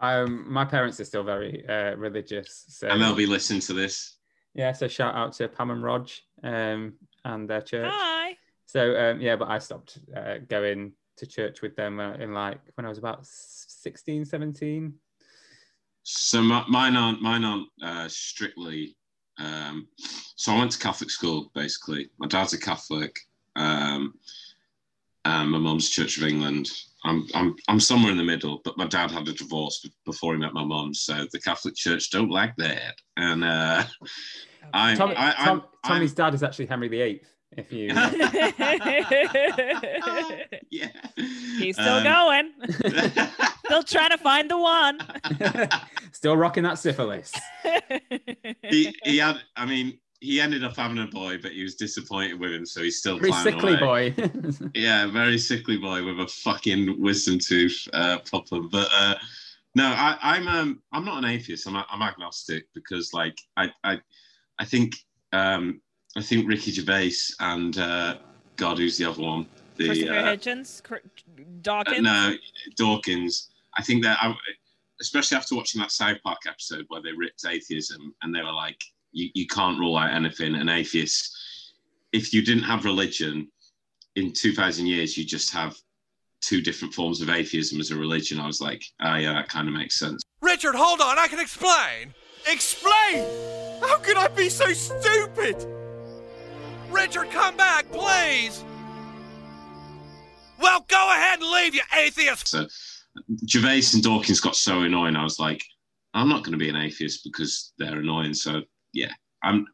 Um, 0.00 0.52
my 0.52 0.64
parents 0.64 0.98
are 1.00 1.04
still 1.04 1.22
very 1.22 1.64
uh, 1.68 1.94
religious, 1.96 2.64
so 2.68 2.88
and 2.88 3.00
they'll 3.00 3.14
be 3.14 3.26
listening 3.26 3.60
to 3.62 3.72
this. 3.72 4.16
yeah. 4.54 4.72
So 4.72 4.88
shout 4.88 5.14
out 5.14 5.32
to 5.34 5.48
Pam 5.48 5.70
and 5.70 5.82
Rog 5.82 6.08
um, 6.42 6.94
and 7.24 7.48
their 7.48 7.62
church. 7.62 7.92
Hi. 7.94 8.36
So 8.66 8.96
um, 8.96 9.20
yeah, 9.20 9.36
but 9.36 9.48
I 9.48 9.58
stopped 9.58 9.98
uh, 10.16 10.38
going 10.48 10.92
to 11.18 11.26
church 11.26 11.62
with 11.62 11.76
them 11.76 12.00
uh, 12.00 12.14
in 12.14 12.32
like 12.34 12.60
when 12.74 12.84
I 12.86 12.88
was 12.88 12.98
about 12.98 13.26
16, 13.26 14.24
17. 14.24 14.94
So 16.02 16.42
my, 16.42 16.64
mine 16.68 16.96
aren't 16.96 17.22
mine 17.22 17.44
aren't 17.44 17.68
uh, 17.82 18.08
strictly. 18.08 18.96
Um, 19.38 19.86
so 20.36 20.52
I 20.52 20.58
went 20.58 20.72
to 20.72 20.78
Catholic 20.78 21.10
school 21.10 21.50
basically. 21.54 22.10
My 22.18 22.26
dad's 22.26 22.52
a 22.52 22.58
Catholic, 22.58 23.14
um, 23.56 24.14
um, 25.24 25.50
my 25.50 25.58
mum's 25.58 25.90
Church 25.90 26.16
of 26.18 26.24
England. 26.24 26.68
I'm 27.04 27.26
I'm 27.34 27.54
I'm 27.68 27.80
somewhere 27.80 28.12
in 28.12 28.18
the 28.18 28.24
middle, 28.24 28.60
but 28.64 28.76
my 28.76 28.86
dad 28.86 29.10
had 29.10 29.26
a 29.28 29.32
divorce 29.32 29.86
before 30.04 30.34
he 30.34 30.40
met 30.40 30.52
my 30.52 30.64
mum, 30.64 30.92
so 30.94 31.26
the 31.32 31.40
Catholic 31.40 31.74
Church 31.74 32.10
don't 32.10 32.30
like 32.30 32.54
that. 32.56 32.94
And 33.16 33.42
uh, 33.44 33.84
I'm, 34.74 34.96
Tommy, 34.96 35.14
I, 35.16 35.30
I'm, 35.30 35.34
Tom, 35.34 35.46
I'm- 35.84 35.94
Tommy's 35.94 36.14
dad 36.14 36.34
is 36.34 36.42
actually 36.42 36.66
Henry 36.66 36.88
VIII. 36.88 37.22
If 37.56 37.72
you, 37.72 37.88
yeah, 40.70 40.88
He's 41.58 41.76
still 41.76 41.96
Um, 41.96 42.04
going. 42.04 42.52
Still 43.64 43.82
trying 43.82 44.10
to 44.10 44.18
find 44.18 44.50
the 44.50 44.58
one. 44.58 45.00
still 46.12 46.36
rocking 46.36 46.62
that 46.64 46.78
syphilis. 46.78 47.32
he 48.68 48.94
he 49.04 49.18
had. 49.18 49.36
I 49.56 49.66
mean, 49.66 49.98
he 50.20 50.40
ended 50.40 50.62
up 50.62 50.76
having 50.76 50.98
a 50.98 51.06
boy, 51.06 51.38
but 51.40 51.52
he 51.52 51.62
was 51.62 51.74
disappointed 51.74 52.38
with 52.38 52.52
him, 52.52 52.66
so 52.66 52.82
he's 52.82 52.98
still 52.98 53.18
Very 53.18 53.32
sickly 53.32 53.74
away. 53.80 54.10
boy. 54.10 54.24
Yeah, 54.74 55.06
very 55.06 55.38
sickly 55.38 55.78
boy 55.78 56.04
with 56.04 56.20
a 56.20 56.26
fucking 56.26 57.00
wisdom 57.00 57.38
tooth 57.38 57.88
uh, 57.94 58.18
problem. 58.18 58.68
But 58.70 58.88
uh, 58.92 59.14
no, 59.74 59.86
I, 59.86 60.18
I'm 60.20 60.46
um, 60.48 60.82
I'm 60.92 61.04
not 61.04 61.18
an 61.18 61.30
atheist. 61.30 61.66
I'm, 61.66 61.76
I'm 61.76 62.02
agnostic 62.02 62.66
because 62.74 63.14
like 63.14 63.38
I 63.56 63.70
I, 63.82 64.00
I 64.58 64.64
think 64.66 64.96
um, 65.32 65.80
I 66.16 66.22
think 66.22 66.46
Ricky 66.46 66.70
Gervais 66.72 67.12
and 67.40 67.78
uh, 67.78 68.16
God, 68.56 68.78
who's 68.78 68.98
the 68.98 69.06
other 69.06 69.22
one? 69.22 69.46
The 69.76 69.86
Christopher 69.86 70.12
uh, 70.12 70.22
Hitchens, 70.36 70.82
Cr- 70.82 70.96
Dawkins. 71.62 72.02
no 72.02 72.34
Dawkins. 72.76 73.48
I 73.78 73.82
think 73.82 74.02
that 74.02 74.18
I, 74.20 74.34
especially 75.00 75.38
after 75.38 75.54
watching 75.54 75.80
that 75.80 75.92
South 75.92 76.18
Park 76.22 76.40
episode 76.46 76.84
where 76.88 77.00
they 77.00 77.12
ripped 77.12 77.46
atheism 77.46 78.14
and 78.22 78.34
they 78.34 78.42
were 78.42 78.52
like, 78.52 78.82
you, 79.12 79.30
you 79.34 79.46
can't 79.46 79.78
rule 79.78 79.96
out 79.96 80.12
anything. 80.12 80.54
An 80.54 80.68
atheist, 80.68 81.36
if 82.12 82.32
you 82.32 82.42
didn't 82.42 82.64
have 82.64 82.84
religion 82.84 83.50
in 84.16 84.32
2000 84.32 84.86
years, 84.86 85.16
you 85.16 85.24
just 85.24 85.52
have 85.52 85.76
two 86.40 86.60
different 86.60 86.94
forms 86.94 87.20
of 87.20 87.30
atheism 87.30 87.80
as 87.80 87.90
a 87.90 87.96
religion. 87.96 88.40
I 88.40 88.46
was 88.46 88.60
like, 88.60 88.82
ah, 89.00 89.16
yeah, 89.16 89.32
that 89.34 89.48
kind 89.48 89.68
of 89.68 89.74
makes 89.74 89.98
sense. 89.98 90.22
Richard, 90.40 90.74
hold 90.74 91.00
on, 91.00 91.18
I 91.18 91.28
can 91.28 91.38
explain. 91.38 92.14
Explain? 92.50 93.26
How 93.82 93.98
could 93.98 94.16
I 94.16 94.28
be 94.28 94.48
so 94.48 94.72
stupid? 94.72 95.66
Richard, 96.90 97.30
come 97.30 97.56
back, 97.56 97.90
please. 97.92 98.64
Well, 100.58 100.84
go 100.88 101.12
ahead 101.12 101.40
and 101.40 101.50
leave, 101.50 101.74
you 101.74 101.82
atheist. 101.96 102.48
So 102.48 102.66
Gervais 103.48 103.82
and 103.94 104.02
Dawkins 104.02 104.40
got 104.40 104.56
so 104.56 104.80
annoying. 104.82 105.16
I 105.16 105.24
was 105.24 105.38
like, 105.38 105.62
I'm 106.14 106.28
not 106.28 106.42
going 106.42 106.52
to 106.52 106.58
be 106.58 106.68
an 106.68 106.76
atheist 106.76 107.24
because 107.24 107.72
they're 107.78 107.98
annoying. 107.98 108.34
So 108.34 108.62
yeah, 108.92 109.12
I'm. 109.42 109.66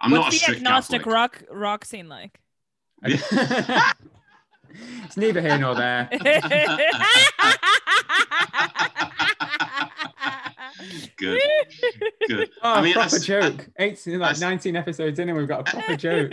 I'm 0.00 0.10
not 0.10 0.18
a 0.18 0.20
What's 0.22 0.36
the 0.36 0.40
strict 0.40 0.60
agnostic 0.60 1.00
Catholic. 1.02 1.14
rock 1.14 1.42
rock 1.50 1.84
scene 1.84 2.08
like? 2.08 2.40
it's 3.02 3.26
neither 5.16 5.40
here 5.40 5.58
nor 5.58 5.74
there. 5.74 6.08
Good, 11.16 11.40
good. 12.28 12.50
Oh, 12.62 12.74
I 12.74 12.82
mean, 12.82 12.92
I 12.92 13.02
proper 13.02 13.16
s- 13.16 13.24
joke. 13.24 13.68
18, 13.78 14.18
like 14.18 14.30
s- 14.32 14.40
19 14.40 14.76
episodes 14.76 15.18
in, 15.18 15.28
and 15.28 15.36
we've 15.36 15.48
got 15.48 15.68
a 15.68 15.70
proper 15.72 15.96
joke. 15.96 16.32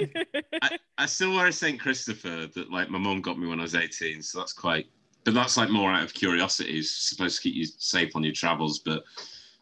I, 0.61 0.77
I 0.97 1.05
still 1.05 1.33
wear 1.35 1.47
a 1.47 1.51
St. 1.51 1.79
Christopher 1.79 2.47
that 2.55 2.71
like 2.71 2.89
my 2.89 2.97
mum 2.97 3.21
got 3.21 3.37
me 3.37 3.47
when 3.47 3.59
I 3.59 3.63
was 3.63 3.75
18, 3.75 4.21
so 4.21 4.39
that's 4.39 4.53
quite 4.53 4.87
but 5.25 5.33
that's 5.33 5.57
like 5.57 5.69
more 5.69 5.91
out 5.91 6.03
of 6.03 6.13
curiosity. 6.13 6.79
It's 6.79 7.09
supposed 7.09 7.35
to 7.37 7.41
keep 7.41 7.55
you 7.55 7.65
safe 7.65 8.15
on 8.15 8.23
your 8.23 8.31
travels. 8.33 8.79
But 8.79 9.03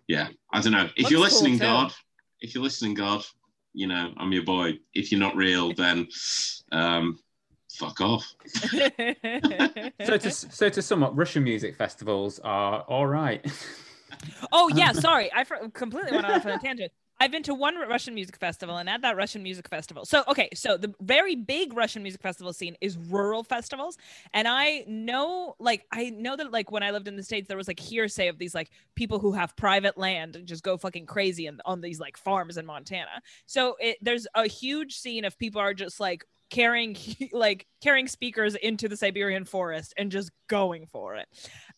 yeah, 0.07 0.27
I 0.53 0.61
don't 0.61 0.73
know. 0.73 0.85
If 0.95 1.03
Looks 1.03 1.11
you're 1.11 1.19
listening, 1.21 1.53
too. 1.53 1.59
God, 1.65 1.91
if 2.45 2.53
you're 2.53 2.63
listening, 2.63 2.93
God, 2.93 3.25
you 3.73 3.87
know, 3.87 4.13
I'm 4.17 4.31
your 4.31 4.43
boy. 4.43 4.79
If 4.93 5.11
you're 5.11 5.19
not 5.19 5.35
real, 5.35 5.73
then 5.73 6.07
um 6.71 7.19
fuck 7.73 7.99
off. 8.01 8.25
So 10.05 10.17
to 10.17 10.31
so 10.31 10.69
to 10.69 10.81
sum 10.81 11.03
up, 11.03 11.11
Russian 11.15 11.43
music 11.43 11.75
festivals 11.75 12.39
are 12.39 12.81
all 12.81 13.07
right. 13.07 13.43
oh 14.51 14.69
yeah, 14.75 14.91
sorry, 15.07 15.31
I 15.33 15.43
for- 15.43 15.69
completely 15.73 16.11
went 16.11 16.25
off 16.25 16.45
on 16.45 16.51
a 16.53 16.59
tangent. 16.59 16.91
I've 17.19 17.31
been 17.31 17.43
to 17.43 17.53
one 17.53 17.77
Russian 17.77 18.13
music 18.13 18.37
festival, 18.37 18.77
and 18.77 18.89
at 18.89 19.01
that 19.01 19.15
Russian 19.15 19.41
music 19.43 19.69
festival, 19.69 20.05
so 20.05 20.23
okay, 20.27 20.49
so 20.53 20.77
the 20.77 20.93
very 21.01 21.35
big 21.35 21.73
Russian 21.75 22.03
music 22.03 22.21
festival 22.21 22.53
scene 22.53 22.75
is 22.81 22.97
rural 22.97 23.43
festivals, 23.43 23.97
and 24.33 24.47
I 24.47 24.83
know, 24.87 25.55
like, 25.59 25.85
I 25.91 26.09
know 26.09 26.35
that, 26.35 26.51
like, 26.51 26.71
when 26.71 26.83
I 26.83 26.91
lived 26.91 27.07
in 27.07 27.15
the 27.15 27.23
states, 27.23 27.47
there 27.47 27.57
was 27.57 27.67
like 27.67 27.79
hearsay 27.79 28.27
of 28.27 28.37
these 28.37 28.53
like 28.53 28.69
people 28.95 29.19
who 29.19 29.31
have 29.31 29.55
private 29.55 29.97
land 29.97 30.35
and 30.35 30.47
just 30.47 30.63
go 30.63 30.77
fucking 30.77 31.05
crazy 31.05 31.47
and 31.47 31.61
on 31.65 31.81
these 31.81 31.99
like 31.99 32.17
farms 32.17 32.57
in 32.57 32.65
Montana. 32.65 33.21
So 33.45 33.75
it, 33.79 33.97
there's 34.01 34.27
a 34.35 34.47
huge 34.47 34.97
scene 34.97 35.25
of 35.25 35.37
people 35.37 35.61
are 35.61 35.73
just 35.73 35.99
like 35.99 36.25
carrying 36.49 36.95
like 37.31 37.65
carrying 37.81 38.07
speakers 38.07 38.55
into 38.55 38.87
the 38.87 38.97
Siberian 38.97 39.45
forest 39.45 39.93
and 39.97 40.11
just 40.11 40.31
going 40.47 40.85
for 40.87 41.15
it. 41.15 41.27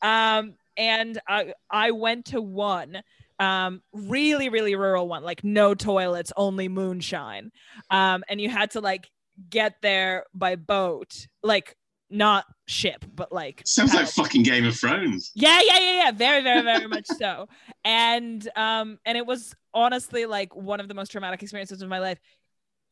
Um, 0.01 0.55
and 0.77 1.19
I 1.27 1.53
I 1.69 1.91
went 1.91 2.25
to 2.25 2.41
one 2.41 3.01
um 3.39 3.81
really 3.93 4.49
really 4.49 4.75
rural 4.75 5.07
one 5.07 5.23
like 5.23 5.43
no 5.43 5.75
toilets 5.75 6.33
only 6.35 6.67
moonshine 6.67 7.51
um 7.91 8.23
and 8.29 8.41
you 8.41 8.49
had 8.49 8.71
to 8.71 8.81
like 8.81 9.09
get 9.49 9.75
there 9.81 10.25
by 10.33 10.55
boat 10.55 11.27
like 11.43 11.75
not 12.09 12.45
ship 12.67 13.05
but 13.13 13.31
like 13.31 13.61
Sounds 13.65 13.93
like 13.93 14.07
fucking 14.07 14.43
Game 14.43 14.65
of 14.65 14.77
Thrones. 14.77 15.31
Yeah, 15.35 15.59
yeah, 15.63 15.79
yeah, 15.79 15.93
yeah. 16.03 16.11
Very, 16.11 16.41
very, 16.41 16.61
very 16.61 16.87
much 16.87 17.05
so. 17.07 17.47
And 17.83 18.47
um, 18.55 18.99
and 19.05 19.17
it 19.17 19.25
was 19.25 19.53
honestly 19.73 20.25
like 20.25 20.55
one 20.55 20.79
of 20.79 20.87
the 20.87 20.93
most 20.93 21.11
traumatic 21.11 21.43
experiences 21.43 21.81
of 21.81 21.89
my 21.89 21.99
life. 21.99 22.19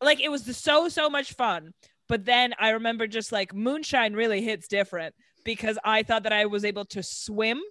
Like 0.01 0.21
it 0.21 0.29
was 0.29 0.43
so, 0.57 0.89
so 0.89 1.09
much 1.09 1.33
fun. 1.33 1.73
But 2.07 2.25
then 2.25 2.53
I 2.59 2.71
remember 2.71 3.07
just 3.07 3.31
like 3.31 3.53
moonshine 3.53 4.13
really 4.13 4.41
hits 4.41 4.67
different 4.67 5.15
because 5.43 5.77
I 5.83 6.03
thought 6.03 6.23
that 6.23 6.33
I 6.33 6.45
was 6.45 6.65
able 6.65 6.85
to 6.85 7.01
swim 7.01 7.61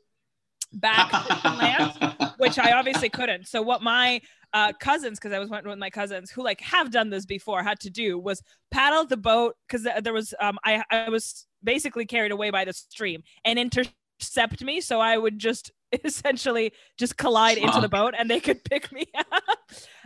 back 0.72 1.10
to 1.42 1.48
land, 1.48 2.13
which 2.38 2.58
I 2.58 2.72
obviously 2.72 3.08
couldn't. 3.08 3.48
So 3.48 3.62
what 3.62 3.82
my 3.82 4.20
uh, 4.52 4.72
cousins, 4.78 5.18
because 5.18 5.32
I 5.32 5.38
was 5.38 5.50
went 5.50 5.66
with 5.66 5.78
my 5.78 5.90
cousins 5.90 6.30
who 6.30 6.42
like 6.42 6.60
have 6.60 6.90
done 6.90 7.10
this 7.10 7.26
before, 7.26 7.62
had 7.62 7.80
to 7.80 7.90
do 7.90 8.18
was 8.18 8.42
paddle 8.70 9.04
the 9.04 9.16
boat 9.16 9.56
because 9.66 9.86
there 10.02 10.12
was 10.12 10.32
um 10.40 10.58
I 10.64 10.82
I 10.90 11.08
was 11.08 11.46
basically 11.62 12.06
carried 12.06 12.32
away 12.32 12.50
by 12.50 12.64
the 12.64 12.72
stream 12.72 13.22
and 13.44 13.58
intercept 13.58 14.62
me, 14.62 14.80
so 14.80 15.00
I 15.00 15.18
would 15.18 15.38
just 15.38 15.72
essentially 16.04 16.72
just 16.98 17.16
collide 17.16 17.58
into 17.58 17.80
the 17.80 17.88
boat 17.88 18.14
and 18.16 18.30
they 18.30 18.40
could 18.40 18.62
pick 18.64 18.92
me 18.92 19.06
up. 19.32 19.42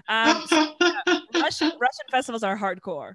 Um, 0.09 0.47
so, 0.47 0.75
yeah, 0.81 1.21
Russian 1.35 1.73
Russian 1.79 2.07
festivals 2.11 2.43
are 2.43 2.57
hardcore. 2.57 3.15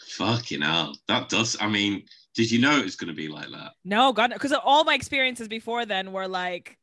Fucking 0.00 0.60
hell. 0.60 0.94
That 1.08 1.28
does 1.28 1.56
I 1.60 1.68
mean, 1.68 2.04
did 2.34 2.50
you 2.50 2.60
know 2.60 2.78
it 2.78 2.84
was 2.84 2.96
gonna 2.96 3.14
be 3.14 3.28
like 3.28 3.50
that? 3.50 3.72
No, 3.84 4.12
God, 4.12 4.32
because 4.32 4.52
all 4.52 4.84
my 4.84 4.94
experiences 4.94 5.48
before 5.48 5.86
then 5.86 6.12
were 6.12 6.28
like, 6.28 6.78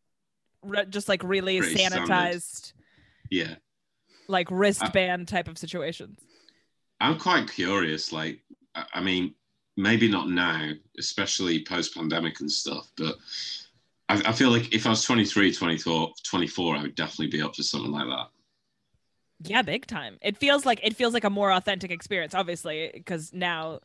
re- 0.64 0.86
just 0.90 1.08
like 1.10 1.24
really 1.24 1.60
Pretty 1.60 1.76
standard. 1.76 2.08
sanitized, 2.10 2.74
Yeah. 3.30 3.56
like 4.28 4.48
wristband 4.52 5.28
type 5.28 5.48
of 5.48 5.58
situations. 5.58 6.20
I'm 7.00 7.18
quite 7.20 7.50
curious. 7.52 8.12
Like, 8.12 8.40
I 8.76 8.86
I 8.96 9.02
mean, 9.02 9.36
maybe 9.76 10.08
not 10.10 10.30
now, 10.30 10.72
especially 10.98 11.64
post 11.66 11.96
pandemic 11.96 12.40
and 12.40 12.52
stuff, 12.52 12.90
but 12.96 13.16
I, 14.10 14.22
I 14.26 14.32
feel 14.34 14.50
like 14.52 14.74
if 14.74 14.86
I 14.86 14.90
was 14.90 15.04
23, 15.04 15.54
24, 15.54 16.14
24, 16.24 16.76
I 16.78 16.82
would 16.84 16.96
definitely 16.96 17.28
be 17.28 17.42
up 17.42 17.56
for 17.56 17.64
something 17.64 17.92
like 17.92 18.08
that. 18.08 18.28
Yeah, 19.46 19.62
big 19.62 19.86
time. 19.88 20.18
It 20.22 20.38
feels 20.38 20.66
like 20.66 20.80
it 20.84 20.96
feels 20.96 21.14
like 21.14 21.24
a 21.26 21.30
more 21.30 21.52
authentic 21.52 21.92
experience, 21.92 22.34
obviously, 22.34 22.92
because 22.94 23.34
now, 23.34 23.80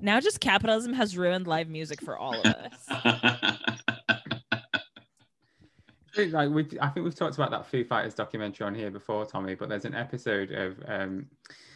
now 0.00 0.20
just 0.20 0.40
capitalism 0.40 0.92
has 0.92 1.16
ruined 1.16 1.46
live 1.46 1.68
music 1.70 2.02
for 2.02 2.18
all 2.18 2.34
of 2.38 2.44
us. 2.46 3.56
like 6.16 6.50
we, 6.50 6.66
I 6.80 6.88
think 6.88 7.04
we've 7.04 7.14
talked 7.14 7.36
about 7.36 7.50
that 7.50 7.66
Foo 7.66 7.84
Fighters 7.84 8.14
documentary 8.14 8.66
on 8.66 8.74
here 8.74 8.90
before, 8.90 9.24
Tommy. 9.24 9.54
But 9.54 9.68
there's 9.68 9.84
an 9.84 9.94
episode 9.94 10.50
of 10.52 10.78
um, 10.86 11.26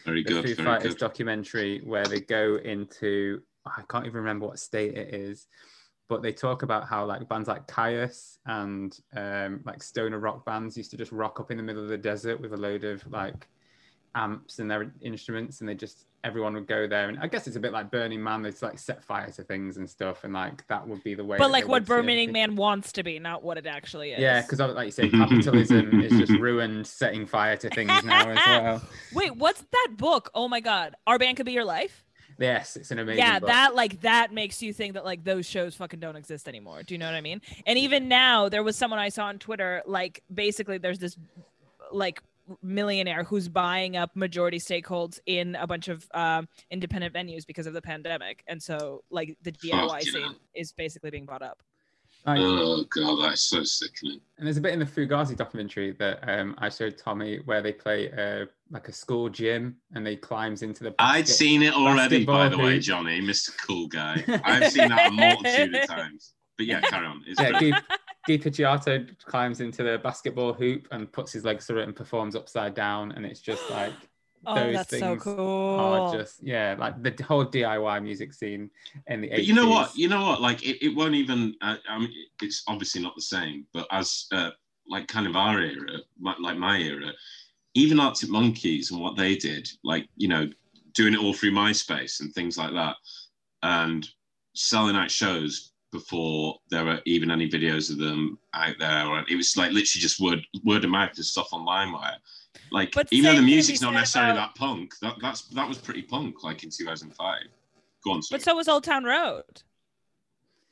very 0.05 0.23
the 0.23 0.29
good. 0.29 0.45
Foo 0.45 0.55
Very 0.55 0.65
Fighters 0.65 0.93
good. 0.93 0.99
documentary 0.99 1.81
where 1.83 2.05
they 2.05 2.19
go 2.19 2.57
into 2.63 3.41
I 3.65 3.81
can't 3.89 4.05
even 4.05 4.17
remember 4.17 4.47
what 4.47 4.59
state 4.59 4.95
it 4.95 5.13
is, 5.13 5.47
but 6.09 6.21
they 6.21 6.31
talk 6.31 6.63
about 6.63 6.87
how 6.87 7.05
like 7.05 7.27
bands 7.27 7.47
like 7.47 7.67
Kyuss 7.67 8.37
and 8.45 8.97
um, 9.15 9.61
like 9.65 9.83
stoner 9.83 10.19
rock 10.19 10.45
bands 10.45 10.77
used 10.77 10.91
to 10.91 10.97
just 10.97 11.11
rock 11.11 11.39
up 11.39 11.51
in 11.51 11.57
the 11.57 11.63
middle 11.63 11.83
of 11.83 11.89
the 11.89 11.97
desert 11.97 12.39
with 12.39 12.53
a 12.53 12.57
load 12.57 12.83
of 12.83 13.05
like 13.11 13.47
amps 14.15 14.59
and 14.59 14.69
their 14.69 14.91
instruments, 15.01 15.59
and 15.59 15.69
they 15.69 15.75
just 15.75 16.05
everyone 16.23 16.53
would 16.53 16.67
go 16.67 16.87
there. 16.87 17.09
And 17.09 17.17
I 17.19 17.27
guess 17.27 17.47
it's 17.47 17.55
a 17.55 17.59
bit 17.59 17.71
like 17.71 17.89
Burning 17.89 18.21
Man. 18.21 18.41
They'd 18.41 18.61
like 18.61 18.79
set 18.79 19.03
fire 19.03 19.29
to 19.31 19.43
things 19.43 19.77
and 19.77 19.89
stuff, 19.89 20.23
and 20.23 20.33
like 20.33 20.67
that 20.67 20.87
would 20.87 21.03
be 21.03 21.15
the 21.15 21.23
way. 21.23 21.37
but 21.37 21.51
like 21.51 21.67
what 21.67 21.85
Burning. 21.85 22.31
Man 22.31 22.55
wants 22.55 22.91
to 22.93 23.03
be, 23.03 23.19
not 23.19 23.43
what 23.43 23.57
it 23.57 23.65
actually 23.65 24.11
is. 24.11 24.19
Yeah, 24.19 24.41
because 24.41 24.59
like 24.59 24.85
you 24.85 24.91
say, 24.91 25.09
capitalism 25.09 26.01
is 26.01 26.11
just 26.11 26.31
ruined 26.39 26.85
setting 26.85 27.25
fire 27.25 27.55
to 27.57 27.69
things 27.69 28.03
now 28.03 28.29
as 28.29 28.37
well. 28.45 28.81
wait, 29.13 29.35
what's 29.35 29.63
that 29.71 29.89
book? 29.97 30.29
Oh 30.33 30.47
my 30.47 30.59
God, 30.59 30.95
Our 31.05 31.17
Band 31.17 31.37
Could 31.37 31.45
Be 31.45 31.53
Your 31.53 31.65
Life. 31.65 32.03
Yes, 32.39 32.75
it's 32.75 32.91
an 32.91 32.99
amazing. 32.99 33.19
yeah 33.19 33.39
book. 33.39 33.49
that 33.49 33.75
like 33.75 34.01
that 34.01 34.31
makes 34.31 34.61
you 34.61 34.71
think 34.71 34.93
that 34.93 35.03
like 35.03 35.23
those 35.23 35.45
shows 35.45 35.75
fucking 35.75 35.99
don't 35.99 36.15
exist 36.15 36.47
anymore 36.47 36.83
do 36.83 36.93
you 36.93 36.99
know 36.99 37.07
what 37.07 37.15
i 37.15 37.21
mean 37.21 37.41
and 37.65 37.79
even 37.79 38.07
now 38.07 38.47
there 38.47 38.61
was 38.61 38.75
someone 38.75 38.99
i 38.99 39.09
saw 39.09 39.25
on 39.25 39.39
twitter 39.39 39.81
like 39.87 40.21
basically 40.31 40.77
there's 40.77 40.99
this 40.99 41.17
like 41.91 42.21
millionaire 42.61 43.23
who's 43.23 43.47
buying 43.49 43.97
up 43.97 44.15
majority 44.15 44.59
stakeholds 44.59 45.19
in 45.25 45.55
a 45.55 45.67
bunch 45.67 45.87
of 45.87 46.07
um, 46.13 46.47
independent 46.71 47.13
venues 47.13 47.45
because 47.45 47.67
of 47.67 47.73
the 47.73 47.81
pandemic, 47.81 48.43
and 48.47 48.61
so 48.61 49.03
like 49.09 49.37
the 49.41 49.51
DIY 49.51 49.87
Fucking 49.89 50.11
scene 50.11 50.21
hell. 50.23 50.35
is 50.53 50.71
basically 50.71 51.09
being 51.09 51.25
bought 51.25 51.41
up. 51.41 51.61
Like, 52.25 52.39
Oh 52.41 52.83
god, 52.89 53.23
that's 53.23 53.41
so 53.41 53.63
sickening. 53.63 54.19
And 54.37 54.45
there's 54.45 54.57
a 54.57 54.61
bit 54.61 54.73
in 54.73 54.79
the 54.79 54.85
Fugazi 54.85 55.35
documentary 55.37 55.91
that 55.93 56.19
um, 56.27 56.55
I 56.57 56.67
showed 56.67 56.97
Tommy 56.97 57.37
where 57.45 57.61
they 57.61 57.71
play 57.71 58.11
uh, 58.11 58.47
like 58.69 58.89
a 58.89 58.91
school 58.91 59.29
gym 59.29 59.77
and 59.93 60.05
they 60.05 60.15
climbs 60.17 60.61
into 60.61 60.83
the. 60.83 60.93
I'd 60.99 61.27
seen 61.27 61.63
it 61.63 61.73
already, 61.73 62.25
by 62.25 62.49
basketball 62.49 62.49
the 62.49 62.63
way. 62.73 62.79
Johnny, 62.79 63.21
Mr. 63.21 63.51
Cool 63.65 63.87
Guy. 63.87 64.23
I've 64.43 64.71
seen 64.71 64.89
that 64.89 65.07
a 65.07 65.11
multitude 65.11 65.75
of 65.75 65.87
times. 65.87 66.33
But 66.57 66.65
yeah, 66.65 66.81
carry 66.81 67.05
on. 67.05 67.23
It's 67.27 67.39
Yeah, 67.39 67.51
great. 67.59 67.75
Guy, 68.27 68.35
Guy 68.35 68.43
Picciotto 68.43 69.07
climbs 69.25 69.61
into 69.61 69.83
the 69.83 69.97
basketball 69.97 70.53
hoop 70.53 70.87
and 70.91 71.11
puts 71.11 71.31
his 71.31 71.45
legs 71.45 71.65
through 71.65 71.79
it 71.79 71.83
and 71.83 71.95
performs 71.95 72.35
upside 72.35 72.75
down, 72.75 73.13
and 73.13 73.25
it's 73.25 73.39
just 73.39 73.69
like 73.71 73.93
Oh, 74.45 74.55
those 74.55 74.75
that's 74.75 74.89
so 74.89 74.99
things 74.99 75.23
cool. 75.23 75.75
are 75.79 76.15
just 76.15 76.43
yeah, 76.43 76.75
like 76.79 77.01
the 77.03 77.23
whole 77.23 77.45
DIY 77.45 78.01
music 78.01 78.33
scene 78.33 78.69
in 79.07 79.21
the 79.21 79.27
80s. 79.27 79.31
But 79.31 79.43
you 79.45 79.53
know 79.53 79.69
what? 79.69 79.97
You 79.97 80.07
know 80.07 80.25
what? 80.25 80.41
Like 80.41 80.63
it, 80.63 80.83
it 80.85 80.95
won't 80.95 81.15
even. 81.15 81.55
Uh, 81.61 81.75
I 81.89 81.99
mean, 81.99 82.13
it's 82.41 82.63
obviously 82.67 83.01
not 83.01 83.15
the 83.15 83.21
same. 83.21 83.65
But 83.73 83.87
as 83.91 84.27
uh, 84.31 84.51
like 84.89 85.07
kind 85.07 85.27
of 85.27 85.35
our 85.35 85.59
era, 85.59 85.97
my, 86.19 86.35
like 86.39 86.57
my 86.57 86.77
era, 86.77 87.11
even 87.73 87.99
Arctic 87.99 88.29
Monkeys 88.29 88.91
and 88.91 89.01
what 89.01 89.17
they 89.17 89.35
did, 89.35 89.67
like 89.83 90.07
you 90.15 90.27
know, 90.27 90.47
doing 90.93 91.13
it 91.13 91.19
all 91.19 91.33
through 91.33 91.51
MySpace 91.51 92.21
and 92.21 92.33
things 92.33 92.57
like 92.57 92.73
that, 92.73 92.95
and 93.63 94.07
selling 94.55 94.95
out 94.95 95.11
shows 95.11 95.73
before 95.91 96.57
there 96.69 96.85
were 96.85 96.99
even 97.05 97.31
any 97.31 97.49
videos 97.49 97.89
of 97.89 97.97
them 97.97 98.37
out 98.53 98.75
there. 98.79 99.05
Or 99.07 99.23
it 99.29 99.35
was 99.35 99.55
like 99.57 99.69
literally 99.71 100.01
just 100.01 100.19
word 100.19 100.39
word 100.63 100.83
of 100.83 100.89
mouth 100.91 101.11
and 101.15 101.25
stuff 101.25 101.49
on 101.53 101.65
LimeWire. 101.65 102.15
Like 102.71 102.91
But 102.93 103.07
even 103.11 103.31
though 103.31 103.39
the 103.41 103.45
music's 103.45 103.81
not 103.81 103.93
necessarily 103.93 104.31
about- 104.31 104.53
that 104.55 104.59
punk, 104.59 104.93
that 105.01 105.15
that's 105.21 105.43
that 105.49 105.67
was 105.67 105.77
pretty 105.77 106.01
punk. 106.01 106.43
Like 106.43 106.63
in 106.63 106.69
2005. 106.69 107.39
Go 108.03 108.11
on. 108.11 108.21
sorry. 108.21 108.37
But 108.39 108.43
so 108.43 108.55
was 108.55 108.67
Old 108.67 108.83
Town 108.83 109.03
Road. 109.03 109.43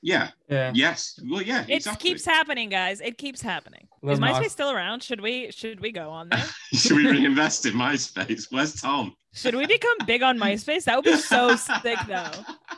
yeah. 0.01 0.29
Yeah. 0.49 0.71
Yes. 0.75 1.19
Well, 1.29 1.41
yeah. 1.41 1.61
It 1.67 1.77
exactly. 1.77 2.09
keeps 2.11 2.25
happening, 2.25 2.69
guys. 2.69 3.01
It 3.01 3.17
keeps 3.17 3.41
happening. 3.41 3.87
Lil 4.03 4.13
Is 4.13 4.19
Nas- 4.19 4.37
MySpace 4.37 4.49
still 4.51 4.71
around? 4.71 5.01
Should 5.03 5.21
we 5.21 5.51
should 5.51 5.79
we 5.79 5.91
go 5.91 6.09
on 6.09 6.29
there? 6.29 6.43
Should 6.73 6.97
we 6.97 7.07
reinvest 7.07 7.65
in 7.65 7.73
MySpace? 7.73 8.47
Where's 8.51 8.79
Tom? 8.79 9.15
Should 9.33 9.55
we 9.55 9.65
become 9.65 9.97
big 10.05 10.21
on 10.23 10.37
MySpace? 10.45 10.83
That 10.83 10.97
would 10.97 11.05
be 11.05 11.17
so 11.17 11.55
sick, 11.55 11.97
though. 12.07 12.31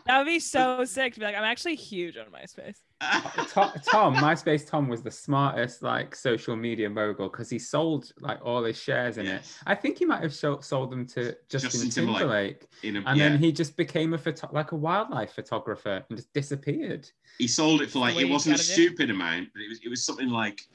That 0.08 0.18
would 0.20 0.26
be 0.26 0.40
so 0.40 0.86
sick 0.86 1.14
to 1.16 1.20
be 1.20 1.26
like, 1.26 1.36
I'm 1.36 1.44
actually 1.44 1.76
huge 1.76 2.16
on 2.18 2.26
MySpace. 2.28 2.78
Tom, 3.52 3.72
Tom, 3.92 4.16
MySpace 4.16 4.68
Tom 4.68 4.88
was 4.88 5.04
the 5.04 5.12
smartest 5.12 5.84
like 5.84 6.16
social 6.16 6.56
media 6.56 6.90
mogul 6.90 7.30
because 7.30 7.50
he 7.50 7.60
sold 7.60 8.12
like 8.22 8.40
all 8.44 8.64
his 8.64 8.78
shares 8.82 9.18
in 9.18 9.28
it. 9.28 9.42
I 9.68 9.76
think 9.76 10.00
he 10.00 10.06
might 10.06 10.22
have 10.24 10.34
sho- 10.34 10.62
sold 10.62 10.92
them 10.92 11.06
to 11.08 11.36
Justin, 11.50 11.70
Justin 11.70 11.90
Timberlake. 11.90 12.20
Timberlake, 12.20 12.68
In 12.84 12.96
a, 12.98 13.10
and 13.10 13.20
yeah. 13.20 13.30
then 13.30 13.38
he 13.40 13.52
just 13.52 13.78
became 13.78 14.14
a 14.14 14.18
photo- 14.18 14.50
like 14.52 14.72
a 14.72 14.76
wildlife 14.76 15.34
photographer 15.34 16.04
and 16.10 16.18
just 16.18 16.34
disappeared. 16.34 17.10
he 17.38 17.48
sold 17.48 17.82
it 17.82 17.92
for 17.92 18.00
like 18.00 18.16
it 18.18 18.26
wasn't 18.26 18.56
a 18.56 18.58
gotta 18.58 18.68
do. 18.68 18.74
stupid 18.74 19.10
amount, 19.12 19.50
but 19.54 19.62
it 19.62 19.70
was 19.70 19.80
it 19.84 19.90
was 19.90 20.04
something 20.04 20.30
like 20.30 20.68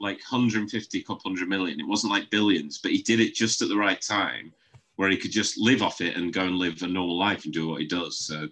like 0.00 0.16
150, 0.30 1.02
couple 1.02 1.30
hundred 1.30 1.48
million. 1.48 1.78
It 1.80 1.86
wasn't 1.86 2.12
like 2.12 2.30
billions, 2.30 2.78
but 2.78 2.90
he 2.92 3.02
did 3.02 3.20
it 3.20 3.34
just 3.34 3.60
at 3.62 3.68
the 3.68 3.76
right 3.76 4.00
time 4.00 4.52
where 4.96 5.10
he 5.10 5.16
could 5.16 5.32
just 5.32 5.58
live 5.58 5.82
off 5.82 6.00
it 6.00 6.16
and 6.16 6.32
go 6.32 6.42
and 6.42 6.56
live 6.56 6.82
a 6.82 6.86
normal 6.86 7.18
life 7.18 7.44
and 7.44 7.52
do 7.52 7.68
what 7.68 7.80
he 7.80 7.86
does. 7.86 8.20
So 8.26 8.48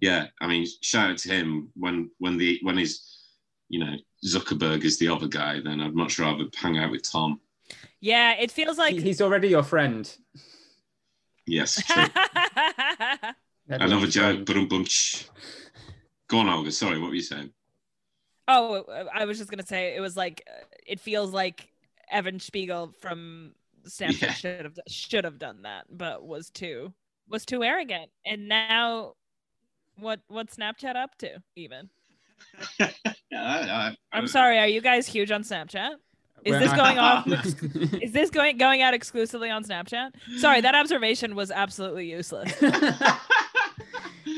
yeah, 0.00 0.26
I 0.40 0.46
mean, 0.46 0.66
shout 0.82 1.10
out 1.10 1.18
to 1.18 1.28
him 1.28 1.70
when 1.74 2.10
when 2.18 2.36
the 2.36 2.58
when 2.62 2.76
he's 2.78 3.22
you 3.68 3.80
know 3.80 3.94
Zuckerberg 4.26 4.84
is 4.84 4.98
the 4.98 5.08
other 5.08 5.28
guy, 5.28 5.60
then 5.60 5.80
I'd 5.80 5.94
much 5.94 6.18
rather 6.18 6.44
hang 6.54 6.78
out 6.78 6.90
with 6.90 7.10
Tom. 7.10 7.40
Yeah, 8.00 8.34
it 8.34 8.50
feels 8.50 8.78
like 8.78 8.94
he's 8.96 9.20
already 9.20 9.48
your 9.48 9.62
friend. 9.62 10.12
Yes, 11.46 11.82
true. 11.86 12.04
Another 13.68 13.84
Everyone's 13.84 14.14
joke. 14.14 14.22
friend. 14.22 14.46
Boom, 14.46 14.68
boom. 14.68 14.86
Go 16.28 16.38
on, 16.38 16.48
Olga. 16.48 16.72
Sorry, 16.72 16.98
what 16.98 17.08
were 17.08 17.14
you 17.14 17.22
saying? 17.22 17.50
oh, 18.48 18.84
I 19.12 19.24
was 19.24 19.38
just 19.38 19.50
gonna 19.50 19.66
say 19.66 19.96
it 19.96 20.00
was 20.00 20.16
like 20.16 20.42
uh, 20.48 20.64
it 20.86 21.00
feels 21.00 21.32
like 21.32 21.68
Evan 22.10 22.38
Spiegel 22.38 22.92
from 23.00 23.52
Snapchat 23.86 24.20
Yeah. 24.22 24.32
should 24.32 24.64
have 24.64 24.78
should 24.88 25.24
have 25.24 25.38
done 25.38 25.62
that, 25.62 25.84
but 25.90 26.24
was 26.24 26.50
too 26.50 26.92
was 27.28 27.44
too 27.44 27.62
arrogant. 27.62 28.10
And 28.24 28.48
now, 28.48 29.14
what 29.98 30.20
what 30.28 30.50
Snapchat 30.50 30.96
up 30.96 31.16
to? 31.18 31.42
Even 31.56 31.88
Yeah, 32.78 32.90
I, 33.32 33.88
I, 33.90 33.96
I'm 34.12 34.26
sorry, 34.28 34.58
are 34.58 34.68
you 34.68 34.80
guys 34.80 35.06
huge 35.06 35.30
on 35.30 35.42
Snapchat? 35.42 35.94
Is 36.44 36.52
Well, 36.52 36.60
this 36.60 36.72
going 36.74 36.98
off? 36.98 37.26
Is 38.02 38.12
this 38.12 38.30
going 38.30 38.56
going 38.56 38.82
out 38.82 38.94
exclusively 38.94 39.50
on 39.50 39.64
Snapchat? 39.64 40.10
Sorry, 40.38 40.60
that 40.60 40.74
observation 40.76 41.34
was 41.34 41.50
absolutely 41.50 42.08
useless. 42.08 42.52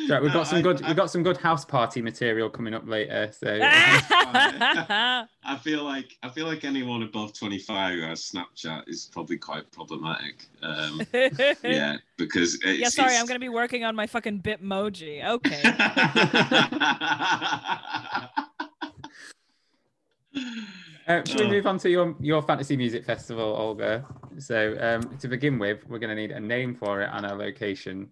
Right, 0.09 0.23
we've 0.23 0.33
got 0.33 0.47
some 0.47 0.59
I- 0.59 0.63
good 0.63 0.83
I- 0.83 0.89
we've 0.89 0.97
got 0.97 1.11
some 1.11 1.23
good 1.23 1.37
house 1.37 1.65
party 1.65 2.01
material 2.03 2.49
coming 2.49 2.75
up 2.75 2.87
later. 2.89 3.31
So 3.33 3.59
I 3.63 5.27
feel 5.63 5.85
like 5.85 6.17
I 6.23 6.29
feel 6.29 6.47
like 6.47 6.65
anyone 6.65 7.03
above 7.03 7.33
25 7.35 7.95
who 7.95 8.03
has 8.03 8.21
Snapchat 8.31 8.85
is 8.89 9.09
probably 9.13 9.39
quite 9.39 9.71
problematic. 9.73 10.47
Um, 10.63 11.01
yeah, 11.63 11.97
because 12.17 12.59
it's, 12.63 12.95
sorry, 12.95 13.09
it's- 13.09 13.21
I'm 13.21 13.27
gonna 13.27 13.39
be 13.39 13.49
working 13.49 13.85
on 13.85 13.95
my 13.97 14.07
fucking 14.07 14.43
Bitmoji. 14.43 15.25
Okay. 15.25 15.63
Uh, 21.07 21.23
should 21.25 21.41
we 21.41 21.47
Oh. 21.47 21.51
move 21.51 21.67
on 21.67 21.79
to 21.79 21.89
your 21.89 22.15
your 22.21 22.43
fantasy 22.43 22.77
music 22.77 23.03
festival, 23.05 23.43
Olga? 23.57 24.05
So 24.39 24.77
um, 24.79 25.17
to 25.19 25.29
begin 25.29 25.59
with, 25.59 25.87
we're 25.89 25.99
going 25.99 26.15
to 26.15 26.15
need 26.15 26.33
a 26.33 26.41
name 26.41 26.75
for 26.75 27.01
it 27.01 27.09
and 27.13 27.25
a 27.25 27.35
location. 27.35 28.11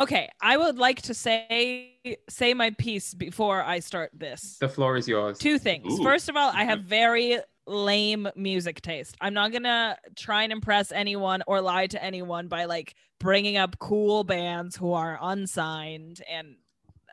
Okay, 0.00 0.30
I 0.40 0.56
would 0.56 0.78
like 0.78 1.02
to 1.02 1.14
say 1.14 1.98
say 2.28 2.54
my 2.54 2.70
piece 2.70 3.12
before 3.12 3.62
I 3.62 3.80
start 3.80 4.10
this. 4.14 4.56
The 4.58 4.68
floor 4.68 4.96
is 4.96 5.06
yours. 5.06 5.38
Two 5.38 5.58
things. 5.58 6.00
Ooh, 6.00 6.02
First 6.02 6.30
of 6.30 6.36
all, 6.36 6.50
I 6.54 6.64
have 6.64 6.80
mm-hmm. 6.80 6.88
very 6.88 7.38
lame 7.66 8.26
music 8.34 8.80
taste. 8.80 9.14
I'm 9.20 9.34
not 9.34 9.52
gonna 9.52 9.98
try 10.16 10.42
and 10.42 10.52
impress 10.52 10.90
anyone 10.90 11.42
or 11.46 11.60
lie 11.60 11.86
to 11.88 12.02
anyone 12.02 12.48
by 12.48 12.64
like 12.64 12.94
bringing 13.18 13.58
up 13.58 13.78
cool 13.78 14.24
bands 14.24 14.74
who 14.74 14.94
are 14.94 15.18
unsigned 15.20 16.22
and 16.30 16.56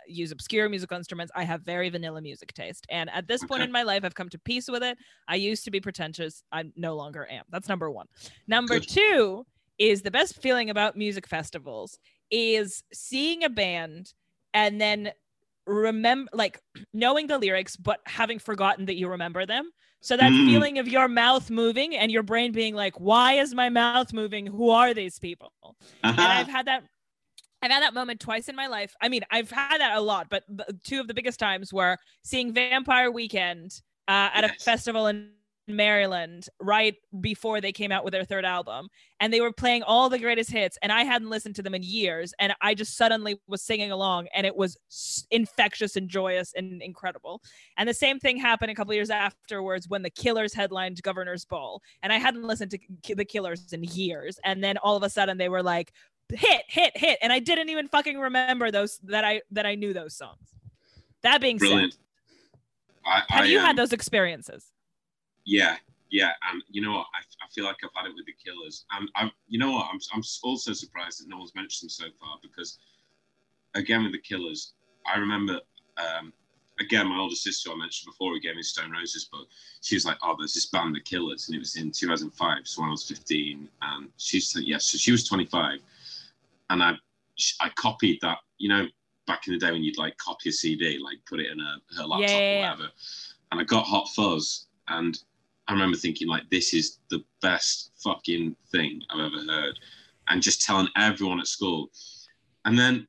use 0.07 0.31
obscure 0.31 0.69
musical 0.69 0.95
instruments. 0.95 1.33
I 1.35 1.43
have 1.43 1.63
very 1.63 1.89
vanilla 1.89 2.21
music 2.21 2.53
taste. 2.53 2.87
And 2.89 3.09
at 3.09 3.27
this 3.27 3.43
point 3.43 3.63
in 3.63 3.71
my 3.73 3.83
life, 3.83 4.05
I've 4.05 4.15
come 4.15 4.29
to 4.29 4.39
peace 4.39 4.69
with 4.69 4.81
it. 4.81 4.97
I 5.27 5.35
used 5.35 5.65
to 5.65 5.71
be 5.71 5.81
pretentious. 5.81 6.41
I 6.53 6.63
no 6.77 6.95
longer 6.95 7.27
am. 7.29 7.43
That's 7.49 7.67
number 7.67 7.91
one. 7.91 8.07
Number 8.47 8.79
Good. 8.79 8.87
two 8.87 9.45
is 9.77 10.01
the 10.01 10.11
best 10.11 10.41
feeling 10.41 10.69
about 10.69 10.95
music 10.95 11.27
festivals 11.27 11.99
is 12.31 12.83
seeing 12.93 13.43
a 13.43 13.49
band 13.49 14.13
and 14.53 14.79
then 14.79 15.11
remember 15.65 16.29
like 16.33 16.61
knowing 16.93 17.27
the 17.27 17.37
lyrics 17.37 17.75
but 17.75 17.99
having 18.05 18.39
forgotten 18.39 18.85
that 18.85 18.95
you 18.95 19.09
remember 19.09 19.45
them 19.45 19.69
so 19.99 20.15
that 20.15 20.31
Mm. 20.31 20.45
feeling 20.45 20.79
of 20.79 20.87
your 20.87 21.07
mouth 21.09 21.49
moving 21.49 21.95
and 21.95 22.09
your 22.11 22.23
brain 22.23 22.53
being 22.53 22.73
like 22.73 22.97
why 22.99 23.33
is 23.33 23.53
my 23.53 23.67
mouth 23.67 24.13
moving 24.13 24.45
who 24.47 24.69
are 24.69 24.93
these 24.93 25.19
people 25.19 25.51
and 26.03 26.19
I've 26.19 26.47
had 26.47 26.67
that. 26.67 26.83
I've 27.61 27.71
had 27.71 27.81
that 27.81 27.93
moment 27.95 28.19
twice 28.19 28.49
in 28.49 28.55
my 28.55 28.67
life. 28.67 28.93
I 29.01 29.09
mean, 29.09 29.23
I've 29.31 29.49
had 29.49 29.79
that 29.79 29.97
a 29.97 30.01
lot, 30.01 30.27
but 30.29 30.43
the, 30.47 30.77
two 30.83 30.99
of 30.99 31.07
the 31.07 31.13
biggest 31.15 31.39
times 31.39 31.73
were 31.73 31.97
seeing 32.23 32.53
Vampire 32.53 33.09
Weekend 33.11 33.81
uh, 34.07 34.29
at 34.31 34.43
a 34.43 34.49
festival 34.59 35.07
in 35.07 35.31
Maryland 35.67 36.47
right 36.59 36.95
before 37.19 37.61
they 37.61 37.71
came 37.71 37.91
out 37.91 38.03
with 38.03 38.11
their 38.11 38.23
third 38.23 38.45
album, 38.45 38.89
and 39.19 39.33
they 39.33 39.41
were 39.41 39.51
playing 39.51 39.83
all 39.83 40.09
the 40.09 40.19
greatest 40.19 40.51
hits, 40.51 40.77
and 40.81 40.91
I 40.91 41.03
hadn't 41.03 41.29
listened 41.29 41.55
to 41.55 41.63
them 41.63 41.75
in 41.75 41.83
years, 41.83 42.33
and 42.39 42.53
I 42.61 42.73
just 42.73 42.95
suddenly 42.95 43.39
was 43.47 43.61
singing 43.61 43.91
along, 43.91 44.27
and 44.33 44.45
it 44.45 44.55
was 44.55 44.77
infectious 45.31 45.95
and 45.95 46.09
joyous 46.09 46.53
and 46.55 46.81
incredible. 46.81 47.41
And 47.77 47.87
the 47.87 47.93
same 47.93 48.19
thing 48.19 48.37
happened 48.37 48.71
a 48.71 48.75
couple 48.75 48.93
years 48.93 49.09
afterwards 49.09 49.87
when 49.87 50.03
the 50.03 50.09
Killers 50.09 50.53
headlined 50.53 51.01
Governor's 51.03 51.45
Ball, 51.45 51.81
and 52.01 52.13
I 52.13 52.17
hadn't 52.17 52.43
listened 52.43 52.71
to 52.71 53.15
the 53.15 53.25
Killers 53.25 53.73
in 53.73 53.83
years, 53.83 54.39
and 54.43 54.63
then 54.63 54.77
all 54.77 54.95
of 54.95 55.03
a 55.03 55.09
sudden 55.09 55.37
they 55.37 55.49
were 55.49 55.63
like 55.63 55.91
hit 56.33 56.63
hit 56.67 56.95
hit 56.97 57.17
and 57.21 57.31
i 57.31 57.39
didn't 57.39 57.69
even 57.69 57.87
fucking 57.87 58.19
remember 58.19 58.69
those 58.69 58.99
that 59.03 59.23
i 59.23 59.41
that 59.51 59.65
i 59.65 59.75
knew 59.75 59.93
those 59.93 60.15
songs 60.15 60.55
that 61.23 61.39
being 61.39 61.57
Brilliant. 61.57 61.93
said 61.93 62.01
I, 63.05 63.23
have 63.29 63.45
you 63.47 63.59
um, 63.59 63.65
had 63.65 63.77
those 63.77 63.93
experiences 63.93 64.65
Yeah, 65.47 65.77
yeah, 66.09 66.31
and 66.51 66.61
you 66.69 66.81
know 66.81 66.91
what? 66.91 67.07
I, 67.15 67.19
I 67.45 67.47
feel 67.55 67.63
like 67.63 67.77
I've 67.81 67.89
had 67.95 68.09
it 68.09 68.15
with 68.15 68.25
the 68.25 68.33
Killers, 68.33 68.85
and 68.91 69.09
I, 69.15 69.31
you 69.47 69.57
know 69.57 69.71
what? 69.71 69.87
I'm, 69.89 69.99
I'm 70.13 70.21
also 70.43 70.73
surprised 70.73 71.21
that 71.21 71.29
no 71.29 71.37
one's 71.37 71.55
mentioned 71.55 71.89
them 71.89 71.89
so 71.89 72.05
far 72.19 72.37
because, 72.41 72.79
again, 73.73 74.03
with 74.03 74.11
the 74.11 74.19
Killers, 74.19 74.73
I 75.05 75.17
remember, 75.17 75.61
um, 75.97 76.33
again, 76.81 77.07
my 77.07 77.17
older 77.17 77.33
sister 77.35 77.71
I 77.71 77.77
mentioned 77.77 78.11
before 78.11 78.33
who 78.33 78.41
gave 78.41 78.57
me 78.57 78.61
Stone 78.61 78.91
Roses 78.91 79.29
book. 79.31 79.47
She 79.81 79.95
was 79.95 80.05
like, 80.05 80.17
"Oh, 80.21 80.35
there's 80.37 80.53
this 80.53 80.65
band, 80.65 80.93
the 80.93 80.99
Killers," 80.99 81.47
and 81.47 81.55
it 81.55 81.59
was 81.59 81.77
in 81.77 81.91
2005, 81.91 82.67
so 82.67 82.81
when 82.81 82.89
I 82.89 82.91
was 82.91 83.07
15, 83.07 83.69
and 83.83 84.09
she's 84.17 84.53
yes, 84.59 84.87
so 84.87 84.97
she 84.97 85.13
was 85.13 85.25
25, 85.29 85.79
and 86.71 86.83
I, 86.83 86.91
I 87.61 87.69
copied 87.75 88.19
that, 88.21 88.39
you 88.57 88.69
know. 88.69 88.85
Back 89.27 89.45
in 89.45 89.51
the 89.51 89.59
day 89.59 89.73
when 89.73 89.83
you'd 89.83 89.97
like 89.97 90.15
copy 90.19 90.47
a 90.47 90.51
CD, 90.53 90.97
like 91.03 91.17
put 91.25 91.41
it 91.41 91.51
in 91.51 91.59
a, 91.59 91.81
her 91.97 92.05
laptop 92.05 92.29
Yeah, 92.29 92.53
or 92.53 92.59
whatever, 92.61 92.89
and 93.51 93.59
I 93.59 93.65
got 93.65 93.85
Hot 93.85 94.07
Fuss, 94.15 94.67
and 94.87 95.19
I 95.67 95.73
remember 95.73 95.97
thinking 95.97 96.27
like, 96.27 96.49
this 96.49 96.73
is 96.73 96.99
the 97.09 97.23
best 97.41 97.91
fucking 98.03 98.55
thing 98.71 99.01
I've 99.09 99.19
ever 99.19 99.51
heard, 99.51 99.79
and 100.29 100.41
just 100.41 100.61
telling 100.61 100.87
everyone 100.95 101.39
at 101.39 101.47
school. 101.47 101.89
And 102.65 102.77
then 102.77 103.07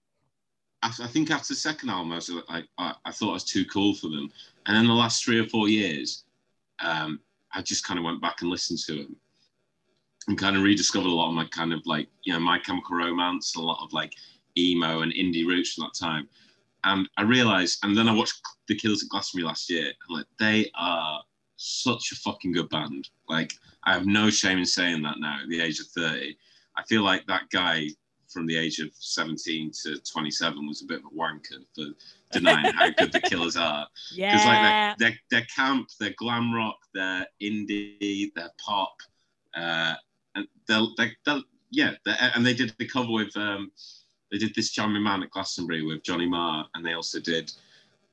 I, 0.82 0.92
I 1.00 1.06
think 1.06 1.30
after 1.30 1.54
the 1.54 1.58
second 1.58 1.90
album, 1.90 2.12
I 2.12 2.16
was 2.16 2.30
like, 2.30 2.66
I, 2.78 2.94
I 3.04 3.12
thought 3.12 3.30
I 3.30 3.34
was 3.34 3.44
too 3.44 3.64
cool 3.64 3.94
for 3.94 4.08
them. 4.08 4.30
And 4.66 4.76
then 4.76 4.86
the 4.86 4.92
last 4.92 5.24
three 5.24 5.40
or 5.40 5.46
four 5.48 5.68
years, 5.68 6.24
um, 6.80 7.20
I 7.52 7.62
just 7.62 7.84
kind 7.84 7.98
of 7.98 8.04
went 8.04 8.20
back 8.20 8.42
and 8.42 8.50
listened 8.50 8.80
to 8.86 8.94
them 9.02 9.16
and 10.28 10.38
kind 10.38 10.56
of 10.56 10.62
rediscovered 10.62 11.06
a 11.06 11.14
lot 11.14 11.28
of 11.28 11.34
my 11.34 11.46
kind 11.46 11.72
of 11.72 11.80
like, 11.86 12.08
you 12.24 12.32
know, 12.32 12.40
my 12.40 12.58
chemical 12.58 12.96
romance, 12.96 13.56
a 13.56 13.60
lot 13.60 13.82
of 13.82 13.92
like 13.92 14.12
emo 14.56 15.00
and 15.00 15.12
indie 15.12 15.46
roots 15.46 15.72
from 15.72 15.84
that 15.84 15.98
time. 15.98 16.28
And 16.84 17.08
I 17.16 17.22
realized, 17.22 17.78
and 17.82 17.96
then 17.96 18.08
I 18.08 18.14
watched 18.14 18.40
The 18.68 18.76
Killers 18.76 19.02
at 19.02 19.08
Glastonbury 19.08 19.48
last 19.48 19.68
year, 19.70 19.86
and 19.86 20.18
like, 20.18 20.26
they 20.38 20.70
are 20.74 21.22
such 21.58 22.12
a 22.12 22.16
fucking 22.16 22.52
good 22.52 22.68
band. 22.70 23.08
Like, 23.28 23.52
I 23.84 23.92
have 23.92 24.06
no 24.06 24.30
shame 24.30 24.58
in 24.58 24.64
saying 24.66 25.02
that 25.02 25.16
now 25.18 25.40
at 25.42 25.48
the 25.48 25.60
age 25.60 25.80
of 25.80 25.86
30. 25.88 26.36
I 26.76 26.82
feel 26.84 27.02
like 27.02 27.26
that 27.26 27.50
guy 27.50 27.88
from 28.28 28.46
the 28.46 28.56
age 28.56 28.78
of 28.78 28.90
17 28.94 29.72
to 29.84 29.98
27 30.00 30.66
was 30.66 30.82
a 30.82 30.86
bit 30.86 31.00
of 31.00 31.06
a 31.06 31.16
wanker 31.16 31.64
for 31.74 31.86
denying 32.30 32.72
how 32.72 32.90
good 32.98 33.12
the 33.12 33.20
Killers 33.20 33.56
are. 33.56 33.86
Because 34.16 34.44
like 34.46 34.60
Yeah. 34.60 34.94
they're, 34.98 35.08
they're, 35.10 35.18
they're 35.30 35.46
camp, 35.54 35.88
they're 35.98 36.14
glam 36.16 36.54
rock, 36.54 36.78
they're 36.94 37.26
indie, 37.42 38.30
they're 38.34 38.50
pop, 38.64 38.94
uh, 39.56 39.94
and 40.34 40.46
they're, 40.66 40.82
they're, 40.96 41.12
they're 41.24 41.40
yeah, 41.70 41.92
and 42.34 42.46
they 42.46 42.54
did 42.54 42.74
the 42.78 42.86
cover 42.88 43.10
with 43.12 43.36
um, 43.36 43.70
they 44.30 44.38
did 44.38 44.54
this 44.54 44.70
Charming 44.70 45.02
Man 45.02 45.22
at 45.22 45.30
Glastonbury 45.30 45.82
with 45.84 46.02
Johnny 46.02 46.26
Marr, 46.26 46.66
and 46.74 46.84
they 46.84 46.94
also 46.94 47.20
did 47.20 47.52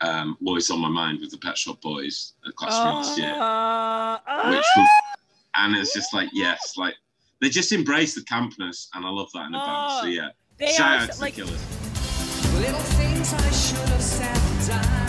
um, 0.01 0.37
Always 0.45 0.69
on 0.69 0.79
My 0.79 0.89
Mind 0.89 1.19
with 1.21 1.31
the 1.31 1.37
Pet 1.37 1.57
Shop 1.57 1.79
Boys 1.81 2.33
at 2.47 2.55
Glastonbury 2.55 2.95
last 2.95 3.17
year, 3.17 3.33
Uh, 3.33 4.49
which 4.49 4.65
was, 4.77 4.89
and 5.57 5.75
it's 5.75 5.93
just 5.93 6.13
like 6.13 6.29
yes, 6.33 6.73
like 6.77 6.95
they 7.41 7.49
just 7.49 7.71
embrace 7.71 8.13
the 8.15 8.21
campness, 8.21 8.87
and 8.93 9.05
I 9.05 9.09
love 9.09 9.29
that 9.33 9.47
in 9.47 9.55
a 9.55 9.57
band. 9.57 9.91
So 9.91 9.99
Oh, 10.03 10.05
yeah, 10.05 10.29
they 10.57 10.67
shout 10.71 10.99
are 10.99 11.03
out 11.03 11.11
to 11.11 11.21
like 11.21 11.35
the 11.35 11.43
Killers. 11.43 11.61
Little 12.55 12.79
things 12.79 13.33
I 13.33 13.51
should 13.51 13.89
have 13.89 14.01
said 14.01 14.67
down. 14.67 15.04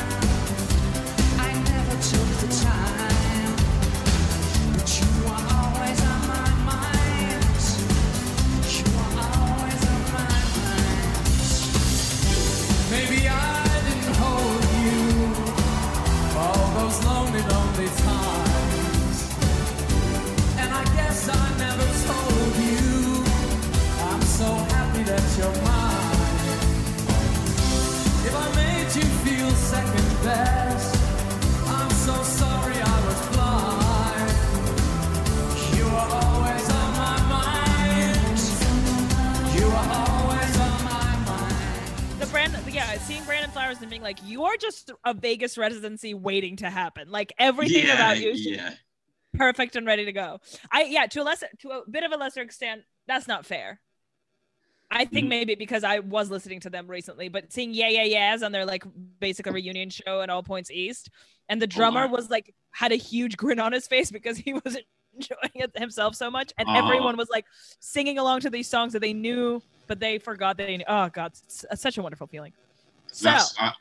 Yeah 42.76 42.98
seeing 42.98 43.24
brandon 43.24 43.50
flowers 43.50 43.80
and 43.80 43.88
being 43.88 44.02
like 44.02 44.18
you 44.24 44.44
are 44.44 44.56
just 44.58 44.92
a 45.06 45.14
vegas 45.14 45.56
residency 45.56 46.12
waiting 46.14 46.56
to 46.56 46.68
happen 46.68 47.10
like 47.10 47.32
everything 47.38 47.86
Yeah, 47.86 47.94
about 47.94 48.18
you 48.20 48.30
is 48.30 48.44
yeah. 48.46 48.74
perfect 49.32 49.76
and 49.76 49.86
ready 49.86 50.04
to 50.04 50.12
go 50.12 50.40
i 50.70 50.82
yeah 50.84 51.06
to 51.06 51.22
a 51.22 51.24
lesser 51.24 51.48
to 51.60 51.70
a 51.70 51.90
bit 51.90 52.04
of 52.04 52.12
a 52.12 52.16
lesser 52.16 52.42
extent 52.42 52.82
that's 53.06 53.26
not 53.26 53.46
fair 53.46 53.80
i 54.90 55.06
think 55.06 55.24
Mhm. 55.26 55.30
maybe 55.30 55.54
because 55.54 55.84
i 55.84 56.00
was 56.00 56.30
listening 56.30 56.60
to 56.60 56.70
them 56.70 56.86
recently 56.86 57.28
but 57.30 57.50
seeing 57.52 57.72
yeah 57.72 57.88
yeah 57.88 58.02
yeahs 58.04 58.42
on 58.42 58.52
their 58.52 58.66
like 58.66 58.84
basic 59.20 59.46
reunion 59.46 59.88
show 59.90 60.20
at 60.20 60.28
all 60.28 60.42
points 60.42 60.70
east 60.70 61.08
and 61.48 61.60
the 61.62 61.66
drummer 61.66 62.00
I- 62.02 62.06
was 62.06 62.28
like 62.30 62.54
had 62.72 62.92
a 62.92 62.96
huge 62.96 63.38
grin 63.38 63.58
on 63.58 63.72
his 63.72 63.86
face 63.86 64.10
because 64.18 64.36
he 64.36 64.52
was 64.52 64.76
enjoying 65.14 65.50
it 65.54 65.70
himself 65.78 66.14
so 66.14 66.30
much 66.30 66.52
and 66.58 66.68
Oh. 66.68 66.74
everyone 66.74 67.16
was 67.16 67.30
like 67.30 67.46
singing 67.80 68.18
along 68.18 68.40
to 68.40 68.50
these 68.50 68.68
songs 68.68 68.92
that 68.92 69.00
they 69.00 69.14
knew 69.14 69.62
but 69.86 69.98
they 69.98 70.18
forgot 70.18 70.58
that 70.58 70.66
they 70.66 70.76
knew 70.76 70.84
oh 70.88 71.08
god 71.08 71.32
it's 71.32 71.64
such 71.76 71.96
a 71.96 72.02
wonderful 72.02 72.26
feeling 72.26 72.52
so 73.12 73.30
I, 73.58 73.72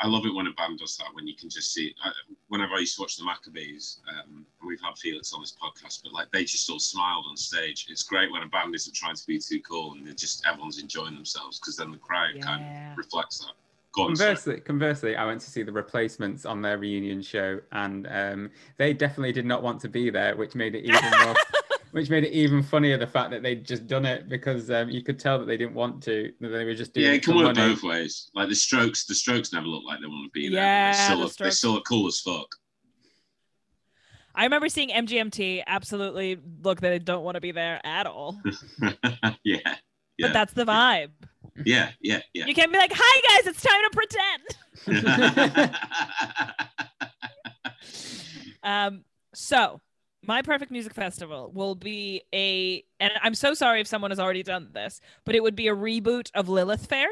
I 0.00 0.06
love 0.06 0.26
it 0.26 0.34
when 0.34 0.46
a 0.46 0.52
band 0.52 0.78
does 0.78 0.96
that. 0.98 1.08
When 1.12 1.26
you 1.26 1.34
can 1.34 1.48
just 1.48 1.74
see. 1.74 1.94
I, 2.02 2.10
whenever 2.48 2.74
I 2.74 2.80
used 2.80 2.96
to 2.96 3.02
watch 3.02 3.16
the 3.16 3.24
Maccabees, 3.24 4.00
um, 4.08 4.46
we've 4.66 4.80
had 4.80 4.96
Felix 4.96 5.32
on 5.32 5.40
this 5.40 5.56
podcast, 5.60 6.02
but 6.02 6.12
like 6.12 6.30
they 6.30 6.44
just 6.44 6.68
all 6.70 6.78
smiled 6.78 7.24
on 7.28 7.36
stage. 7.36 7.86
It's 7.90 8.02
great 8.02 8.30
when 8.30 8.42
a 8.42 8.48
band 8.48 8.74
isn't 8.74 8.94
trying 8.94 9.16
to 9.16 9.26
be 9.26 9.38
too 9.38 9.60
cool 9.60 9.92
and 9.94 10.06
they're 10.06 10.14
just 10.14 10.46
everyone's 10.46 10.80
enjoying 10.80 11.14
themselves 11.14 11.58
because 11.58 11.76
then 11.76 11.90
the 11.90 11.98
crowd 11.98 12.40
kind 12.40 12.64
of 12.64 12.96
reflects 12.96 13.38
that. 13.40 13.52
Go 13.92 14.02
on, 14.02 14.16
sorry. 14.16 14.28
Conversely, 14.28 14.60
conversely, 14.60 15.16
I 15.16 15.26
went 15.26 15.40
to 15.40 15.50
see 15.50 15.62
the 15.62 15.72
replacements 15.72 16.44
on 16.44 16.62
their 16.62 16.78
reunion 16.78 17.22
show, 17.22 17.60
and 17.72 18.06
um, 18.10 18.50
they 18.76 18.92
definitely 18.92 19.32
did 19.32 19.46
not 19.46 19.62
want 19.62 19.80
to 19.80 19.88
be 19.88 20.10
there, 20.10 20.36
which 20.36 20.54
made 20.54 20.74
it 20.74 20.84
even 20.84 21.10
more, 21.24 21.34
which 21.98 22.10
made 22.10 22.22
it 22.22 22.32
even 22.32 22.62
funnier 22.62 22.96
the 22.96 23.06
fact 23.06 23.30
that 23.32 23.42
they'd 23.42 23.64
just 23.66 23.88
done 23.88 24.06
it 24.06 24.28
because 24.28 24.70
um, 24.70 24.88
you 24.88 25.02
could 25.02 25.18
tell 25.18 25.36
that 25.38 25.46
they 25.46 25.56
didn't 25.56 25.74
want 25.74 26.00
to, 26.04 26.32
that 26.40 26.48
they 26.50 26.64
were 26.64 26.74
just 26.74 26.94
doing 26.94 27.06
Yeah, 27.06 27.12
it 27.12 27.16
it 27.16 27.22
can 27.24 27.34
work 27.36 27.56
money. 27.56 27.74
both 27.74 27.82
ways. 27.82 28.30
Like 28.34 28.48
the 28.48 28.54
Strokes, 28.54 29.04
the 29.04 29.14
Strokes 29.16 29.52
never 29.52 29.66
look 29.66 29.82
like 29.84 30.00
they 30.00 30.06
want 30.06 30.24
to 30.26 30.30
be 30.32 30.48
there. 30.48 30.62
Yeah, 30.62 30.92
they 30.92 30.96
still, 30.96 31.16
the 31.16 31.22
look, 31.24 31.30
they 31.30 31.34
Strokes. 31.34 31.58
still 31.58 31.72
look 31.72 31.84
cool 31.88 32.06
as 32.06 32.20
fuck. 32.20 32.46
I 34.34 34.44
remember 34.44 34.68
seeing 34.68 34.90
MGMT 34.90 35.64
absolutely 35.66 36.38
look 36.62 36.80
that 36.80 36.90
they 36.90 37.00
don't 37.00 37.24
want 37.24 37.34
to 37.34 37.40
be 37.40 37.50
there 37.50 37.80
at 37.84 38.06
all. 38.06 38.40
yeah, 39.42 39.58
But 40.20 40.32
that's 40.32 40.52
the 40.52 40.64
vibe. 40.64 41.10
yeah, 41.64 41.90
yeah, 42.00 42.20
yeah. 42.32 42.46
You 42.46 42.54
can't 42.54 42.70
be 42.70 42.78
like, 42.78 42.92
"Hi 42.94 43.42
guys, 43.42 43.46
it's 43.48 43.60
time 43.60 43.82
to 43.82 43.90
pretend." 44.86 45.74
Um, 48.62 49.04
so 49.34 49.80
my 50.26 50.42
perfect 50.42 50.70
music 50.70 50.94
festival 50.94 51.50
will 51.54 51.74
be 51.74 52.22
a, 52.34 52.84
and 53.00 53.12
I'm 53.22 53.34
so 53.34 53.54
sorry 53.54 53.80
if 53.80 53.86
someone 53.86 54.10
has 54.10 54.18
already 54.18 54.42
done 54.42 54.70
this, 54.72 55.00
but 55.24 55.34
it 55.34 55.42
would 55.42 55.54
be 55.56 55.68
a 55.68 55.74
reboot 55.74 56.30
of 56.34 56.48
Lilith 56.48 56.86
Fair. 56.86 57.06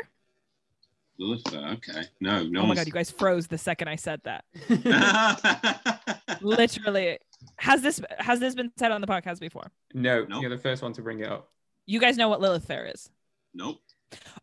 Lilith 1.19 1.49
Fair, 1.49 1.67
okay. 1.69 2.03
No, 2.21 2.43
no. 2.45 2.63
Oh 2.63 2.67
my 2.67 2.75
god, 2.75 2.87
you 2.87 2.93
guys 2.93 3.11
froze 3.11 3.47
the 3.47 3.57
second 3.59 3.89
I 3.89 3.97
said 3.97 4.21
that. 4.25 4.45
Literally, 6.43 7.19
has 7.57 7.83
this 7.83 8.01
has 8.19 8.41
this 8.41 8.55
been 8.55 8.71
said 8.77 8.93
on 8.93 9.01
the 9.01 9.07
podcast 9.07 9.41
before? 9.41 9.71
no, 9.95 10.25
Nope. 10.29 10.43
you're 10.43 10.51
the 10.51 10.59
first 10.59 10.83
one 10.83 10.93
to 10.95 11.03
bring 11.03 11.21
it 11.21 11.29
up. 11.29 11.51
You 11.87 12.01
guys 12.01 12.17
know 12.17 12.29
what 12.29 12.41
Lilith 12.41 12.65
Fair 12.65 12.87
is? 12.87 13.11
nope. 13.55 13.79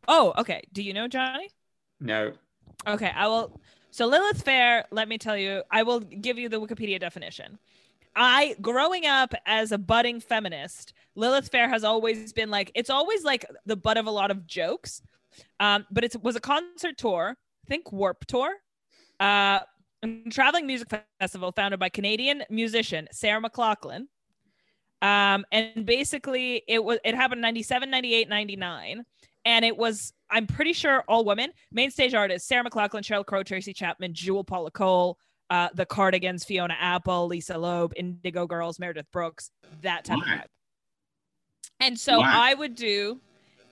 Oh, 0.07 0.33
okay. 0.37 0.61
Do 0.73 0.81
you 0.83 0.93
know 0.93 1.07
Johnny? 1.07 1.49
No, 1.99 2.33
Okay, 2.87 3.11
I 3.15 3.27
will. 3.27 3.61
So 3.91 4.07
Lilith 4.07 4.41
Fair, 4.41 4.85
let 4.91 5.07
me 5.07 5.17
tell 5.17 5.37
you, 5.37 5.61
I 5.71 5.83
will 5.83 5.99
give 5.99 6.37
you 6.39 6.49
the 6.49 6.59
Wikipedia 6.59 6.99
definition. 6.99 7.59
I, 8.15 8.55
growing 8.61 9.05
up 9.05 9.33
as 9.45 9.71
a 9.71 9.77
budding 9.77 10.19
feminist, 10.19 10.93
Lilith 11.15 11.49
Fair 11.49 11.67
has 11.69 11.83
always 11.83 12.33
been 12.33 12.49
like, 12.49 12.71
it's 12.75 12.89
always 12.89 13.23
like 13.23 13.45
the 13.65 13.75
butt 13.75 13.97
of 13.97 14.05
a 14.05 14.11
lot 14.11 14.31
of 14.31 14.45
jokes. 14.45 15.01
Um, 15.59 15.85
but 15.91 16.03
it 16.03 16.15
was 16.21 16.35
a 16.35 16.39
concert 16.39 16.97
tour, 16.97 17.37
think 17.67 17.91
Warp 17.91 18.25
Tour, 18.25 18.53
uh, 19.19 19.59
traveling 20.29 20.67
music 20.67 20.89
festival 21.19 21.51
founded 21.51 21.79
by 21.79 21.89
Canadian 21.89 22.43
musician 22.49 23.07
Sarah 23.11 23.41
McLachlan. 23.41 24.07
Um, 25.01 25.45
and 25.51 25.85
basically 25.85 26.63
it 26.67 26.83
was, 26.83 26.99
it 27.03 27.15
happened 27.15 27.41
97, 27.41 27.89
98, 27.89 28.29
99 28.29 29.05
and 29.45 29.65
it 29.65 29.75
was 29.75 30.13
I'm 30.29 30.47
pretty 30.47 30.73
sure 30.73 31.03
all 31.07 31.25
women. 31.25 31.51
Main 31.71 31.91
stage 31.91 32.13
artists: 32.13 32.47
Sarah 32.47 32.63
McLachlan, 32.63 33.01
Sheryl 33.01 33.25
Crow, 33.25 33.43
Tracy 33.43 33.73
Chapman, 33.73 34.13
Jewel 34.13 34.43
Paula 34.43 34.71
Cole, 34.71 35.19
uh, 35.49 35.69
the 35.73 35.85
Cardigans, 35.85 36.43
Fiona 36.43 36.75
Apple, 36.79 37.27
Lisa 37.27 37.57
Loeb, 37.57 37.93
Indigo 37.95 38.47
Girls, 38.47 38.79
Meredith 38.79 39.11
Brooks, 39.11 39.51
that 39.81 40.05
type 40.05 40.17
Wow. 40.17 40.23
of 40.23 40.39
vibe. 40.41 40.45
And 41.79 41.99
so 41.99 42.19
Wow. 42.19 42.31
I 42.33 42.53
would 42.53 42.75
do 42.75 43.19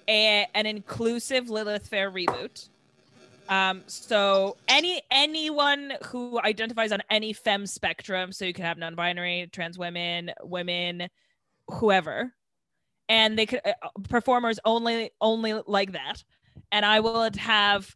a, 0.07 0.47
an 0.53 0.65
inclusive 0.65 1.49
Lilith 1.49 1.87
Fair 1.87 2.11
reboot. 2.11 2.69
Um, 3.49 3.83
so 3.87 4.57
any 4.67 5.01
anyone 5.11 5.93
who 6.05 6.39
identifies 6.41 6.91
on 6.91 7.01
any 7.09 7.33
fem 7.33 7.65
spectrum, 7.65 8.31
so 8.31 8.45
you 8.45 8.53
could 8.53 8.65
have 8.65 8.77
non-binary, 8.77 9.49
trans 9.51 9.77
women, 9.77 10.31
women, 10.41 11.09
whoever, 11.67 12.33
and 13.09 13.37
they 13.37 13.45
could 13.45 13.61
uh, 13.65 13.73
performers 14.09 14.59
only 14.63 15.11
only 15.19 15.53
like 15.67 15.91
that 15.91 16.23
and 16.71 16.85
i 16.85 16.99
would 16.99 17.35
have 17.35 17.93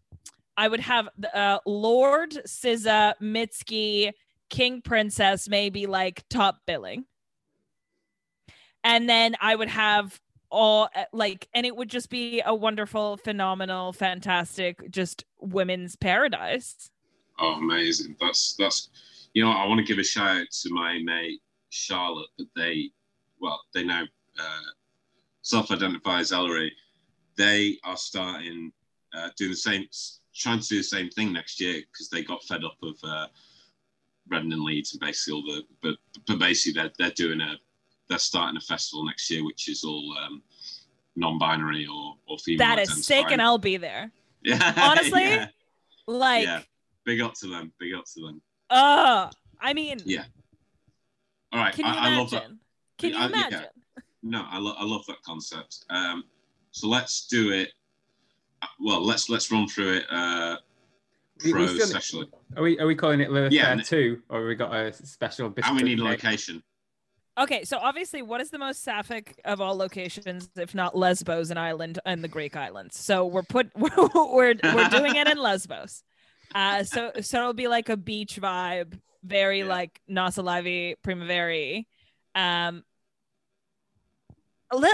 i 0.58 0.68
would 0.68 0.80
have 0.80 1.10
uh, 1.34 1.60
Lorde 1.66 2.38
SZA, 2.46 3.14
mitski 3.22 4.12
king 4.50 4.82
princess 4.82 5.50
maybe 5.50 5.88
like 5.88 6.24
top 6.30 6.60
billing 6.68 7.06
and 8.84 9.10
then 9.10 9.36
i 9.42 9.56
would 9.56 9.70
have 9.70 10.20
all 10.52 10.90
uh, 10.96 11.06
like 11.12 11.48
and 11.54 11.66
it 11.66 11.76
would 11.76 11.90
just 11.90 12.10
be 12.10 12.42
a 12.46 12.54
wonderful 12.54 13.18
phenomenal 13.18 13.92
fantastic 13.92 14.90
just 14.92 15.26
women's 15.40 15.96
paradise 15.96 16.92
Oh, 17.40 17.54
amazing. 17.54 18.16
That's 18.20 18.56
that's. 18.58 18.90
You 19.34 19.44
know, 19.44 19.52
I 19.52 19.68
want 19.68 19.80
to 19.80 19.86
give 19.86 20.00
a 20.00 20.04
shout 20.04 20.38
out 20.38 20.48
to 20.50 20.74
my 20.74 20.98
mate 21.04 21.42
Charlotte, 21.70 22.30
but 22.38 22.48
they, 22.56 22.90
well, 23.42 23.60
they 23.74 23.84
now 23.84 24.04
uh, 24.40 24.70
self-identify 25.42 26.22
as 26.22 26.32
Ellery. 26.32 26.72
They 27.38 27.78
are 27.84 27.98
starting 27.98 28.72
uh, 29.14 29.32
doing 29.38 29.52
the 29.52 29.58
same, 29.58 29.86
trying 30.36 30.60
to 30.60 30.68
do 30.68 30.78
the 30.78 30.84
same 30.84 31.10
thing 31.10 31.32
next 31.34 31.60
year 31.62 31.82
because 31.92 32.10
they 32.10 32.24
got 32.24 32.44
fed 32.44 32.64
up 32.64 32.78
of 32.84 32.96
uh, 33.04 33.28
Reading 34.30 34.54
and 34.54 34.64
Leeds 34.64 34.94
and 34.94 35.00
basically 35.02 35.34
all 35.34 35.44
the, 35.44 35.64
but 35.82 35.96
but 36.28 36.40
basically 36.40 36.82
they're 36.82 36.92
they're 36.98 37.12
doing 37.12 37.42
a, 37.42 37.56
they're 38.10 38.18
starting 38.18 38.58
a 38.58 38.62
festival 38.62 39.06
next 39.06 39.30
year 39.30 39.46
which 39.46 39.70
is 39.70 39.84
all 39.84 40.16
um, 40.24 40.42
non-binary 41.16 41.88
or 41.88 42.16
or 42.28 42.38
female. 42.40 42.68
That 42.68 42.80
is 42.80 43.06
sick, 43.06 43.28
and. 43.32 43.42
I'll 43.42 43.58
be 43.58 43.78
there. 43.78 44.12
yeah, 44.44 44.74
honestly, 44.78 45.24
yeah, 45.24 45.48
Like, 46.08 46.46
yeah. 46.46 46.62
Big 47.06 47.22
up 47.22 47.34
to 47.36 47.48
them. 47.48 47.72
Big 47.80 47.94
up 47.94 48.06
to 48.14 48.22
them. 48.22 48.42
uh, 48.70 49.30
I 49.60 49.74
mean, 49.74 50.00
Yeah. 50.06 50.26
All 51.52 51.60
right, 51.60 51.74
can 51.74 51.86
you 51.86 51.92
I, 51.92 52.10
I 52.14 52.18
love 52.18 52.30
that. 52.32 52.38
imagine? 52.44 52.60
Can 52.98 53.10
you 53.12 53.16
I- 53.18 53.22
yeah. 53.22 53.28
imagine? 53.28 53.66
No, 54.24 54.46
I, 54.50 54.58
lo- 54.58 54.76
I 54.78 54.84
love 54.84 55.06
that 55.08 55.22
concept. 55.24 55.86
Um, 55.92 56.24
so 56.72 56.88
let's 56.88 57.28
do 57.28 57.52
it. 57.52 57.70
Well, 58.80 59.02
let's 59.06 59.30
let's 59.30 59.52
run 59.52 59.68
through 59.68 59.98
it 59.98 60.06
uh, 60.12 60.58
We- 61.44 61.54
we 61.54 61.68
still- 61.68 61.82
especially. 61.84 62.28
Are 62.56 62.64
we 62.64 62.80
are 62.80 62.88
we 62.88 62.96
calling 62.96 63.20
it 63.22 63.32
Lilith 63.32 63.52
Yeah, 63.54 63.76
Fair 63.76 63.84
2 63.84 64.22
or 64.30 64.40
have 64.40 64.48
we 64.48 64.56
got 64.56 64.74
a 64.74 64.94
special 64.94 65.54
And 65.64 65.76
we 65.78 65.84
need 65.84 66.00
a 66.00 66.04
location. 66.04 66.64
Okay, 67.38 67.66
so 67.66 67.78
obviously, 67.80 68.22
what 68.22 68.40
is 68.40 68.50
the 68.50 68.58
most 68.58 68.82
sapphic 68.82 69.42
of 69.44 69.60
all 69.60 69.76
locations, 69.76 70.50
if 70.56 70.74
not 70.74 70.96
Lesbos, 70.98 71.52
an 71.52 71.58
island 71.58 72.00
and 72.06 72.24
the 72.24 72.30
Greek 72.30 72.56
islands? 72.56 72.98
So 72.98 73.26
we're 73.26 73.44
put 73.44 73.70
we're 73.76 73.90
we're, 73.98 74.54
we're 74.64 74.90
doing 74.90 75.16
it 75.18 75.28
in 75.28 75.38
Lesbos. 75.38 76.04
Uh, 76.54 76.84
so 76.84 77.12
so 77.22 77.40
it'll 77.40 77.54
be 77.54 77.68
like 77.68 77.90
a 77.90 77.98
beach 77.98 78.40
vibe, 78.42 78.98
very 79.24 79.60
Yeah. 79.60 79.66
like 79.66 80.00
NOS 80.08 80.38
Alive 80.38 80.96
Primavera. 81.04 81.80
Um, 81.80 81.84
a 82.36 82.74
li- 82.74 82.84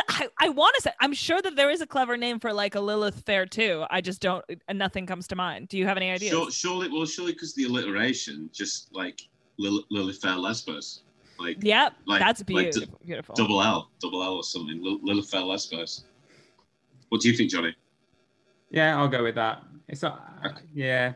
I, 0.10 0.28
I 0.40 0.50
want 0.50 0.76
to 0.76 0.82
say 0.82 0.92
I'm 1.00 1.14
sure 1.14 1.42
that 1.42 1.56
there 1.56 1.70
is 1.70 1.82
a 1.82 1.88
clever 1.88 2.18
name 2.18 2.40
for 2.40 2.52
like 2.54 2.76
a 2.76 2.80
Lilith 2.80 3.22
Fair 3.26 3.46
too. 3.46 3.84
I 3.90 4.02
just 4.02 4.22
don't. 4.22 4.44
uh, 4.68 4.74
Nothing 4.74 5.06
comes 5.06 5.28
to 5.30 5.36
mind. 5.36 5.68
Do 5.70 5.78
you 5.78 5.86
have 5.86 5.98
any 5.98 6.10
ideas? 6.12 6.32
Sure, 6.32 6.52
surely, 6.52 6.90
well, 6.90 7.06
surely 7.06 7.34
because 7.34 7.54
the 7.56 7.66
alliteration, 7.66 8.50
just 8.54 8.94
like 8.94 9.22
Lil- 9.58 9.84
Lily 9.90 10.14
Fair 10.14 10.36
Lesbos, 10.36 11.04
like 11.40 11.58
Yep, 11.62 11.94
like- 12.06 12.20
that's 12.20 12.42
like 12.42 12.48
beautiful. 12.48 12.82
d- 13.00 13.06
beautiful. 13.06 13.36
double 13.36 13.62
L, 13.62 13.90
double 14.02 14.24
L 14.24 14.36
or 14.36 14.44
something. 14.44 14.82
Lil- 14.84 15.00
Lily 15.04 15.22
Fair 15.24 15.42
Lesbos. 15.42 16.04
What 17.10 17.22
do 17.22 17.30
you 17.30 17.36
think, 17.38 17.52
Johnny? 17.52 17.76
Yeah, 18.70 18.98
I'll 18.98 19.08
go 19.10 19.24
with 19.24 19.36
that. 19.36 19.64
It's 19.88 20.02
not. 20.02 20.26
Okay. 20.46 20.62
Yeah, 20.74 21.14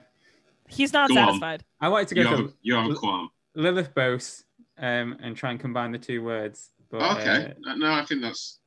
He's 0.68 0.92
not 0.92 1.10
Go 1.10 1.18
on. 1.18 1.28
satisfied. 1.28 1.64
I 1.80 1.90
wanted 1.90 2.08
to 2.10 2.16
go 2.16 2.22
You 2.22 2.28
have, 2.28 2.40
for 2.40 2.46
a, 2.46 2.50
you 2.64 2.76
have 2.76 2.90
a 2.90 2.96
qualm. 2.96 3.30
Lilith 3.56 3.94
Bose 3.94 4.44
um, 4.78 5.16
and 5.22 5.38
try 5.38 5.52
and 5.52 5.60
combine 5.60 5.92
the 5.92 5.98
two 6.00 6.22
words. 6.24 6.72
But, 6.90 7.20
Okay. 7.20 7.54
uh, 7.68 7.76
no, 7.76 7.92
I 7.94 8.06
think 8.06 8.22
that's. 8.22 8.60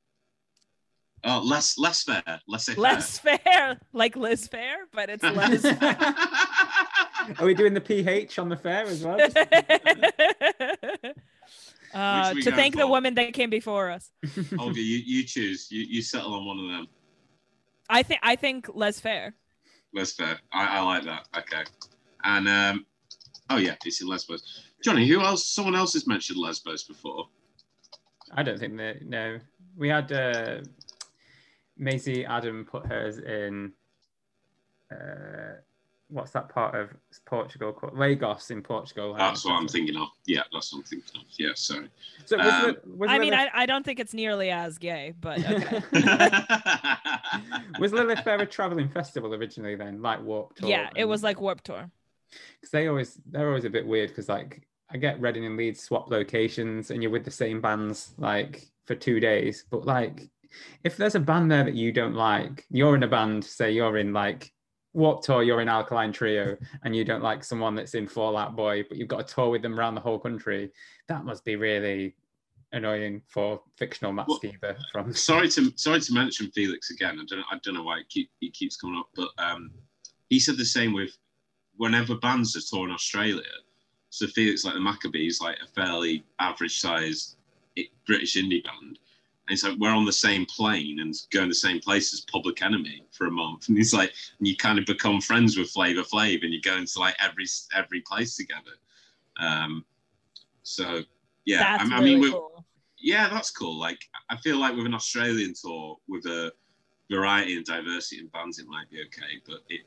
Oh, 1.24 1.40
less 1.40 1.76
less 1.78 2.04
fair. 2.04 2.22
Let's 2.46 2.66
fair. 2.66 2.76
Less 2.76 3.18
fair, 3.18 3.80
like 3.92 4.14
Liz 4.14 4.48
Phair, 4.48 4.86
but 4.92 5.10
it's 5.10 5.24
less. 5.24 5.62
Fair. 5.78 6.14
Are 7.38 7.44
we 7.44 7.54
doing 7.54 7.74
the 7.74 7.80
PH 7.80 8.38
on 8.38 8.48
the 8.48 8.56
fair 8.56 8.84
as 8.84 9.04
well? 9.04 9.20
uh, 11.94 12.32
we 12.34 12.42
to 12.42 12.50
going 12.50 12.56
thank 12.56 12.76
the 12.76 12.86
woman 12.86 13.14
that 13.14 13.32
came 13.32 13.50
before 13.50 13.90
us. 13.90 14.10
Olga, 14.58 14.80
you, 14.80 14.98
you 15.04 15.24
choose. 15.24 15.70
You, 15.70 15.82
you 15.82 16.02
settle 16.02 16.34
on 16.34 16.46
one 16.46 16.58
of 16.58 16.68
them. 16.70 16.86
I 17.90 18.02
think 18.02 18.20
I 18.22 18.36
think 18.36 18.68
less 18.72 19.00
fair. 19.00 19.34
That's 19.92 20.12
fair. 20.12 20.38
I, 20.52 20.78
I 20.78 20.80
like 20.82 21.04
that. 21.04 21.26
Okay. 21.36 21.64
And 22.24 22.48
um, 22.48 22.86
oh 23.50 23.56
yeah, 23.56 23.74
it's 23.84 24.00
in 24.00 24.08
Lesbos. 24.08 24.62
Johnny, 24.82 25.06
who 25.08 25.20
else? 25.20 25.46
Someone 25.46 25.74
else 25.74 25.94
has 25.94 26.06
mentioned 26.06 26.38
Lesbos 26.38 26.84
before. 26.84 27.26
I 28.34 28.42
don't 28.42 28.58
think 28.58 28.76
that. 28.76 29.02
No, 29.06 29.38
we 29.76 29.88
had 29.88 30.10
uh, 30.12 30.60
Maisie 31.76 32.24
Adam 32.24 32.64
put 32.64 32.86
hers 32.86 33.18
in. 33.18 33.72
Uh, 34.90 35.56
what's 36.10 36.30
that 36.32 36.48
part 36.48 36.74
of 36.74 36.90
Portugal 37.26 37.72
called? 37.72 37.96
Lagos 37.96 38.50
in 38.50 38.62
Portugal. 38.62 39.14
That's 39.14 39.44
what 39.44 39.52
I'm 39.52 39.68
thinking 39.68 39.96
of. 39.96 40.08
Yeah, 40.26 40.42
that's 40.52 40.72
what 40.72 40.78
I'm 40.78 40.84
thinking 40.84 41.20
of. 41.20 41.26
Yeah, 41.38 41.50
sorry. 41.54 41.88
So 42.24 42.38
was, 42.38 42.46
Um, 42.46 42.66
Li- 42.66 42.76
was 42.96 43.10
I 43.10 43.18
mean, 43.18 43.30
Lilith, 43.30 43.48
I, 43.54 43.62
I 43.62 43.66
don't 43.66 43.84
think 43.84 44.00
it's 44.00 44.14
nearly 44.14 44.50
as 44.50 44.78
gay, 44.78 45.12
but 45.20 45.38
okay. 45.50 45.82
was 47.78 47.92
Lilith 47.92 48.20
Fair 48.20 48.40
a 48.40 48.46
traveling 48.46 48.88
festival 48.88 49.34
originally? 49.34 49.74
Then, 49.76 50.00
like 50.02 50.22
Warped 50.22 50.58
Tour? 50.58 50.68
yeah, 50.68 50.90
it 50.96 51.04
was 51.04 51.22
like 51.22 51.40
Warp 51.40 51.60
Tour. 51.62 51.90
because 52.60 52.70
they 52.70 52.88
always 52.88 53.18
they're 53.30 53.48
always 53.48 53.64
a 53.64 53.70
bit 53.70 53.86
weird 53.86 54.08
because 54.10 54.28
like 54.28 54.62
I 54.90 54.96
get 54.96 55.20
Reading 55.20 55.46
and 55.46 55.56
Leeds 55.56 55.82
swap 55.82 56.10
locations 56.10 56.90
and 56.90 57.02
you're 57.02 57.12
with 57.12 57.24
the 57.24 57.30
same 57.30 57.60
bands 57.60 58.12
like 58.16 58.66
for 58.86 58.94
two 58.94 59.20
days, 59.20 59.64
but 59.70 59.84
like 59.84 60.28
if 60.84 60.96
there's 60.96 61.14
a 61.14 61.20
band 61.20 61.50
there 61.50 61.64
that 61.64 61.74
you 61.74 61.92
don't 61.92 62.14
like, 62.14 62.64
you're 62.70 62.94
in 62.94 63.02
a 63.02 63.08
band, 63.08 63.44
say 63.44 63.70
you're 63.70 63.98
in 63.98 64.12
like 64.12 64.52
Warped 64.94 65.24
Tour, 65.24 65.42
you're 65.42 65.60
in 65.60 65.68
Alkaline 65.68 66.12
Trio, 66.12 66.56
and 66.82 66.96
you 66.96 67.04
don't 67.04 67.22
like 67.22 67.44
someone 67.44 67.74
that's 67.74 67.94
in 67.94 68.08
Fall 68.08 68.36
Out 68.36 68.56
Boy, 68.56 68.84
but 68.88 68.96
you've 68.96 69.08
got 69.08 69.20
a 69.20 69.34
tour 69.34 69.50
with 69.50 69.62
them 69.62 69.78
around 69.78 69.94
the 69.94 70.00
whole 70.00 70.18
country, 70.18 70.70
that 71.08 71.24
must 71.24 71.44
be 71.44 71.56
really 71.56 72.14
annoying 72.72 73.22
for 73.28 73.60
fictional 73.76 74.12
Matt 74.12 74.28
Well, 74.28 74.40
Skiba 74.40 74.76
from 74.92 75.12
sorry 75.14 75.48
to 75.50 75.72
sorry 75.76 76.00
to 76.00 76.12
mention 76.12 76.50
Felix 76.50 76.90
again. 76.90 77.18
I 77.20 77.24
don't 77.26 77.44
I 77.50 77.58
don't 77.62 77.74
know 77.74 77.82
why 77.82 77.98
it 77.98 78.08
keep 78.08 78.30
he 78.40 78.50
keeps 78.50 78.76
coming 78.76 78.98
up, 78.98 79.08
but 79.14 79.30
um, 79.38 79.70
he 80.28 80.38
said 80.38 80.56
the 80.56 80.64
same 80.64 80.92
with 80.92 81.16
whenever 81.76 82.16
bands 82.16 82.56
are 82.56 82.60
touring 82.60 82.92
Australia. 82.92 83.42
So 84.10 84.26
Felix, 84.26 84.64
like 84.64 84.74
the 84.74 84.80
Maccabees, 84.80 85.40
like 85.40 85.58
a 85.62 85.68
fairly 85.68 86.24
average 86.38 86.80
sized 86.80 87.36
British 88.06 88.36
indie 88.36 88.64
band. 88.64 88.98
And 89.48 89.50
he's 89.54 89.64
like, 89.64 89.78
we're 89.78 89.90
on 89.90 90.04
the 90.04 90.12
same 90.12 90.44
plane 90.46 91.00
and 91.00 91.14
going 91.30 91.48
the 91.48 91.54
same 91.54 91.80
place 91.80 92.12
as 92.12 92.20
Public 92.20 92.60
Enemy 92.62 93.04
for 93.12 93.26
a 93.26 93.30
month. 93.30 93.68
And 93.68 93.76
he's 93.78 93.94
like, 93.94 94.12
and 94.38 94.46
you 94.46 94.56
kind 94.56 94.78
of 94.78 94.84
become 94.84 95.20
friends 95.20 95.56
with 95.56 95.70
Flavor 95.70 96.02
Flav 96.02 96.42
and 96.42 96.52
you 96.52 96.60
go 96.60 96.76
into 96.76 96.98
like 96.98 97.14
every 97.22 97.46
every 97.74 98.02
place 98.02 98.36
together. 98.36 98.76
Um, 99.40 99.84
so 100.62 101.02
yeah, 101.44 101.78
That's 101.78 101.90
I, 101.90 101.96
I 101.96 102.00
mean, 102.02 102.30
cool. 102.30 102.64
yeah, 102.98 103.28
that's 103.30 103.50
cool. 103.50 103.78
Like, 103.78 104.00
I 104.28 104.36
feel 104.36 104.58
like 104.58 104.76
with 104.76 104.84
an 104.84 104.94
Australian 104.94 105.54
tour 105.54 105.96
with 106.08 106.26
a 106.26 106.52
variety 107.10 107.56
and 107.56 107.64
diversity 107.64 108.20
in 108.20 108.26
bands, 108.28 108.58
it 108.58 108.66
might 108.66 108.90
be 108.90 109.00
okay. 109.06 109.40
But 109.46 109.60
it, 109.70 109.80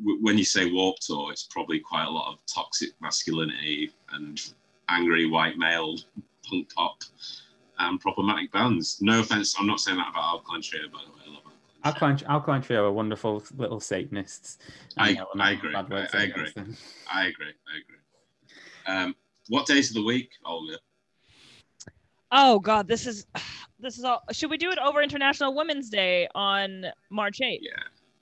w- 0.00 0.18
when 0.22 0.38
you 0.38 0.44
say 0.44 0.70
Warp 0.70 0.96
Tour, 1.00 1.30
it's 1.32 1.44
probably 1.44 1.80
quite 1.80 2.04
a 2.06 2.10
lot 2.10 2.32
of 2.32 2.38
toxic 2.46 2.90
masculinity 3.00 3.92
and 4.12 4.52
angry 4.88 5.26
white 5.26 5.56
male 5.58 5.96
punk 6.48 6.72
pop 6.74 6.98
and 7.78 8.00
problematic 8.00 8.52
bands. 8.52 8.98
No 9.00 9.20
offense, 9.20 9.54
I'm 9.58 9.66
not 9.66 9.80
saying 9.80 9.98
that 9.98 10.10
about 10.10 10.24
Alkaline 10.24 10.62
Trio, 10.62 10.88
by 10.92 11.00
the 11.04 11.10
way. 11.10 11.18
I 11.26 11.30
love 11.30 11.42
Alkaline 11.84 12.16
Trio. 12.16 12.28
Alkaline, 12.30 12.34
Alkaline 12.36 12.62
Trio 12.62 12.84
are 12.86 12.92
wonderful 12.92 13.42
little 13.56 13.80
Satanists. 13.80 14.58
I- 14.96 15.10
You 15.10 15.14
know, 15.16 15.26
I'm 15.34 15.40
I 15.40 15.50
agree. 15.52 15.72
bad 15.72 15.88
words 15.90 16.14
I- 16.14 16.18
I 16.18 16.22
against 16.24 16.54
them. 16.54 16.76
I 17.12 17.26
agree. 17.26 17.46
I 17.72 17.78
agree. 17.78 17.96
Um, 18.86 19.14
what 19.48 19.66
days 19.66 19.90
of 19.90 19.94
the 19.94 20.02
week, 20.04 20.30
Olga? 20.44 20.78
Oh 22.32 22.58
God, 22.60 22.86
this 22.86 23.06
is 23.06 23.26
this 23.80 23.98
is 23.98 24.04
all. 24.04 24.20
Should 24.32 24.50
we 24.50 24.58
do 24.58 24.70
it 24.70 24.78
over 24.78 25.02
International 25.02 25.54
Women's 25.54 25.88
Day 25.88 26.28
on 26.34 26.86
March 27.10 27.38
8th? 27.42 27.58
Yeah. 27.62 27.72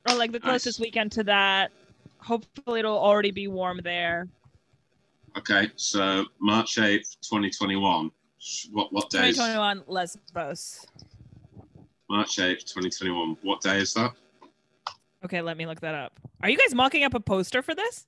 Or 0.09 0.17
like 0.17 0.33
the 0.33 0.41
closest 0.41 0.79
Nice. 0.79 0.87
weekend 0.87 1.13
to 1.13 1.25
that? 1.25 1.71
Hopefully, 2.19 2.81
it'll 2.81 2.99
already 2.99 3.31
be 3.31 3.49
warm 3.49 3.81
there. 3.83 4.29
Okay, 5.37 5.71
so 5.77 6.25
March 6.41 6.77
8th, 6.77 7.17
2021. 7.21 8.11
What 8.73 8.93
what 8.93 9.11
days? 9.11 9.37
2021 9.37 9.85
Lesbos. 9.87 10.87
March 12.11 12.37
8th, 12.37 12.65
2021. 12.65 13.37
What 13.43 13.61
day 13.61 13.79
is 13.79 13.95
that? 13.95 14.13
Okay, 15.25 15.43
let 15.43 15.57
me 15.57 15.67
look 15.67 15.81
that 15.81 15.95
up. 15.95 16.19
Are 16.43 16.49
you 16.49 16.57
guys 16.57 16.75
mocking 16.75 17.05
up 17.05 17.15
a 17.15 17.21
poster 17.21 17.63
for 17.63 17.75
this? 17.75 18.07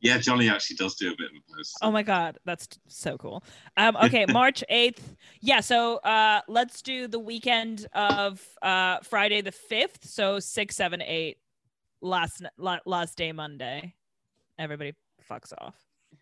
Yeah, 0.00 0.18
Johnny 0.18 0.48
actually 0.48 0.76
does 0.76 0.94
do 0.94 1.12
a 1.12 1.16
bit 1.16 1.30
of 1.30 1.36
a 1.36 1.56
post. 1.56 1.76
Oh 1.82 1.90
my 1.90 2.02
god, 2.02 2.38
that's 2.44 2.68
so 2.86 3.16
cool. 3.18 3.42
Um, 3.76 3.96
okay, 3.96 4.26
March 4.28 4.62
8th. 4.70 5.00
Yeah, 5.40 5.60
so 5.60 5.96
uh, 5.98 6.40
let's 6.48 6.82
do 6.82 7.08
the 7.08 7.18
weekend 7.18 7.86
of 7.92 8.44
uh, 8.62 8.98
Friday 9.02 9.40
the 9.40 9.52
5th. 9.52 10.04
So 10.04 10.38
6, 10.38 10.76
7, 10.76 11.02
8, 11.02 11.38
last, 12.00 12.42
n- 12.42 12.80
last 12.86 13.18
day 13.18 13.32
Monday. 13.32 13.94
Everybody 14.58 14.94
fucks 15.28 15.52
off. 15.58 15.74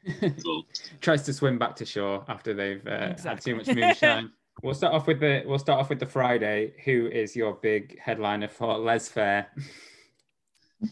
Cool. 0.43 0.65
Tries 1.01 1.23
to 1.23 1.33
swim 1.33 1.59
back 1.59 1.75
to 1.77 1.85
shore 1.85 2.25
after 2.29 2.55
they've 2.55 2.87
uh, 2.87 3.15
had 3.23 3.41
too 3.41 3.57
much 3.57 3.67
moonshine. 3.67 4.31
we'll 4.63 4.75
start 4.75 4.95
off 4.95 5.07
with 5.07 5.21
the 5.21 5.43
we'll 5.47 5.59
start 5.59 5.81
off 5.81 5.89
with 5.89 5.99
the 5.99 6.07
Friday. 6.07 6.75
Who 6.85 7.09
is 7.09 7.35
your 7.35 7.55
big 7.55 7.99
headliner 7.99 8.49
for 8.49 8.79
Les 8.79 9.09
Fair? 9.09 9.49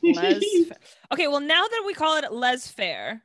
Les 0.02 0.40
okay, 1.12 1.28
well 1.28 1.40
now 1.40 1.62
that 1.62 1.82
we 1.86 1.94
call 1.94 2.16
it 2.16 2.32
Les 2.32 2.66
Fair, 2.68 3.22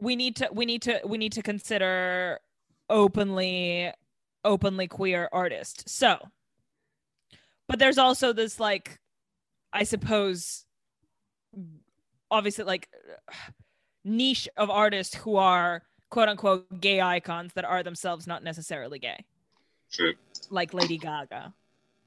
we 0.00 0.16
need 0.16 0.36
to 0.36 0.48
we 0.52 0.66
need 0.66 0.82
to 0.82 1.00
we 1.04 1.18
need 1.18 1.32
to 1.32 1.42
consider 1.42 2.40
openly 2.90 3.92
openly 4.44 4.88
queer 4.88 5.28
artist. 5.32 5.88
So, 5.88 6.18
but 7.68 7.78
there's 7.78 7.98
also 7.98 8.32
this 8.32 8.58
like, 8.58 8.98
I 9.72 9.84
suppose, 9.84 10.64
obviously 12.30 12.64
like 12.64 12.88
niche 14.04 14.48
of 14.56 14.70
artists 14.70 15.14
who 15.14 15.36
are 15.36 15.82
quote 16.10 16.28
unquote 16.28 16.80
gay 16.80 17.00
icons 17.00 17.52
that 17.54 17.64
are 17.64 17.82
themselves 17.82 18.26
not 18.26 18.42
necessarily 18.42 18.98
gay, 18.98 19.24
True. 19.90 20.14
like 20.50 20.74
Lady 20.74 20.98
Gaga, 20.98 21.44
for 21.52 21.52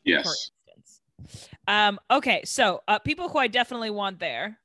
Yes. 0.04 0.52
Um, 1.68 2.00
okay, 2.12 2.42
so 2.46 2.82
uh, 2.88 3.00
people 3.00 3.30
who 3.30 3.40
I 3.40 3.48
definitely 3.48 3.90
want 3.90 4.20
there 4.20 4.58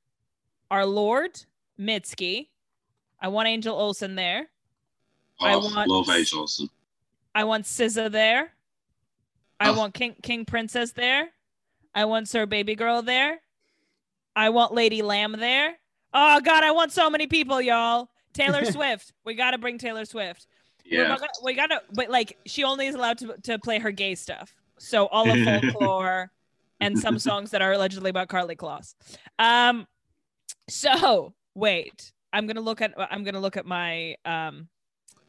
are 0.70 0.84
Lorde 0.86 1.40
Mitski. 1.78 2.48
I 3.20 3.28
want 3.28 3.48
Angel 3.48 3.76
Olsen 3.76 4.14
there. 4.14 4.48
I 5.40 5.54
Oh, 5.54 5.61
want- 5.61 5.88
love 5.88 6.08
Age 6.11 6.32
Olsen. 6.34 6.68
I 7.34 7.44
want 7.44 7.64
SZA 7.64 8.11
there. 8.11 8.52
I 9.58 9.70
Oh. 9.70 9.74
want 9.78 9.94
King 9.94 10.16
King 10.22 10.44
Princess 10.44 10.92
there. 10.92 11.28
I 11.94 12.04
want 12.06 12.28
Sir 12.28 12.46
Babygirl 12.46 13.04
there. 13.04 13.40
I 14.36 14.50
want 14.50 14.72
Lady 14.72 15.02
Lamb 15.02 15.32
there. 15.38 15.76
Oh 16.14 16.40
God, 16.40 16.64
I 16.64 16.70
want 16.72 16.92
so 16.92 17.08
many 17.11 17.26
people, 17.26 17.61
y'all. 17.61 18.08
Taylor 18.32 18.64
Swift. 18.72 19.12
We 19.24 19.34
gotta 19.34 19.58
bring 19.58 19.78
Taylor 19.78 20.04
Swift. 20.04 20.46
Yeah. 20.84 21.08
gonna- 21.08 21.28
we 21.44 21.54
gotta, 21.54 21.82
but 21.92 22.11
like 22.11 22.36
she 22.46 22.64
only 22.64 22.86
is 22.86 22.94
allowed 22.94 23.18
to 23.18 23.36
to 23.44 23.58
play 23.58 23.78
her 23.78 23.92
gay 23.92 24.14
stuff. 24.14 24.54
So 24.78 25.06
all 25.06 25.30
of 25.30 25.38
folklore 25.62 26.30
and 26.81 26.99
some 26.99 27.18
songs 27.28 27.51
that 27.51 27.62
are 27.62 27.72
allegedly 27.72 28.11
about 28.11 28.28
Karlie 28.28 28.57
Kloss. 28.57 28.95
Um, 29.39 29.87
so 30.68 31.35
wait, 31.55 32.12
I'm 32.33 32.47
gonna 32.47 32.61
look 32.61 32.81
at 32.81 32.93
I'm 32.97 33.24
gonna 33.24 33.41
look 33.41 33.57
at 33.57 33.66
my 33.66 34.14
um 34.24 34.68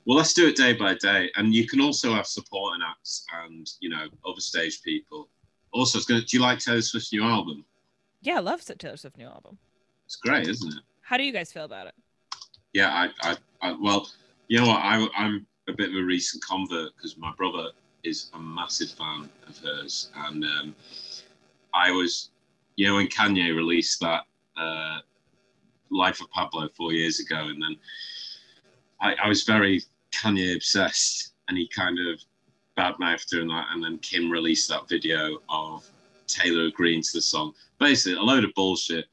Well, 0.06 0.18
let's 0.18 0.34
do 0.34 0.48
it 0.48 0.56
day 0.56 0.74
by 0.74 0.96
day, 0.96 1.30
and 1.36 1.54
you 1.54 1.68
can 1.68 1.82
also 1.82 2.14
have 2.14 2.28
supporting 2.28 2.82
acts 2.88 3.26
and 3.44 3.70
you 3.80 3.90
know 3.90 4.08
other 4.26 4.42
stage 4.42 4.82
people. 4.82 5.30
Also, 5.74 5.98
it's 5.98 6.08
gonna. 6.08 6.22
Do 6.22 6.38
you 6.38 6.42
like 6.42 6.60
Taylor 6.60 6.82
Swift's 6.82 7.14
new 7.14 7.24
album? 7.24 7.66
yeah, 8.22 8.38
I 8.38 8.40
love 8.40 8.64
Taylor 8.64 8.98
Swift's 8.98 9.18
new 9.18 9.28
album. 9.28 9.58
It's 10.06 10.16
great, 10.16 10.48
isn't 10.48 10.74
it? 10.74 10.84
How 11.02 11.18
do 11.18 11.24
you 11.24 11.34
guys 11.34 11.52
feel 11.52 11.64
about 11.64 11.88
it? 11.88 11.94
Yeah, 12.74 12.90
I, 12.90 13.32
I, 13.32 13.38
I 13.62 13.76
well, 13.82 14.08
you 14.48 14.60
know 14.60 14.68
what? 14.68 14.80
I, 14.82 15.08
I'm 15.18 15.46
a 15.68 15.74
bit 15.74 15.90
of 15.90 15.96
a 15.96 16.04
recent 16.04 16.44
convert 16.44 16.96
because 16.96 17.18
my 17.18 17.34
brother 17.38 17.70
is 18.04 18.30
a 18.34 18.40
massive 18.40 18.92
fan 18.92 19.30
of 19.48 19.58
hers, 19.60 20.10
and 20.16 20.44
um, 20.44 20.76
I 21.74 21.92
was, 21.92 22.32
you 22.76 22.88
know, 22.88 22.96
when 22.96 23.08
Kanye 23.08 23.56
released 23.56 24.00
that 24.02 24.24
uh, 24.58 25.00
Life 25.90 26.22
of 26.22 26.30
Pablo 26.32 26.70
four 26.76 26.94
years 26.94 27.20
ago, 27.20 27.48
and 27.48 27.62
then 27.62 27.76
I, 29.00 29.16
I 29.24 29.28
was 29.28 29.44
very 29.44 29.84
Kanye 30.12 30.56
obsessed, 30.56 31.34
and 31.48 31.58
he 31.58 31.68
kind 31.68 31.98
of 32.00 32.22
badmouthed 32.78 33.28
doing 33.28 33.48
that, 33.50 33.68
and 33.72 33.84
then 33.84 33.98
Kim 34.00 34.30
released 34.30 34.70
that 34.70 34.88
video 34.88 35.40
of 35.50 35.90
Taylor 36.28 36.66
agreeing 36.66 37.02
to 37.02 37.12
the 37.14 37.22
song. 37.22 37.54
Basically, 37.80 38.18
a 38.18 38.22
load 38.22 38.44
of 38.44 38.54
bullshit 38.56 39.06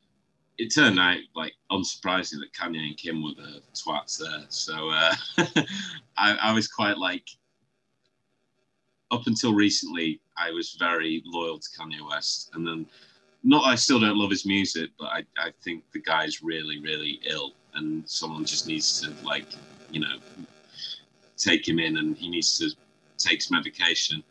it 0.59 0.75
turned 0.75 0.99
out 0.99 1.19
like 1.35 1.55
unsurprising 1.71 2.41
that 2.41 2.53
Kanye 2.53 2.89
and 2.89 2.97
Kim 2.97 3.23
were 3.23 3.35
the 3.35 3.63
twats 3.75 4.19
there. 4.19 4.45
So 4.49 4.91
uh, 4.91 5.15
I, 6.19 6.37
I 6.43 6.53
was 6.53 6.69
quite 6.69 6.99
like 6.99 7.25
up 9.11 9.27
until 9.27 9.55
recently 9.55 10.21
I 10.37 10.51
was 10.51 10.77
very 10.79 11.23
loyal 11.27 11.59
to 11.59 11.69
Kanye 11.79 12.07
West, 12.09 12.51
and 12.55 12.67
then 12.67 12.87
not 13.43 13.67
I 13.67 13.75
still 13.75 14.01
don't 14.01 14.17
love 14.17 14.31
his 14.31 14.47
music, 14.47 14.91
but 14.99 15.07
I, 15.07 15.25
I 15.39 15.53
think 15.63 15.85
the 15.93 16.01
guy's 16.01 16.43
really 16.43 16.81
really 16.81 17.21
ill, 17.27 17.53
and 17.75 18.09
someone 18.09 18.45
just 18.45 18.67
needs 18.67 19.01
to 19.01 19.13
like 19.25 19.47
you 19.91 20.01
know 20.01 20.19
take 21.37 21.67
him 21.67 21.79
in, 21.79 21.99
and 21.99 22.17
he 22.17 22.29
needs 22.29 22.59
to 22.59 22.71
take 23.17 23.43
some 23.43 23.57
medication. 23.57 24.23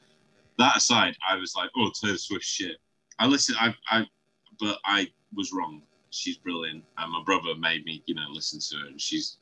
That 0.57 0.77
aside, 0.77 1.15
I 1.27 1.35
was 1.35 1.55
like, 1.55 1.69
oh 1.75 1.91
Taylor 1.99 2.17
Swift 2.17 2.45
shit. 2.45 2.77
I 3.19 3.25
listened, 3.25 3.57
I, 3.59 3.73
I, 3.89 4.05
but 4.59 4.77
I 4.85 5.07
was 5.35 5.51
wrong. 5.51 5.81
She's 6.11 6.37
brilliant. 6.37 6.83
And 6.97 7.11
my 7.11 7.23
brother 7.23 7.55
made 7.57 7.85
me 7.85 8.03
you 8.05 8.15
know 8.15 8.25
listen 8.31 8.59
to 8.59 8.77
her 8.77 8.87
and 8.87 9.01
she's 9.01 9.37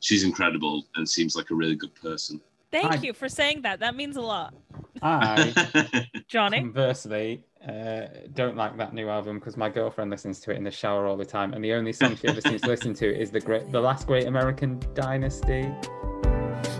she's 0.00 0.24
incredible 0.24 0.84
and 0.96 1.08
seems 1.08 1.34
like 1.34 1.50
a 1.50 1.54
really 1.54 1.76
good 1.76 1.94
person 1.94 2.40
Thank 2.74 2.92
Hi. 2.92 3.00
you 3.02 3.12
for 3.12 3.28
saying 3.28 3.62
that. 3.62 3.78
That 3.78 3.94
means 3.94 4.16
a 4.16 4.20
lot. 4.20 4.52
I 5.00 6.08
Johnny? 6.28 6.58
conversely 6.58 7.44
uh, 7.68 8.06
don't 8.32 8.56
like 8.56 8.76
that 8.78 8.92
new 8.92 9.08
album 9.08 9.38
because 9.38 9.56
my 9.56 9.68
girlfriend 9.68 10.10
listens 10.10 10.40
to 10.40 10.50
it 10.50 10.56
in 10.56 10.64
the 10.64 10.72
shower 10.72 11.06
all 11.06 11.16
the 11.16 11.24
time, 11.24 11.52
and 11.54 11.64
the 11.64 11.72
only 11.72 11.92
song 11.92 12.16
she 12.16 12.26
ever 12.26 12.40
seems 12.40 12.62
to 12.62 12.66
listen 12.68 12.92
to 12.94 13.16
is 13.16 13.30
the 13.30 13.38
great, 13.38 13.70
the 13.70 13.80
last 13.80 14.08
great 14.08 14.26
American 14.26 14.80
Dynasty. 14.94 15.62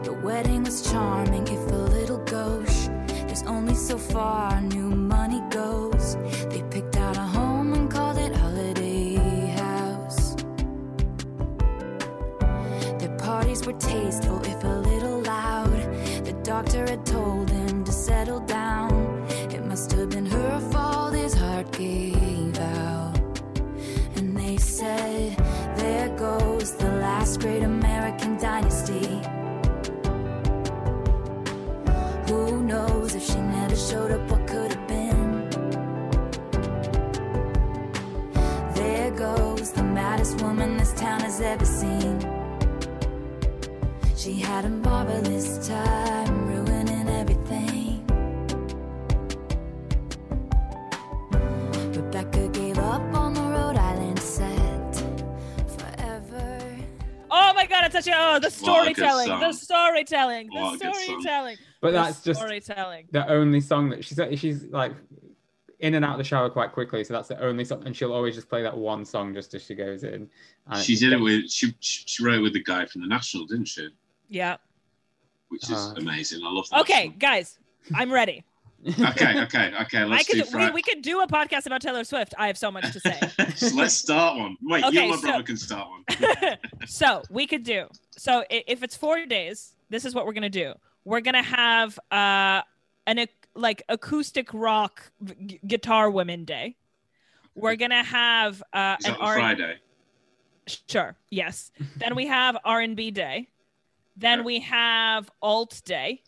The 0.02 0.18
wedding 0.24 0.64
was 0.64 0.90
charming, 0.90 1.46
if 1.46 1.70
a 1.70 1.76
little 1.76 2.18
gauche. 2.24 2.88
There's 3.26 3.44
only 3.44 3.74
so 3.76 3.96
far 3.96 4.60
new 4.60 4.90
money 4.90 5.42
goes. 5.50 6.16
They 6.50 6.62
picked 6.70 6.96
out 6.96 7.16
a 7.16 7.20
home 7.20 7.72
and 7.72 7.88
called 7.88 8.18
it 8.18 8.34
Holiday 8.34 9.14
House. 9.56 10.34
Their 12.98 13.16
parties 13.18 13.64
were 13.64 13.72
tasteful, 13.74 14.43
great 27.36 27.62
American 27.62 28.36
dynasty. 28.38 29.20
Who 32.28 32.62
knows 32.62 33.14
if 33.14 33.24
she 33.24 33.38
never 33.38 33.76
showed 33.76 34.10
up, 34.10 34.30
what 34.30 34.46
could 34.46 34.72
have 34.72 34.88
been? 34.88 35.50
There 38.74 39.10
goes 39.12 39.72
the 39.72 39.82
maddest 39.82 40.40
woman 40.42 40.76
this 40.76 40.92
town 40.92 41.20
has 41.20 41.40
ever 41.40 41.64
seen. 41.64 42.18
She 44.16 44.34
had 44.34 44.64
a 44.64 44.70
marvelous 44.70 45.66
time 45.68 46.33
my 57.64 57.70
god, 57.80 57.84
it's 57.84 57.94
such 57.94 58.06
a 58.12 58.16
oh 58.16 58.38
the 58.38 58.50
What 58.60 58.82
a 58.88 58.94
good 58.94 58.96
storytelling. 58.96 59.40
The 59.40 59.52
storytelling. 59.52 60.46
The 60.48 60.54
What 60.60 60.74
a 60.74 60.78
good 60.78 60.94
song. 60.94 61.02
storytelling. 61.04 61.56
But 61.80 61.88
the 61.88 61.92
that's 61.98 62.22
just 62.22 62.40
storytelling. 62.40 63.08
the 63.12 63.28
only 63.28 63.60
song 63.60 63.90
that 63.90 64.04
she's 64.04 64.20
she's 64.38 64.64
like 64.64 64.92
in 65.80 65.94
and 65.94 66.04
out 66.04 66.12
of 66.12 66.18
the 66.18 66.24
shower 66.24 66.48
quite 66.48 66.72
quickly, 66.72 67.04
so 67.04 67.12
that's 67.12 67.28
the 67.28 67.38
only 67.42 67.64
song, 67.64 67.82
and 67.84 67.94
she'll 67.96 68.12
always 68.12 68.34
just 68.34 68.48
play 68.48 68.62
that 68.62 68.76
one 68.76 69.04
song 69.04 69.34
just 69.34 69.54
as 69.54 69.62
she 69.64 69.74
goes 69.74 70.02
in. 70.04 70.30
And 70.68 70.82
she 70.82 70.96
did 70.96 71.12
it 71.12 71.20
with 71.20 71.50
she 71.50 71.74
she 71.80 72.24
wrote 72.24 72.36
it 72.36 72.40
with 72.42 72.52
the 72.54 72.62
guy 72.62 72.86
from 72.86 73.02
the 73.02 73.06
national 73.08 73.46
didn't 73.46 73.66
she 73.66 73.88
Yeah. 74.28 74.56
which 75.48 75.64
is 75.64 75.76
Ah. 75.76 75.94
amazing 75.96 76.40
i 76.44 76.50
love 76.50 76.68
that 76.70 76.80
Okay, 76.80 77.08
guys, 77.18 77.58
I'm 77.94 78.12
ready. 78.12 78.44
Okay 78.86 79.40
okay 79.42 79.72
okay 79.80 79.98
I 79.98 80.04
let's 80.04 80.26
could 80.28 80.34
do 80.36 80.44
we, 80.44 80.50
Friday. 80.50 80.72
we 80.74 80.82
could 80.82 81.02
do 81.02 81.20
a 81.20 81.26
podcast 81.26 81.66
about 81.66 81.80
Taylor 81.80 82.04
Swift. 82.04 82.34
I 82.38 82.46
have 82.48 82.58
so 82.58 82.70
much 82.70 82.92
to 82.92 83.00
say. 83.00 83.18
let's 83.74 83.94
start 83.94 84.36
one. 84.38 84.56
Wait 84.62 84.84
you 84.92 85.00
and 85.00 85.10
my 85.10 85.16
so- 85.16 85.22
brother 85.22 85.42
can 85.42 85.56
start 85.56 85.88
one. 85.88 86.58
So 86.86 87.22
we 87.30 87.46
could 87.46 87.62
do 87.64 87.86
so 88.16 88.44
if 88.50 88.82
it's 88.82 88.96
four 88.96 89.24
days 89.26 89.72
this 89.90 90.04
is 90.04 90.14
what 90.14 90.26
we're 90.26 90.32
gonna 90.34 90.50
do. 90.50 90.74
We're 91.04 91.20
gonna 91.20 91.42
have 91.42 91.98
uh 92.10 92.62
an 93.06 93.26
like 93.54 93.82
acoustic 93.88 94.52
rock 94.52 95.10
g- 95.46 95.60
guitar 95.66 96.10
women 96.10 96.44
day. 96.44 96.76
We're 97.54 97.76
gonna 97.76 98.02
have 98.04 98.62
uh 98.72 98.96
an 99.04 99.14
R- 99.18 99.34
friday? 99.36 99.76
Sure 100.88 101.16
yes. 101.30 101.70
Then 101.96 102.14
we 102.14 102.26
have 102.26 102.56
r&b 102.64 103.10
day. 103.12 103.48
Then 104.16 104.40
Okay. 104.40 104.46
we 104.46 104.60
have 104.60 105.30
alt 105.42 105.80
day. 105.84 106.22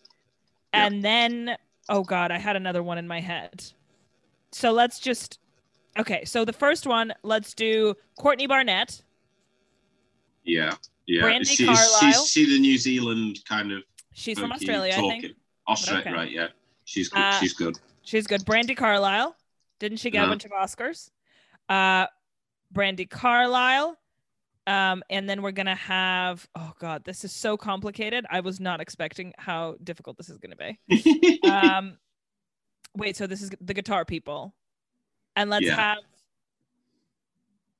And 0.72 1.02
then 1.04 1.56
oh 1.88 2.02
god 2.02 2.30
i 2.30 2.38
had 2.38 2.56
another 2.56 2.82
one 2.82 2.98
in 2.98 3.06
my 3.06 3.20
head 3.20 3.64
so 4.52 4.72
let's 4.72 4.98
just 4.98 5.38
okay 5.98 6.24
so 6.24 6.44
the 6.44 6.52
first 6.52 6.86
one 6.86 7.12
let's 7.22 7.54
do 7.54 7.94
courtney 8.18 8.46
barnett 8.46 9.02
yeah 10.44 10.72
yeah 11.06 11.22
Brandi 11.22 11.46
she's, 11.46 11.66
Carlile. 11.66 12.12
she's 12.12 12.28
she 12.28 12.44
the 12.46 12.58
new 12.58 12.78
zealand 12.78 13.38
kind 13.48 13.72
of 13.72 13.82
she's 14.12 14.38
from 14.38 14.52
australia 14.52 14.94
i 14.96 15.00
think 15.00 15.26
australia 15.68 16.00
okay. 16.02 16.12
right 16.12 16.30
yeah 16.30 16.48
she's 16.84 17.08
good 17.08 17.20
Uh, 17.22 17.38
she's 17.40 17.54
good 17.54 17.78
She's 18.06 18.28
good. 18.28 18.44
Brandi 18.44 18.76
Carlile. 18.76 19.34
Didn't 19.80 19.98
she 19.98 20.10
get 20.10 20.24
a 20.24 20.28
bunch 20.28 20.44
of 20.44 20.52
Oscars? 20.52 21.10
Uh 21.68 22.06
Brandi 22.72 23.10
Carlile. 23.10 23.98
Um, 24.66 25.02
and 25.10 25.28
then 25.30 25.42
we're 25.42 25.52
gonna 25.52 25.76
have 25.76 26.48
oh 26.56 26.72
god, 26.80 27.04
this 27.04 27.24
is 27.24 27.32
so 27.32 27.56
complicated. 27.56 28.26
I 28.28 28.40
was 28.40 28.58
not 28.58 28.80
expecting 28.80 29.32
how 29.38 29.76
difficult 29.82 30.16
this 30.16 30.28
is 30.28 30.38
gonna 30.38 30.56
be. 30.56 31.40
Um 31.44 31.98
wait, 32.96 33.16
so 33.16 33.26
this 33.26 33.42
is 33.42 33.50
the 33.60 33.74
guitar 33.74 34.04
people. 34.04 34.54
And 35.36 35.50
let's 35.50 35.66
Yeah. 35.66 35.76
have 35.76 35.98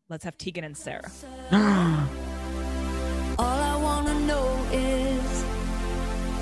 let's 0.08 0.24
have 0.24 0.38
Tegan 0.38 0.62
and 0.64 0.76
Sara. 0.76 1.10
All 3.38 3.60
I 3.72 3.76
wanna 3.82 4.14
know 4.20 4.66
is 4.72 5.44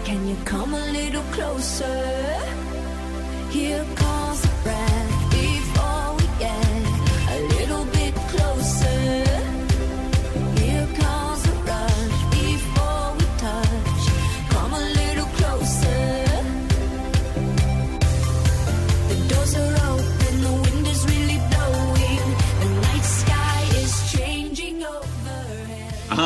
Can 0.05 0.28
you 0.28 0.36
come 0.45 0.74
a 0.74 0.86
little 0.92 1.22
closer? 1.32 2.38
Here 3.51 3.84
comes 3.97 4.23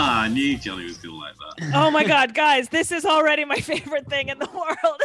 I 0.00 0.28
knew 0.28 0.56
Johnny 0.58 0.84
was 0.84 0.98
gonna 0.98 1.16
like 1.16 1.34
that. 1.58 1.70
Oh 1.74 1.90
my 1.90 2.04
god, 2.04 2.34
guys, 2.34 2.68
this 2.68 2.92
is 2.92 3.04
already 3.04 3.44
my 3.44 3.56
favorite 3.60 4.08
thing 4.08 4.28
in 4.28 4.38
the 4.38 4.46
world. 4.54 5.00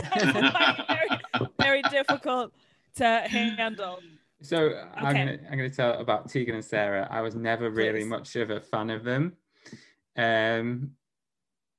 very, 0.88 1.50
very 1.60 1.82
difficult 1.84 2.54
to 2.96 3.06
handle. 3.28 4.00
So 4.42 4.72
I'm 4.96 5.14
gonna 5.16 5.38
I'm 5.50 5.58
gonna 5.58 5.70
tell 5.70 5.94
about 6.00 6.30
Tegan 6.30 6.56
and 6.56 6.66
Sara. 6.66 7.08
I 7.10 7.22
was 7.22 7.36
never 7.36 7.70
really 7.70 8.02
Please. 8.02 8.10
much 8.10 8.36
of 8.36 8.50
a 8.50 8.60
fan 8.60 8.90
of 8.90 9.04
them. 9.04 9.34
Um, 10.18 10.92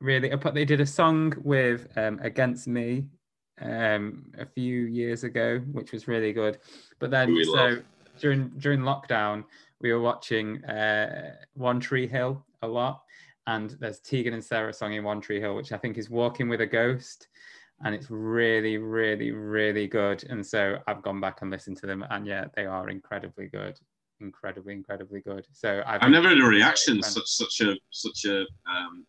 really, 0.00 0.34
but 0.34 0.54
they 0.54 0.64
did 0.64 0.80
a 0.80 0.86
song 0.86 1.34
with 1.42 1.86
um, 1.96 2.18
Against 2.22 2.66
Me 2.66 3.04
um, 3.60 4.24
a 4.38 4.46
few 4.46 4.86
years 4.86 5.24
ago, 5.24 5.58
which 5.72 5.92
was 5.92 6.08
really 6.08 6.32
good. 6.32 6.58
But 6.98 7.10
then 7.10 7.32
We 7.34 7.44
so 7.44 7.52
love. 7.52 7.78
during 8.18 8.48
during 8.58 8.80
lockdown, 8.80 9.44
we 9.84 9.92
were 9.92 10.00
watching 10.00 10.64
uh, 10.64 11.36
One 11.52 11.78
Tree 11.78 12.08
Hill 12.08 12.42
a 12.62 12.66
lot, 12.66 13.02
and 13.46 13.76
there's 13.80 14.00
Tegan 14.00 14.32
and 14.32 14.42
Sara 14.42 14.72
song 14.72 14.94
in 14.94 15.04
One 15.04 15.20
Tree 15.20 15.40
Hill, 15.40 15.54
which 15.54 15.72
I 15.72 15.76
think 15.76 15.98
is 15.98 16.08
Walking 16.08 16.48
with 16.48 16.62
a 16.62 16.66
Ghost. 16.66 17.28
And 17.84 17.94
it's 17.94 18.10
really, 18.10 18.78
really, 18.78 19.32
really 19.32 19.86
good. 19.86 20.24
And 20.30 20.44
so 20.46 20.78
I've 20.86 21.02
gone 21.02 21.20
back 21.20 21.42
and 21.42 21.50
listened 21.50 21.76
to 21.78 21.86
them, 21.86 22.02
and 22.08 22.26
yeah, 22.26 22.46
they 22.56 22.64
are 22.64 22.88
incredibly 22.88 23.48
good, 23.48 23.78
incredibly, 24.20 24.72
incredibly 24.72 25.20
good. 25.20 25.46
So 25.52 25.82
I've, 25.86 26.02
I've 26.02 26.10
never 26.10 26.30
had 26.30 26.38
a 26.38 26.44
reaction 26.44 27.02
such 27.02 27.26
such 27.26 27.60
a 27.60 27.74
such 27.90 28.24
a 28.24 28.46
um, 28.66 29.04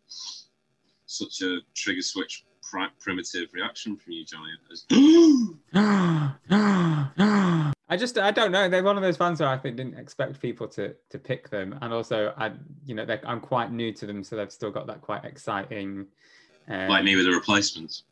such 1.06 1.42
a 1.42 1.60
trigger 1.74 2.02
switch 2.02 2.44
primitive 3.00 3.48
reaction 3.54 3.96
from 3.96 4.12
you, 4.12 4.26
Johnny. 4.26 4.52
I 7.88 7.98
just 7.98 8.18
I 8.18 8.32
don't 8.32 8.52
know. 8.52 8.68
They're 8.68 8.84
one 8.84 8.98
of 8.98 9.04
those 9.04 9.18
bands 9.18 9.40
where 9.40 9.50
I 9.50 9.58
think 9.58 9.78
didn't 9.78 10.00
expect 10.00 10.42
people 10.42 10.68
to 10.70 10.96
to 11.10 11.20
pick 11.20 11.50
them, 11.50 11.78
and 11.82 11.94
also 11.94 12.34
I 12.38 12.52
you 12.86 12.96
know 12.96 13.06
I'm 13.26 13.40
quite 13.40 13.72
new 13.72 13.92
to 13.94 14.06
them, 14.06 14.24
so 14.24 14.36
they've 14.36 14.52
still 14.52 14.72
got 14.72 14.88
that 14.88 15.02
quite 15.02 15.24
exciting. 15.24 16.08
Um, 16.68 16.90
like 16.90 17.04
me 17.04 17.16
with 17.16 17.26
the 17.26 17.32
replacements. 17.32 18.04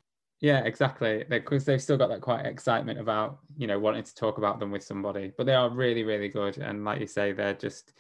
Yeah, 0.42 0.60
exactly. 0.66 1.24
Because 1.28 1.64
they've 1.64 1.82
still 1.82 1.98
got 1.98 2.10
that 2.10 2.22
quite 2.22 2.46
excitement 2.46 3.00
about 3.00 3.40
you 3.58 3.66
know 3.66 3.80
wanting 3.80 4.04
to 4.04 4.16
talk 4.16 4.38
about 4.38 4.60
them 4.60 4.70
with 4.70 4.84
somebody, 4.84 5.32
but 5.38 5.48
they 5.48 5.56
are 5.56 5.70
really 5.70 6.04
really 6.04 6.30
good, 6.30 6.58
and 6.58 6.86
like 6.86 7.00
you 7.00 7.08
say, 7.08 7.32
they're 7.32 7.56
just 7.56 7.94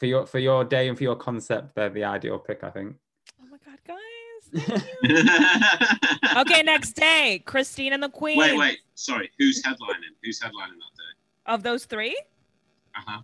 for 0.00 0.06
your 0.06 0.26
for 0.26 0.38
your 0.38 0.64
day 0.64 0.88
and 0.88 0.98
for 0.98 1.04
your 1.04 1.16
concept, 1.16 1.74
they're 1.74 1.90
the 1.90 2.04
ideal 2.04 2.38
pick, 2.38 2.64
I 2.64 2.70
think. 2.70 2.96
Oh 3.40 3.46
my 3.50 3.58
god, 3.64 3.78
guys. 3.86 3.96
thank 3.96 3.98
you. 3.98 4.39
okay, 6.36 6.62
next 6.62 6.92
day, 6.92 7.42
Christine 7.46 7.92
and 7.92 8.02
the 8.02 8.08
Queen. 8.08 8.38
Wait, 8.38 8.56
wait. 8.56 8.78
Sorry. 8.94 9.30
Who's 9.38 9.62
headlining? 9.62 10.14
Who's 10.22 10.40
headlining 10.40 10.78
that 10.78 10.96
day? 10.96 11.12
Of 11.46 11.62
those 11.62 11.84
three, 11.84 12.20
Uh 12.96 13.00
huh. 13.06 13.20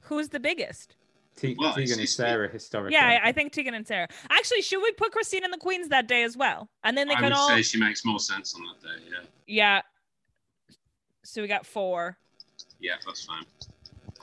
who's 0.00 0.28
the 0.28 0.40
biggest? 0.40 0.96
Te- 1.36 1.56
Well, 1.58 1.70
Tegan 1.74 1.92
and 1.92 2.00
it's- 2.02 2.12
Sara 2.14 2.48
historically. 2.48 2.94
Yeah, 2.94 3.20
I, 3.24 3.28
I 3.28 3.32
think 3.32 3.52
Tegan 3.52 3.74
and 3.74 3.86
Sara. 3.86 4.06
Actually, 4.30 4.62
should 4.62 4.82
we 4.82 4.92
put 4.92 5.12
Christine 5.12 5.44
and 5.44 5.52
the 5.52 5.58
Queens 5.58 5.88
that 5.88 6.06
day 6.06 6.22
as 6.24 6.36
well? 6.36 6.68
And 6.84 6.96
then 6.96 7.08
they 7.08 7.14
I 7.14 7.16
can 7.16 7.24
would 7.24 7.32
all. 7.32 7.48
say 7.48 7.62
she 7.62 7.78
makes 7.78 8.04
more 8.04 8.20
sense 8.20 8.54
on 8.54 8.62
that 8.62 8.82
day. 8.82 9.04
Yeah. 9.10 9.20
Yeah. 9.46 9.82
So 11.24 11.40
we 11.40 11.48
got 11.48 11.64
four, 11.64 12.18
Yeah, 12.80 12.94
that's 13.06 13.24
fine. 13.24 13.44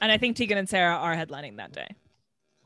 and 0.02 0.12
I 0.12 0.18
think 0.18 0.36
Tegan 0.36 0.58
and 0.58 0.68
Sara 0.70 0.96
are 0.96 1.16
headlining 1.16 1.56
that 1.58 1.72
day. 1.72 1.88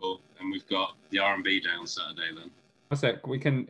Cool. 0.01 0.21
And 0.39 0.51
we've 0.51 0.67
got 0.67 0.95
the 1.11 1.19
R 1.19 1.35
and 1.35 1.43
B 1.43 1.59
day 1.59 1.69
on 1.79 1.85
Saturday 1.87 2.33
then. 2.35 2.49
Also, 2.93 3.17
we 3.25 3.39
can, 3.39 3.67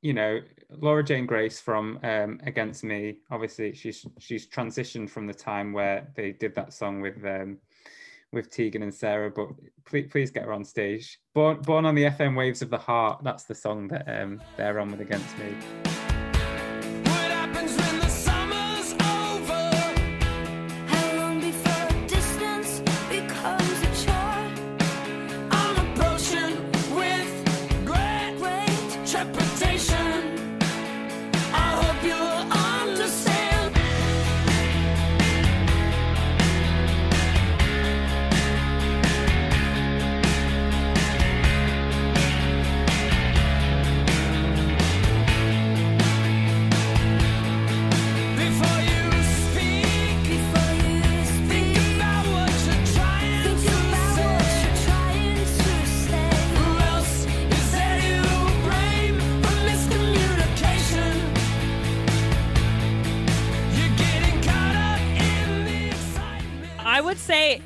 you 0.00 0.14
know, 0.14 0.40
Laura 0.70 1.04
Jane 1.04 1.26
Grace 1.26 1.60
from 1.60 1.98
um, 2.02 2.40
Against 2.44 2.82
Me. 2.82 3.18
Obviously, 3.30 3.74
she's 3.74 4.06
she's 4.18 4.48
transitioned 4.48 5.10
from 5.10 5.26
the 5.26 5.34
time 5.34 5.74
where 5.74 6.10
they 6.16 6.32
did 6.32 6.54
that 6.54 6.72
song 6.72 7.02
with 7.02 7.22
um, 7.26 7.58
with 8.32 8.48
Tegan 8.48 8.82
and 8.82 8.94
Sara. 8.94 9.30
But 9.30 9.48
please, 9.84 10.08
please 10.10 10.30
get 10.30 10.44
her 10.44 10.52
on 10.54 10.64
stage. 10.64 11.18
Born 11.34 11.60
Born 11.60 11.84
on 11.84 11.94
the 11.94 12.04
FM 12.04 12.38
Waves 12.38 12.62
of 12.62 12.70
the 12.70 12.78
Heart. 12.78 13.22
That's 13.22 13.44
the 13.44 13.54
song 13.54 13.86
that 13.88 14.08
um, 14.08 14.40
they're 14.56 14.80
on 14.80 14.90
with 14.90 15.02
Against 15.02 15.36
Me. 15.36 16.03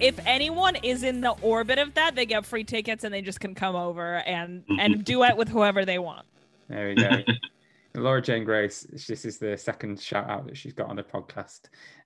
If 0.09 0.19
anyone 0.27 0.75
is 0.77 1.03
in 1.03 1.21
the 1.21 1.33
orbit 1.43 1.79
of 1.79 1.93
that, 1.93 2.15
they 2.15 2.25
get 2.25 2.47
free 2.47 2.65
tickets 2.65 3.05
and 3.05 3.13
they 3.13 3.21
just 3.21 3.41
can 3.41 3.55
come 3.55 3.77
over 3.77 4.17
and 4.17 4.65
and 4.79 5.05
duet 5.05 5.37
with 5.37 5.51
whoever 5.51 5.85
they 5.85 5.99
want. 5.99 6.25
There 6.69 6.89
we 6.89 6.95
go. 6.95 7.11
Laura 7.95 8.23
Jane 8.23 8.43
Grace. 8.45 8.87
This 9.07 9.27
is 9.27 9.37
the 9.37 9.59
second 9.59 10.01
shout 10.01 10.31
out 10.31 10.47
that 10.47 10.57
she's 10.57 10.73
got 10.73 10.89
on 10.89 10.97
the 10.97 11.03
podcast 11.03 11.61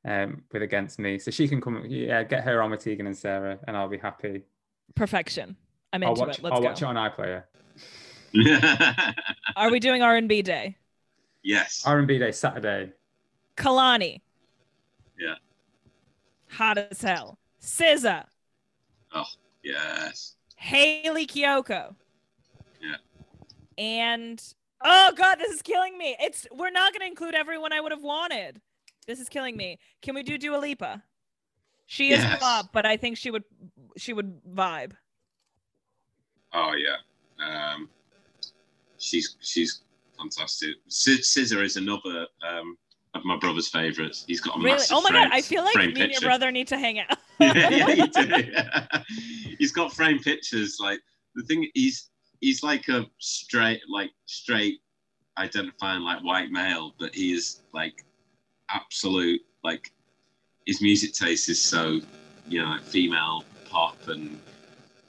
um, 0.04 0.42
with 0.52 0.62
Against 0.62 0.98
Me. 0.98 1.16
So 1.16 1.30
she 1.30 1.46
can 1.46 1.60
come. 1.60 1.84
Yeah, 1.86 2.24
get 2.24 2.42
her 2.42 2.60
on 2.60 2.72
with 2.72 2.82
Tegan 2.82 3.06
and 3.06 3.16
Sara, 3.16 3.60
and 3.68 3.76
I'll 3.76 3.88
be 3.88 3.98
happy. 3.98 4.42
Perfection. 4.96 5.56
I'm 5.92 6.02
I'll 6.02 6.10
into 6.10 6.22
watch. 6.22 6.38
it. 6.38 6.42
Let's 6.44 6.54
I'll 6.54 6.60
go. 6.60 6.66
watch 6.66 6.82
it 6.82 6.86
on 6.86 6.96
iPlayer. 6.96 7.44
Are 9.56 9.70
we 9.70 9.78
doing 9.78 10.02
R 10.02 10.16
and 10.16 10.28
B 10.28 10.42
day? 10.42 10.76
yes. 11.44 11.84
R&B 11.86 12.18
Day 12.18 12.32
Saturday. 12.32 12.92
Kehlani. 13.56 14.20
Yeah. 15.20 15.34
Hot 16.50 16.78
as 16.78 17.00
hell. 17.00 17.38
SZA. 17.62 18.24
Oh, 19.14 19.24
yes. 19.62 20.34
Hayley 20.56 21.26
Kiyoko. 21.26 21.94
Yeah. 22.80 22.96
And 23.78 24.42
oh 24.82 25.12
god, 25.16 25.36
this 25.38 25.52
is 25.52 25.62
killing 25.62 25.96
me. 25.98 26.16
It's 26.20 26.46
we're 26.52 26.70
not 26.70 26.92
gonna 26.92 27.06
include 27.06 27.34
everyone 27.34 27.72
I 27.72 27.80
would 27.80 27.92
have 27.92 28.02
wanted. 28.02 28.60
This 29.06 29.20
is 29.20 29.28
killing 29.28 29.56
me. 29.56 29.78
Can 30.02 30.14
we 30.14 30.22
do 30.22 30.38
Dua 30.38 30.56
Lipa? 30.58 31.02
She 31.86 32.12
is 32.12 32.20
Yes. 32.22 32.38
pop, 32.38 32.70
but 32.72 32.86
I 32.86 32.96
think 32.96 33.16
she 33.16 33.30
would 33.30 33.44
she 33.96 34.12
would 34.12 34.42
vibe. 34.44 34.92
Oh 36.52 36.74
yeah. 36.74 36.96
Um, 37.44 37.88
she's 38.98 39.36
she's 39.40 39.80
fantastic. 40.18 40.76
Sci- 40.88 41.18
SZA 41.22 41.62
is 41.64 41.76
another 41.76 42.26
um, 42.48 42.76
of 43.14 43.24
my 43.24 43.36
brother's 43.36 43.68
favourites. 43.68 44.24
He's 44.26 44.40
got 44.40 44.56
a 44.56 44.58
Really? 44.58 44.72
massive 44.72 44.96
Oh 44.96 45.00
my 45.02 45.10
frame, 45.10 45.24
god, 45.24 45.32
I 45.32 45.42
feel 45.42 45.64
like 45.64 45.74
me 45.76 45.82
frame 45.92 45.96
and 46.02 46.12
your 46.12 46.20
brother 46.20 46.50
need 46.50 46.68
to 46.68 46.78
hang 46.78 46.98
out. 47.00 47.16
yeah, 47.42 47.68
yeah, 47.70 47.88
you 47.88 48.08
do. 48.08 49.54
he's 49.58 49.72
got 49.72 49.92
frame 49.92 50.18
pictures. 50.18 50.78
Like 50.80 51.00
the 51.34 51.42
thing, 51.44 51.68
he's 51.74 52.10
he's 52.40 52.62
like 52.62 52.88
a 52.88 53.06
straight, 53.18 53.80
like 53.88 54.10
straight, 54.26 54.80
identifying 55.38 56.02
like 56.02 56.22
white 56.22 56.50
male, 56.50 56.94
but 56.98 57.14
he 57.14 57.32
is 57.32 57.62
like 57.72 58.04
absolute. 58.70 59.40
Like 59.64 59.92
his 60.66 60.82
music 60.82 61.12
taste 61.12 61.48
is 61.48 61.60
so, 61.60 62.00
you 62.48 62.60
know, 62.60 62.68
like 62.68 62.82
female 62.82 63.44
pop, 63.70 63.96
and 64.08 64.38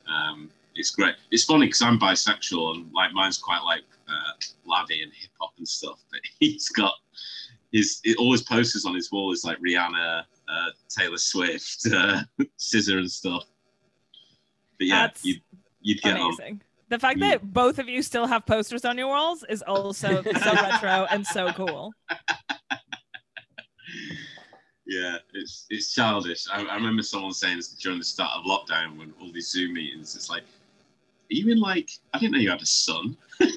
um, 0.07 0.49
it's 0.75 0.91
great. 0.91 1.15
It's 1.31 1.43
funny 1.43 1.67
because 1.67 1.81
I'm 1.81 1.99
bisexual, 1.99 2.75
and 2.75 2.93
like 2.93 3.13
mine's 3.13 3.38
quite 3.38 3.63
like 3.63 3.84
uh, 4.07 4.34
laddie 4.65 5.03
and 5.03 5.11
hip 5.13 5.31
hop 5.39 5.53
and 5.57 5.67
stuff, 5.67 6.03
but 6.11 6.21
he's 6.39 6.69
got. 6.69 6.93
His, 7.71 8.01
it 8.03 8.17
always 8.17 8.43
posters 8.43 8.86
on 8.86 8.93
his 8.93 9.11
wall 9.11 9.31
is 9.31 9.43
like 9.43 9.57
Rihanna, 9.57 10.25
uh, 10.50 10.70
Taylor 10.89 11.18
Swift, 11.18 11.88
uh, 11.94 12.22
SZA 12.60 12.98
and 12.98 13.12
stuff. 13.12 13.46
But 14.78 14.88
yeah, 14.88 15.08
That's 15.08 15.24
you'd, 15.26 15.41
you'd 15.82 16.02
get 16.02 16.18
on. 16.18 16.62
The 16.89 17.00
fact 17.00 17.20
that 17.22 17.54
both 17.54 17.80
of 17.80 17.89
you 17.89 18.04
still 18.04 18.28
have 18.28 18.46
posters 18.46 18.86
on 18.86 18.98
your 18.98 19.08
walls 19.08 19.44
is 19.50 19.64
also 19.64 20.22
so 20.22 20.54
retro 20.54 21.08
and 21.10 21.26
so 21.26 21.52
cool. 21.54 21.91
Yeah, 24.86 25.18
it's 25.34 25.66
it's 25.70 25.94
childish. 25.94 26.46
I, 26.52 26.64
I 26.66 26.76
remember 26.76 27.02
someone 27.02 27.34
saying 27.34 27.58
this 27.58 27.70
during 27.70 27.98
the 28.00 28.06
start 28.06 28.32
of 28.38 28.46
lockdown 28.46 28.98
when 28.98 29.14
all 29.20 29.32
these 29.32 29.50
Zoom 29.50 29.74
meetings, 29.74 30.16
it's 30.16 30.30
like, 30.30 30.44
are 30.44 31.36
you 31.36 31.52
in 31.52 31.60
like, 31.60 31.89
I 32.14 32.20
didn't 32.20 32.34
know 32.34 32.39
you 32.39 32.50
had 32.52 32.62
a 32.62 32.66
son. 32.66 33.18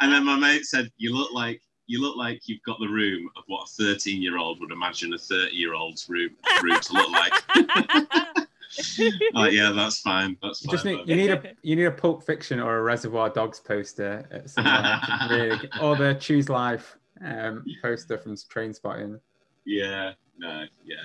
And 0.00 0.12
then 0.12 0.24
my 0.24 0.36
mate 0.36 0.64
said, 0.64 0.90
you 0.96 1.14
look 1.14 1.32
like, 1.32 1.60
you 1.92 2.00
look 2.00 2.16
like 2.16 2.48
you've 2.48 2.62
got 2.62 2.78
the 2.80 2.88
room 2.88 3.28
of 3.36 3.44
what 3.48 3.64
a 3.64 3.84
13 3.84 4.22
year 4.22 4.38
old 4.38 4.58
would 4.60 4.72
imagine 4.72 5.12
a 5.12 5.18
30 5.18 5.54
year 5.54 5.74
old's 5.74 6.08
room, 6.08 6.30
room 6.62 6.80
to 6.80 6.92
look 6.94 7.10
like. 7.10 7.32
oh, 9.34 9.44
yeah, 9.44 9.70
that's 9.72 10.00
fine. 10.00 10.38
That's 10.42 10.62
You 10.62 10.68
fine. 10.68 10.72
just 10.74 10.84
need 10.86 10.96
man. 10.96 11.08
you 11.08 11.16
need 11.16 11.30
a 11.30 11.42
you 11.62 11.76
need 11.76 11.84
a 11.84 11.90
Pulp 11.90 12.24
Fiction 12.24 12.58
or 12.60 12.78
a 12.78 12.82
Reservoir 12.82 13.28
Dogs 13.28 13.60
poster. 13.60 14.42
Somewhere 14.46 15.00
really 15.28 15.70
or 15.82 15.94
the 15.94 16.14
Choose 16.14 16.48
Life 16.48 16.96
um, 17.22 17.62
poster 17.82 18.16
from 18.16 18.36
Trainspotting. 18.36 19.20
Yeah, 19.66 20.12
no, 20.38 20.64
yeah, 20.86 20.96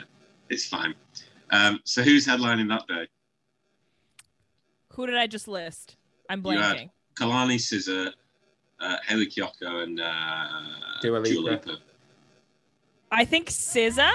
it's 0.50 0.68
fine. 0.70 0.96
Um, 1.50 1.82
so 1.84 2.02
who's 2.02 2.26
headlining 2.26 2.70
that 2.70 2.88
day? 2.88 3.08
Who 4.94 5.06
did 5.06 5.18
I 5.18 5.28
just 5.28 5.50
list? 5.50 5.98
I'm 6.30 6.42
You 6.46 6.58
had- 6.58 6.78
blanking. 6.78 6.90
Kehlani 7.16 7.56
SZA, 7.56 8.14
uh, 8.80 8.98
Hayley 9.08 9.28
Kiyoko, 9.28 9.84
and 9.84 10.00
uh, 10.00 10.48
Dua 11.02 11.18
Lipa. 11.18 11.78
I 13.12 13.26
think 13.26 13.50
SZA. 13.50 14.12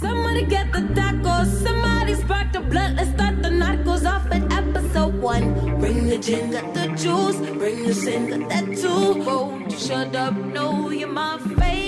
Somebody 0.00 0.44
get 0.44 0.72
the 0.72 0.80
tacos. 0.80 1.46
Somebody 1.62 2.14
spark 2.14 2.52
the 2.52 2.60
blunt. 2.60 2.96
Let's 2.96 3.10
start 3.10 3.42
the 3.42 3.48
narcos 3.48 4.10
off 4.10 4.26
at 4.32 4.52
episode 4.52 5.14
one. 5.22 5.78
Bring 5.78 6.08
the 6.08 6.18
gin, 6.18 6.50
got 6.50 6.74
the 6.74 6.88
juice. 6.96 7.36
Bring 7.56 7.84
the 7.84 7.94
sin, 7.94 8.28
got 8.28 8.48
that 8.48 8.76
too. 8.76 9.22
Won't 9.22 9.70
you 9.70 9.78
shut 9.78 10.16
up? 10.16 10.34
No, 10.34 10.90
you're 10.90 11.08
my 11.08 11.38
favorite. 11.38 11.83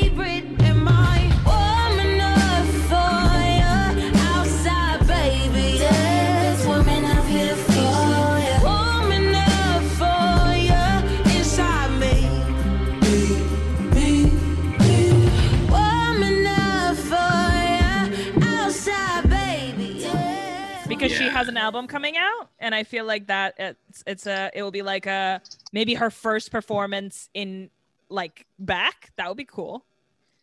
Has 21.37 21.49
an 21.49 21.59
album 21.59 21.87
coming 21.87 22.17
out 22.17 22.49
and 22.61 22.75
i 22.75 22.83
feel 22.83 23.05
like 23.05 23.27
that 23.27 23.55
it's 23.59 24.03
it's 24.07 24.27
a 24.27 24.51
it 24.55 24.63
will 24.63 24.71
be 24.71 24.81
like 24.81 25.05
a 25.05 25.43
maybe 25.71 25.93
her 25.93 26.09
first 26.09 26.51
performance 26.51 27.29
in 27.35 27.69
like 28.09 28.47
back 28.59 29.11
that 29.17 29.29
would 29.29 29.37
be 29.37 29.45
cool 29.45 29.85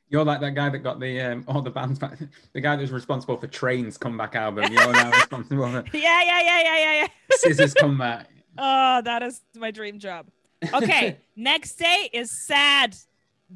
You're 0.09 0.23
like 0.23 0.39
that 0.41 0.53
guy 0.53 0.69
that 0.69 0.77
got 0.79 0.99
the 0.99 1.19
um, 1.19 1.45
all 1.47 1.63
the 1.63 1.71
bands 1.71 1.97
back. 1.97 2.19
The 2.53 2.61
guy 2.61 2.75
that 2.75 2.81
was 2.83 2.91
responsible 2.91 3.37
for 3.37 3.47
Train's 3.47 3.97
comeback 3.97 4.35
album. 4.35 4.71
You're 4.71 4.91
now 4.93 5.09
responsible 5.21 5.67
for 5.81 5.97
yeah 5.97 6.21
yeah 6.21 6.41
yeah 6.41 6.61
yeah 6.61 6.77
yeah 6.77 6.93
yeah 7.01 7.51
SZA's 7.51 7.73
comeback. 7.73 8.27
oh 8.59 9.01
that 9.01 9.23
is 9.23 9.41
my 9.55 9.71
dream 9.71 9.97
job 9.97 10.27
okay 10.75 11.17
next 11.35 11.73
day 11.79 12.07
is 12.13 12.29
sad 12.29 12.95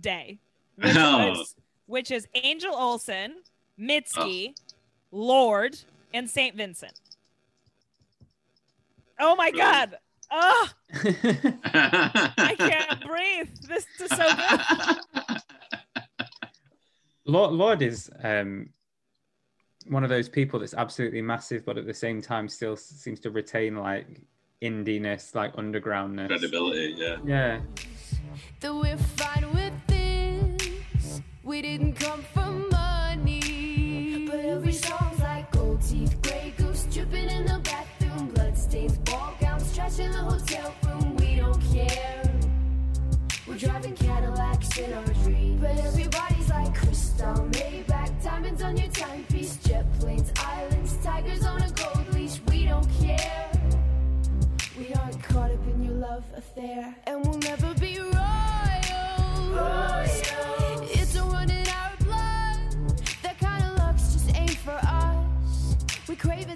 day 0.01 0.39
which, 0.75 0.95
Oh. 0.97 1.33
is, 1.39 1.55
which 1.85 2.09
is 2.09 2.27
angel 2.33 2.73
olsen 2.73 3.35
mitski 3.79 4.55
Lorde 5.11 5.77
and 6.15 6.27
saint 6.27 6.55
vincent 6.55 6.99
oh 9.19 9.35
my 9.35 9.51
Brilliant. 9.51 9.91
god 9.91 9.97
oh 10.31 10.69
I 10.93 12.33
i 12.37 12.55
can't 12.57 13.05
breathe 13.05 13.49
this 13.67 13.85
is 13.99 14.09
so 14.09 14.35
good 14.35 15.37
Lorde, 17.27 17.51
Lorde 17.51 17.81
is 17.81 18.09
um, 18.23 18.69
one 19.87 20.03
of 20.03 20.09
those 20.09 20.29
people 20.29 20.59
that's 20.59 20.73
absolutely 20.73 21.21
massive, 21.21 21.65
but 21.65 21.77
at 21.77 21.85
the 21.85 21.93
same 21.93 22.21
time 22.21 22.47
still 22.47 22.77
seems 22.77 23.19
to 23.21 23.31
retain 23.31 23.75
like 23.75 24.21
indiness, 24.61 25.35
like 25.35 25.53
undergroundness. 25.57 26.27
Credibility, 26.27 26.95
yeah. 26.97 27.17
Yeah. 27.25 27.59
that 28.61 28.73
we're 28.73 28.97
fine 28.97 29.45
with 29.53 29.73
this. 29.87 31.21
We 31.43 31.61
didn't 31.61 31.95
come 31.95 32.23
for 32.33 32.49
money. 32.71 34.25
But 34.25 34.39
every 34.39 34.71
song's 34.73 35.19
like 35.19 35.51
gold 35.51 35.81
teeth, 35.81 36.21
gray 36.21 36.53
goose 36.57 36.85
dripping 36.85 37.29
in 37.29 37.45
the 37.45 37.59
bathroom, 37.59 37.63
bloodstains, 37.63 37.75
ball 37.75 37.86
in 39.87 40.11
the 40.11 40.17
hotel 40.17 40.75
room. 40.83 41.15
We 41.15 41.37
don't 41.37 41.61
care. 41.71 42.21
We're 43.47 43.57
driving 43.57 43.95
Cadillacs 43.95 44.77
in 44.77 44.91
our 44.93 45.05
dreams. 45.23 45.61
But 45.61 45.77
everybody's 45.79 46.49
like 46.49 46.75
crystal, 46.75 47.33
Maybach, 47.51 48.21
diamonds 48.21 48.61
on 48.61 48.75
your 48.75 48.89
timepiece, 48.89 49.55
jet 49.63 49.85
planes, 49.97 50.33
islands, 50.37 50.97
tigers 50.97 51.45
on 51.45 51.61
a 51.61 51.71
gold 51.71 52.13
leash. 52.13 52.41
We 52.49 52.65
don't 52.65 52.87
care. 52.99 53.49
We 54.77 54.93
aren't 54.93 55.23
caught 55.23 55.51
up 55.51 55.67
in 55.67 55.81
your 55.81 55.93
love 55.93 56.25
affair, 56.35 56.93
and 57.07 57.25
we'll 57.25 57.39
never 57.39 57.73
be 57.75 57.97
royals. 57.99 58.13
It's 60.91 61.15
in 61.15 61.21
our 61.21 61.95
blood. 62.03 62.59
That 63.23 63.39
kind 63.39 63.63
of 63.63 63.77
just 63.95 64.35
ain't 64.35 64.57
for 64.57 64.77
us. 64.83 65.77
We 66.09 66.15
crave 66.17 66.49
a 66.49 66.55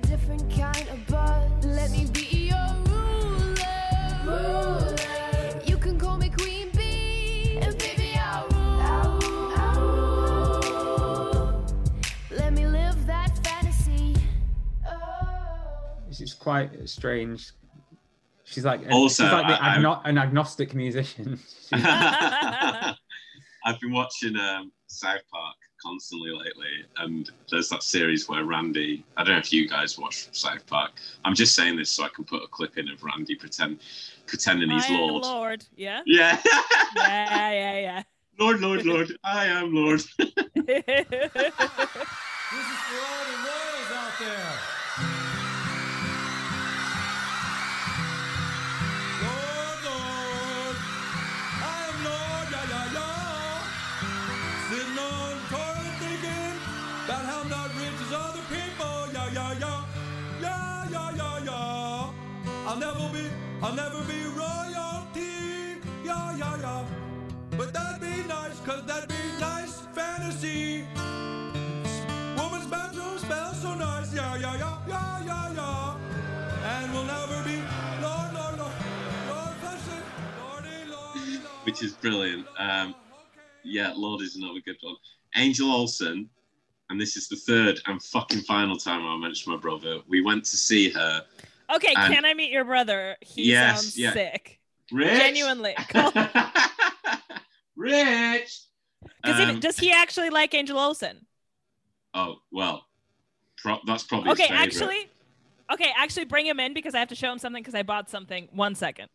quite 16.41 16.89
strange. 16.89 17.51
She's 18.43 18.65
like 18.65 18.81
Also, 18.91 19.23
she's 19.23 19.31
like 19.31 19.47
the 19.47 19.53
I- 19.63 19.73
I'm- 19.75 19.83
agno- 19.83 20.01
an 20.05 20.17
agnostic 20.17 20.73
musician. 20.73 21.39
I've 21.71 22.95
been 23.79 23.91
watching 23.93 24.35
um, 24.37 24.71
South 24.87 25.21
Park 25.31 25.55
constantly 25.81 26.31
lately, 26.31 26.83
and 26.97 27.29
there's 27.49 27.69
that 27.69 27.83
series 27.83 28.27
where 28.27 28.43
Randy. 28.43 29.05
I 29.17 29.23
don't 29.23 29.33
know 29.33 29.39
if 29.39 29.53
you 29.53 29.67
guys 29.69 29.97
watch 29.99 30.27
South 30.31 30.65
Park. 30.65 30.93
I'm 31.25 31.35
just 31.35 31.53
saying 31.55 31.77
this 31.77 31.91
so 31.91 32.03
I 32.03 32.09
can 32.09 32.23
put 32.25 32.41
a 32.43 32.47
clip 32.47 32.77
in 32.79 32.89
of 32.89 33.03
Randy 33.03 33.35
pretend 33.35 33.79
pretending 34.25 34.69
he's 34.71 34.85
I 34.85 34.87
am 34.93 34.99
Lorde. 34.99 35.23
Lorde. 35.23 35.63
Yeah. 35.75 36.01
Yeah, 36.07 36.39
Yeah, 37.51 37.79
yeah, 37.79 38.03
Lord, 38.39 38.59
Lord, 38.59 38.83
Lord. 38.85 39.15
I 39.23 39.45
am 39.45 39.73
Lorde. 39.73 40.01
This 40.01 40.27
is 40.27 40.33
for 40.43 40.49
all 42.99 43.23
the 43.29 43.37
royals 43.47 43.91
out 43.93 44.13
there. 44.19 44.57
I'll 63.71 63.77
never 63.77 64.03
be 64.03 64.21
royalty, 64.35 65.79
yeah, 66.03 66.35
yeah, 66.35 66.59
yeah. 66.59 66.85
But 67.51 67.71
that'd 67.73 68.01
be 68.01 68.27
nice, 68.27 68.59
cause 68.65 68.83
that'd 68.83 69.07
be 69.07 69.39
nice 69.39 69.79
fantasy. 69.95 70.83
Woman's 72.35 72.67
bathroom 72.67 73.17
smells 73.17 73.61
so 73.61 73.73
nice, 73.75 74.13
yeah, 74.13 74.35
yeah, 74.35 74.57
yeah, 74.57 74.77
yeah, 74.89 75.25
yeah, 75.25 75.53
yeah. 75.53 75.97
And 76.65 76.91
we'll 76.91 77.05
never 77.05 77.41
be 77.43 77.63
Lord, 78.01 78.33
Lord, 78.33 78.57
Lord, 78.57 78.73
Lord, 79.29 79.55
Lordy, 80.41 80.91
Lord. 80.91 81.41
which 81.63 81.81
is 81.81 81.93
brilliant. 81.93 82.45
Um, 82.57 82.93
yeah, 83.63 83.93
Lorde 83.95 84.23
is 84.23 84.35
another 84.35 84.59
good 84.65 84.75
one. 84.81 84.97
Angel 85.37 85.71
Olsen, 85.71 86.29
and 86.89 86.99
this 86.99 87.15
is 87.15 87.29
the 87.29 87.37
third 87.37 87.79
and 87.85 88.03
fucking 88.03 88.41
final 88.41 88.75
time 88.75 89.07
I 89.07 89.15
mentioned 89.15 89.55
my 89.55 89.61
brother. 89.61 89.99
We 90.09 90.19
went 90.19 90.43
to 90.43 90.57
see 90.57 90.89
her. 90.89 91.23
Okay, 91.75 91.93
can 91.93 92.25
I 92.25 92.33
meet 92.33 92.51
your 92.51 92.65
brother? 92.65 93.15
He 93.21 93.49
Yes, 93.49 93.81
sounds 93.81 93.97
yeah. 93.97 94.13
sick. 94.13 94.59
Rich. 94.91 95.07
Genuinely. 95.19 95.75
Rich. 97.75 98.59
Does, 99.23 99.37
he, 99.37 99.43
Um, 99.45 99.59
does 99.59 99.77
he 99.77 99.91
actually 99.91 100.29
like 100.29 100.53
Angel 100.53 100.77
Olsen? 100.77 101.25
oh 102.13 102.35
well, 102.51 102.85
pro- 103.57 103.79
that's 103.87 104.03
probably 104.03 104.31
Okay, 104.31 104.47
his 104.47 104.51
actually, 104.51 105.09
okay, 105.71 105.91
actually 105.97 106.25
bring 106.25 106.45
him 106.45 106.59
in 106.59 106.73
because 106.73 106.93
I 106.93 106.99
have 106.99 107.07
to 107.07 107.15
show 107.15 107.31
him 107.31 107.39
something 107.39 107.61
because 107.63 107.73
I 107.75 107.83
bought 107.83 108.09
something. 108.09 108.49
One 108.51 108.75
second. 108.75 109.07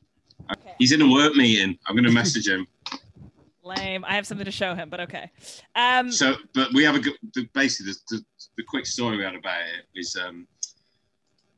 Okay. 0.50 0.74
he's 0.78 0.92
in 0.92 1.02
a 1.02 1.10
work 1.10 1.34
meeting. 1.34 1.78
I'm 1.86 1.94
going 1.94 2.04
to 2.06 2.12
message 2.12 2.48
him. 2.48 2.66
Lame. 3.64 4.04
I 4.04 4.14
have 4.14 4.26
something 4.26 4.44
to 4.44 4.50
show 4.52 4.74
him, 4.74 4.88
but 4.88 5.00
okay. 5.00 5.30
Um, 5.74 6.10
So, 6.12 6.36
but 6.54 6.72
we 6.72 6.84
have 6.84 6.94
a 6.94 7.00
good. 7.00 7.14
the- 7.34 7.48
Basically, 7.52 7.92
the, 7.92 8.16
the, 8.16 8.24
the 8.58 8.62
quick 8.68 8.86
story 8.86 9.16
we 9.18 9.24
had 9.24 9.34
about 9.34 9.60
it 9.60 9.86
is, 9.98 10.16
um, 10.16 10.46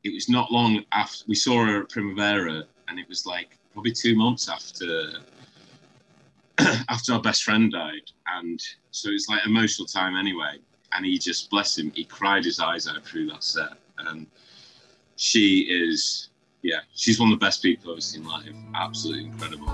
it 0.03 0.13
was 0.13 0.29
not 0.29 0.51
long 0.51 0.83
after 0.91 1.25
we 1.27 1.35
saw 1.35 1.65
her 1.65 1.81
at 1.81 1.89
Primavera, 1.89 2.63
and 2.87 2.99
it 2.99 3.07
was 3.07 3.25
like 3.25 3.57
probably 3.73 3.91
two 3.91 4.15
months 4.15 4.49
after 4.49 5.11
after 6.89 7.13
our 7.13 7.21
best 7.21 7.43
friend 7.43 7.71
died, 7.71 8.11
and 8.35 8.61
so 8.91 9.09
it's 9.11 9.29
like 9.29 9.45
emotional 9.45 9.85
time 9.85 10.15
anyway. 10.15 10.57
And 10.91 11.05
he 11.05 11.19
just 11.19 11.51
bless 11.51 11.77
him, 11.77 11.91
he 11.91 12.03
cried 12.03 12.43
his 12.43 12.59
eyes 12.59 12.87
out 12.87 13.05
through 13.05 13.27
that 13.27 13.43
set, 13.43 13.73
and 13.99 14.25
she 15.17 15.67
is, 15.69 16.29
yeah, 16.63 16.79
she's 16.95 17.19
one 17.19 17.31
of 17.31 17.39
the 17.39 17.45
best 17.45 17.61
people 17.61 17.93
I've 17.93 18.01
seen 18.01 18.25
live. 18.25 18.55
Absolutely 18.73 19.25
incredible. 19.25 19.67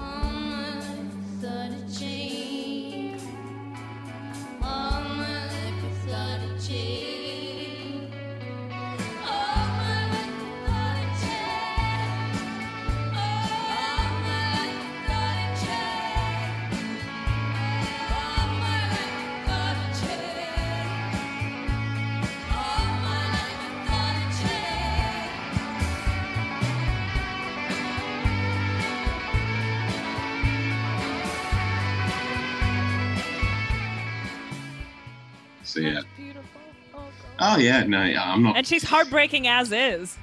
So 35.76 35.82
yeah. 35.82 36.02
Beautiful. 36.16 36.62
Oh, 36.94 37.04
Oh 37.40 37.58
yeah, 37.58 37.84
no, 37.84 38.04
yeah, 38.06 38.32
I'm 38.32 38.42
not. 38.44 38.56
And 38.56 38.66
she's 38.66 38.84
heartbreaking 38.84 39.48
as 39.48 39.74
is. 39.74 40.18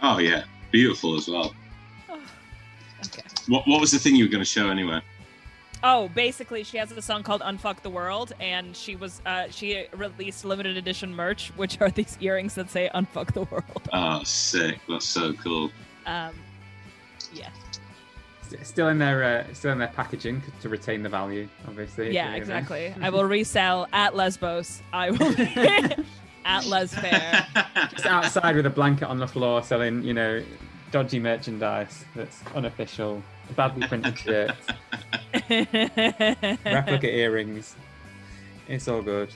Oh 0.00 0.18
yeah, 0.18 0.44
beautiful 0.70 1.16
as 1.16 1.26
well. 1.26 1.52
Oh, 2.08 2.14
okay. 3.06 3.22
What 3.48 3.66
What 3.66 3.80
was 3.80 3.90
the 3.90 3.98
thing 3.98 4.14
you 4.14 4.26
were 4.26 4.30
going 4.30 4.44
to 4.44 4.48
show 4.48 4.68
anyway? 4.70 5.00
Oh, 5.82 6.08
basically, 6.14 6.62
she 6.62 6.78
has 6.78 6.92
a 6.92 7.02
song 7.02 7.24
called 7.24 7.40
"Unfuck 7.40 7.82
the 7.82 7.90
World," 7.90 8.32
and 8.38 8.76
she 8.76 8.94
was 8.94 9.20
uh, 9.26 9.48
she 9.50 9.86
released 9.92 10.44
limited 10.44 10.76
edition 10.76 11.12
merch, 11.12 11.48
which 11.56 11.80
are 11.80 11.90
these 11.90 12.16
earrings 12.20 12.54
that 12.54 12.70
say 12.70 12.88
"Unfuck 12.94 13.32
the 13.32 13.42
World." 13.42 13.88
Oh, 13.92 14.22
sick! 14.22 14.78
That's 14.88 15.04
so 15.04 15.32
cool. 15.32 15.72
Um, 16.06 16.32
yeah, 17.32 17.48
S- 17.65 17.65
Still 18.62 18.88
in 18.88 18.98
their 18.98 19.22
uh, 19.22 19.54
still 19.54 19.72
in 19.72 19.78
their 19.78 19.88
packaging 19.88 20.42
to 20.60 20.68
retain 20.68 21.02
the 21.02 21.08
value, 21.08 21.48
obviously. 21.66 22.12
yeah, 22.12 22.34
exactly. 22.34 22.94
I 23.00 23.10
will 23.10 23.24
resell 23.24 23.88
at 23.92 24.14
Lesbos. 24.14 24.82
I 24.92 25.10
will 25.10 25.34
at 26.44 26.66
Les 26.66 26.94
Fair. 26.94 27.46
Just 27.90 28.06
outside 28.06 28.56
with 28.56 28.66
a 28.66 28.70
blanket 28.70 29.06
on 29.06 29.18
the 29.18 29.26
floor, 29.26 29.62
selling 29.62 30.02
you 30.02 30.14
know 30.14 30.42
dodgy 30.90 31.18
merchandise 31.18 32.04
that's 32.14 32.42
unofficial, 32.54 33.22
badly 33.56 33.86
printed 33.86 34.18
shirts, 34.18 34.66
replica 36.64 37.10
earrings. 37.10 37.74
It's 38.68 38.88
all 38.88 39.02
good. 39.02 39.30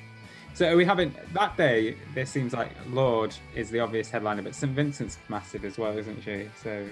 So 0.55 0.77
we 0.77 0.85
haven't 0.85 1.15
that 1.33 1.57
day? 1.57 1.97
This 2.15 2.31
seems 2.31 2.53
like 2.53 2.71
Lorde 2.91 3.35
is 3.55 3.71
the 3.71 3.81
obvious 3.81 4.11
headliner, 4.11 4.43
but 4.43 4.55
St 4.55 4.73
Vincent's 4.73 5.19
massive 5.29 5.65
as 5.65 5.79
well, 5.79 5.97
isn't 5.97 6.23
she? 6.23 6.49
So 6.63 6.87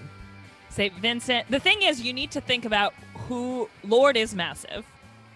St. 0.71 0.95
Vincent. 0.95 1.51
The 1.51 1.61
thing 1.61 1.83
is, 1.83 2.01
you 2.01 2.12
need 2.12 2.31
to 2.33 2.41
think 2.41 2.64
about 2.64 2.95
who 3.14 3.69
Lorde 3.85 4.16
is 4.16 4.35
massive, 4.35 4.85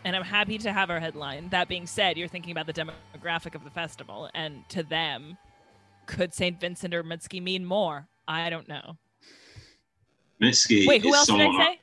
and 0.05 0.14
I'm 0.14 0.22
happy 0.22 0.59
to 0.59 0.72
have 0.72 0.91
our 0.91 1.01
headline. 1.01 1.49
That 1.49 1.68
being 1.68 1.87
said, 1.87 2.16
you're 2.16 2.28
thinking 2.28 2.53
about 2.53 2.66
the 2.66 2.72
demographic 2.72 3.55
of 3.55 3.64
the 3.64 3.70
festival, 3.70 4.30
and 4.35 4.68
to 4.70 4.83
them, 4.83 5.37
could 6.07 6.35
St. 6.35 6.61
Vincent 6.61 6.95
or 6.95 7.03
Mitski 7.03 7.43
mean 7.43 7.64
more? 7.64 8.07
I 8.28 8.51
don't 8.51 8.68
know. 8.68 8.97
Mitski. 10.41 10.87
Wait, 10.87 11.03
who 11.03 11.09
is 11.09 11.14
else 11.14 11.26
did 11.26 11.41
I 11.41 11.64
say? 11.64 11.80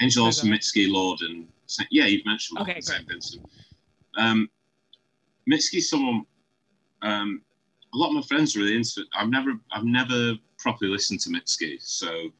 Angel 0.00 0.24
Olsen, 0.24 0.48
go 0.48 0.52
ahead. 0.52 0.60
Mitski, 0.60 0.90
Lorde, 0.90 1.20
and 1.22 1.48
Saint, 1.66 1.88
yeah, 1.90 2.06
you've 2.06 2.24
mentioned 2.26 2.58
Lorde 2.58 2.70
Okay, 2.70 2.76
and 2.76 2.84
Saint 2.84 3.08
Vincent. 3.08 3.46
Um, 4.16 4.48
Mitski's 5.50 5.88
someone. 5.88 6.24
Um, 7.02 7.42
a 7.94 7.96
lot 7.96 8.08
of 8.08 8.14
my 8.14 8.22
friends 8.22 8.54
are 8.54 8.60
really 8.60 8.76
into 8.76 9.00
it. 9.00 9.06
I've 9.16 9.30
never, 9.30 9.52
I've 9.72 9.84
never 9.84 10.34
properly 10.60 10.90
listened 10.90 11.20
to 11.20 11.30
Mitski. 11.30 11.80
So, 11.80 12.30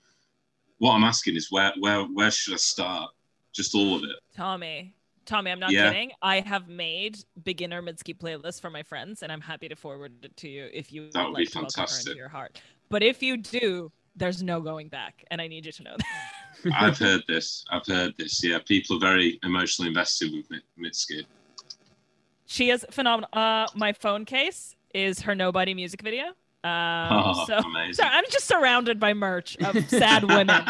what 0.79 0.93
I'm 0.93 1.05
asking 1.05 1.37
is, 1.37 1.51
where, 1.51 1.73
where, 1.81 2.03
where 2.05 2.31
should 2.31 2.55
I 2.55 2.59
start? 2.59 3.11
Just 3.53 3.75
all 3.75 3.97
of 3.97 4.05
it. 4.05 4.17
Tommy. 4.37 4.95
Tommy, 5.27 5.51
I'm 5.51 5.61
not 5.61 5.71
Yeah. 5.71 5.91
kidding. 5.91 6.13
I 6.23 6.41
have 6.41 6.69
made 6.69 7.19
beginner 7.45 7.83
Mitski 7.83 8.17
playlists 8.17 8.61
for 8.61 8.71
my 8.71 8.83
friends, 8.83 9.23
and 9.23 9.31
I'm 9.31 9.41
happy 9.41 9.69
to 9.69 9.77
forward 9.77 10.13
it 10.25 10.37
to 10.39 10.49
you 10.49 10.69
if 10.73 10.93
you 10.93 11.11
That 11.13 11.25
would 11.29 11.37
be 11.37 11.43
like 11.45 11.51
to 11.53 11.59
welcome 11.59 11.63
her 11.63 11.67
into 11.67 11.77
fantastic. 11.77 12.17
your 12.17 12.29
heart. 12.29 12.61
But 12.89 13.03
if 13.03 13.23
you 13.23 13.37
do, 13.37 13.93
there's 14.17 14.43
no 14.43 14.61
going 14.61 14.89
back, 14.89 15.25
and 15.31 15.41
I 15.41 15.47
need 15.47 15.67
you 15.67 15.73
to 15.73 15.83
know 15.83 15.97
that. 15.99 16.73
I've 16.75 16.99
heard 16.99 17.23
this. 17.29 17.65
I've 17.71 17.87
heard 17.87 18.15
this. 18.19 18.43
Yeah, 18.43 18.59
people 18.67 18.97
are 18.97 19.01
very 19.01 19.39
emotionally 19.45 19.89
invested 19.89 20.33
with 20.33 20.47
Mitski. 20.79 21.25
She 22.47 22.71
is 22.71 22.85
phenomenal. 22.91 23.29
Uh, 23.33 23.67
my 23.75 23.93
phone 23.93 24.25
case 24.25 24.75
is 24.93 25.21
her 25.21 25.35
Nobody 25.35 25.75
music 25.75 26.03
video. 26.03 26.33
Um, 26.63 27.09
Oh, 27.13 27.45
so, 27.47 27.57
amazing. 27.59 27.95
so 27.95 28.03
I'm 28.05 28.25
just 28.31 28.47
surrounded 28.47 29.01
by 29.01 29.15
merch 29.15 29.57
of 29.65 29.77
sad 29.89 30.25
women. 30.25 30.63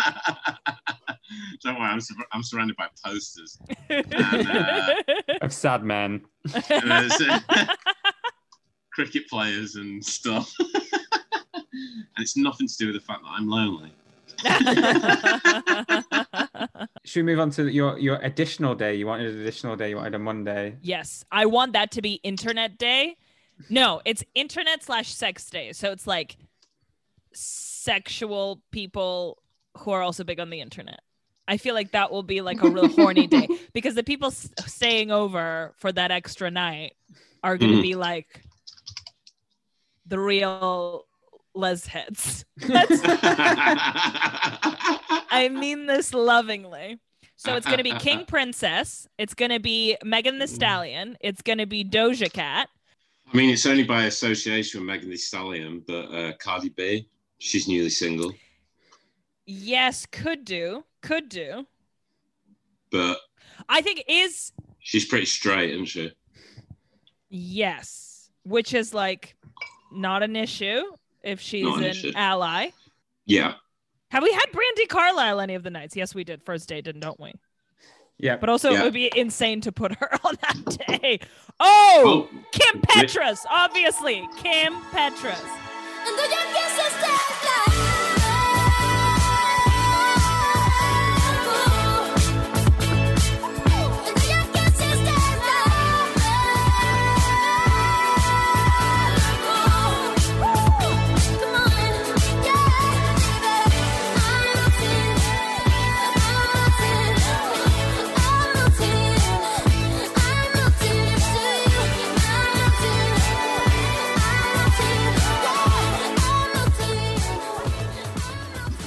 Don't 1.62 1.74
worry, 1.78 1.88
I'm, 1.88 2.01
sur- 2.01 2.14
I'm 2.32 2.43
surrounded 2.43 2.76
by 2.76 2.86
posters. 3.05 3.59
uh, 3.91 4.95
of 5.43 5.53
sad 5.53 5.82
men. 5.84 6.22
And 6.70 6.93
uh, 7.20 7.66
cricket 8.93 9.28
players 9.28 9.74
and 9.76 10.05
stuff. 10.05 10.53
and 11.55 11.64
it's 12.18 12.36
nothing 12.36 12.68
to 12.68 12.76
do 12.78 12.86
with 12.86 12.95
the 12.97 13.01
fact 13.01 13.22
that 13.22 13.30
I'm 13.30 13.49
lonely. 13.49 13.93
Should 17.05 17.20
we 17.26 17.32
move 17.32 17.41
on 17.41 17.51
to 17.53 17.68
your 17.70 17.99
your 17.99 18.16
additional 18.16 18.74
day? 18.74 18.95
You 18.95 19.07
wanted 19.07 19.34
an 19.34 19.41
additional 19.41 19.76
day. 19.76 19.91
You 19.91 19.97
wanted 19.97 20.14
a 20.14 20.18
Monday. 20.18 20.76
yes, 20.82 21.24
I 21.30 21.47
want 21.47 21.72
that 21.74 21.91
to 21.93 22.03
be 22.03 22.14
Internet 22.22 22.78
Day. 22.78 23.16
No, 23.69 24.01
it's 24.05 24.25
Internet 24.35 24.83
slash 24.83 25.13
Sex 25.13 25.49
Day. 25.51 25.73
So 25.73 25.91
it's 25.93 26.07
like 26.07 26.37
sexual 27.33 28.63
people 28.71 29.43
who 29.79 29.91
are 29.91 30.03
also 30.03 30.25
big 30.25 30.41
on 30.41 30.51
the 30.51 30.61
internet. 30.61 31.01
I 31.47 31.57
feel 31.57 31.75
like 31.75 31.93
that 31.93 32.11
will 32.13 32.23
be 32.23 32.41
like 32.43 32.63
a 32.63 32.69
real 32.71 32.89
horny 32.89 33.27
day 33.27 33.49
because 33.73 33.95
the 33.95 34.03
people 34.05 34.29
s- 34.29 34.49
staying 34.67 35.11
over 35.11 35.75
for 35.79 35.91
that 35.93 36.11
extra 36.11 36.51
night 36.51 36.95
are 37.43 37.57
going 37.59 37.73
to 37.73 37.79
Mhm. 37.79 37.83
be 37.83 37.95
like 37.97 38.43
the 40.07 40.19
real 40.19 41.07
les 41.55 41.87
heads. 41.87 42.45
I 45.33 45.49
mean 45.53 45.87
this 45.87 46.13
lovingly. 46.15 46.99
So 47.37 47.55
it's 47.57 47.65
going 47.67 47.79
to 47.79 47.85
be 47.85 47.93
King 47.95 48.25
Princess. 48.29 49.09
It's 49.19 49.35
going 49.35 49.51
to 49.51 49.61
be 49.61 49.97
Megan 50.05 50.39
Thee 50.39 50.47
Stallion. 50.47 51.17
It's 51.21 51.43
going 51.43 51.59
to 51.59 51.67
be 51.67 51.85
Doja 51.85 52.31
Cat. 52.33 52.69
I 53.33 53.37
mean, 53.37 53.51
it's 53.51 53.66
only 53.66 53.85
by 53.85 54.05
association 54.05 54.81
with 54.81 54.87
Megan 54.89 55.09
Thee 55.09 55.16
Stallion, 55.16 55.85
but 55.87 56.07
uh, 56.07 56.33
Cardi 56.39 56.70
B, 56.70 57.09
she's 57.39 57.68
newly 57.68 57.91
single. 57.91 58.33
Yes, 59.47 60.05
could 60.07 60.45
do. 60.45 60.85
Could 61.01 61.28
do. 61.28 61.66
But 62.91 63.18
I 63.68 63.83
think 63.83 64.03
is 64.09 64.53
she's 64.81 65.05
pretty 65.05 65.26
straight, 65.26 65.70
isn't 65.70 65.87
she? 65.87 66.12
yes, 67.28 68.31
which 68.43 68.74
is 68.74 68.93
like 68.93 69.37
not 69.93 70.22
an 70.22 70.35
issue 70.35 70.83
if 71.22 71.41
she's 71.41 71.64
Not 71.64 71.83
an 71.83 72.07
an 72.07 72.16
ally. 72.16 72.70
Yeah. 73.26 73.55
Have 74.11 74.24
we 74.24 74.33
had 74.33 74.47
Brandi 74.53 74.89
Carlile 74.89 75.41
any 75.41 75.55
of 75.55 75.62
the 75.62 75.70
nights? 75.70 75.95
Yes, 75.95 76.14
we 76.14 76.24
did. 76.24 76.43
First 76.43 76.68
date, 76.68 76.85
didn't 76.85 77.01
don't 77.01 77.20
we? 77.20 77.33
Yeah. 78.23 78.37
But 78.37 78.49
also, 78.49 78.71
Yeah. 78.71 78.81
it 78.81 78.85
would 78.85 78.93
be 78.95 79.11
insane 79.16 79.61
to 79.62 79.73
put 79.73 79.95
her 79.97 80.11
on 80.25 80.37
that 80.43 80.79
day. 80.87 81.21
Oh, 81.59 82.29
Oh, 82.33 82.39
Kim 82.53 82.81
Petras, 82.83 83.45
obviously. 83.51 84.27
Kim 84.43 84.75
Petras. 84.93 85.41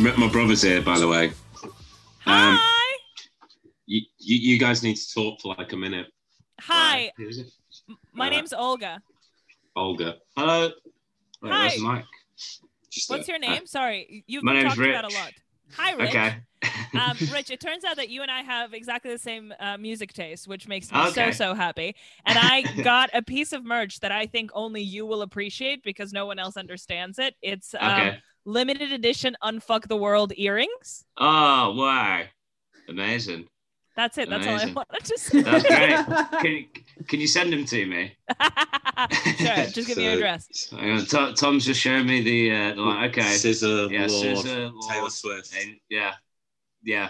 My 0.03 0.15
my 0.17 0.27
brother's 0.27 0.61
here, 0.61 0.81
by 0.81 0.99
the 0.99 1.07
way. 1.07 1.27
Um, 2.25 2.57
Hi. 2.59 2.97
you, 3.85 4.01
you, 4.19 4.53
you 4.53 4.59
guys 4.59 4.83
need 4.83 4.95
to 4.95 5.13
talk 5.13 5.41
for 5.41 5.55
like 5.57 5.71
a 5.73 5.77
minute. 5.77 6.07
Hi. 6.61 7.11
It? 7.17 7.47
My 8.13 8.27
Uh, 8.27 8.29
name's 8.29 8.53
Olga. 8.53 9.01
Olga. 9.75 10.15
Hello. 10.37 10.71
Wait, 11.41 11.51
Hi. 11.51 11.59
Where's 11.67 11.75
the? 11.81 12.03
Just 12.91 13.09
What's 13.09 13.27
there. 13.27 13.39
your 13.39 13.49
name? 13.49 13.65
Sorry, 13.65 14.23
you've 14.27 14.43
My 14.43 14.53
been 14.53 14.63
name's 14.63 14.75
talked 14.75 14.87
about 14.89 15.05
a 15.05 15.13
lot. 15.15 15.31
Hi, 15.77 15.93
Rich. 15.93 16.09
Okay. 16.09 16.35
um, 16.93 17.17
Rich, 17.33 17.49
it 17.49 17.59
turns 17.59 17.83
out 17.83 17.95
that 17.95 18.09
you 18.09 18.21
and 18.21 18.29
I 18.29 18.41
have 18.43 18.73
exactly 18.73 19.11
the 19.11 19.17
same 19.17 19.51
uh, 19.59 19.77
music 19.77 20.13
taste, 20.13 20.47
which 20.47 20.67
makes 20.67 20.91
me 20.91 20.99
Okay. 21.07 21.31
so 21.31 21.49
so 21.49 21.53
happy. 21.55 21.95
And 22.25 22.37
I 22.37 22.61
got 22.83 23.09
a 23.13 23.21
piece 23.23 23.51
of 23.53 23.65
merch 23.65 23.99
that 24.01 24.11
I 24.11 24.27
think 24.27 24.51
only 24.53 24.81
you 24.83 25.05
will 25.07 25.23
appreciate 25.23 25.81
because 25.83 26.13
no 26.13 26.25
one 26.27 26.37
else 26.37 26.55
understands 26.55 27.17
it. 27.17 27.35
It's 27.41 27.73
um, 27.79 27.91
okay. 27.91 28.17
Limited 28.45 28.91
edition 28.91 29.35
"Unfuck 29.43 29.87
the 29.87 29.95
World" 29.97 30.33
earrings. 30.35 31.05
Oh, 31.17 31.73
wow. 31.77 32.23
Amazing. 32.89 33.47
That's 33.95 34.17
it. 34.17 34.29
That's 34.29 34.45
all 34.47 34.53
I 34.53 34.55
Amazing. 34.55 34.73
wanted 34.73 35.05
to 35.05 35.17
say. 35.19 35.41
That's 35.43 35.63
great. 35.67 36.31
Can, 36.41 37.05
can 37.07 37.19
you 37.21 37.27
send 37.27 37.53
them 37.53 37.63
to 37.65 37.85
me? 37.85 38.15
sure, 39.37 39.55
just 39.67 39.87
give 39.87 39.97
me 39.97 40.03
your 40.05 40.13
address. 40.13 40.69
Hang 40.71 40.91
on, 40.99 41.05
Tom, 41.05 41.33
Tom's 41.35 41.65
just 41.65 41.79
showing 41.79 42.07
me 42.07 42.21
the, 42.21 42.51
uh, 42.51 42.73
the 42.75 42.81
line. 42.81 43.09
Okay. 43.09 43.21
SZA, 43.21 43.91
yeah, 43.91 44.07
Lorde, 44.07 44.37
SZA, 44.37 44.71
Taylor 44.89 45.09
Swift. 45.09 45.55
and- 45.61 45.75
yeah. 45.89 46.13
Yeah. 46.83 47.09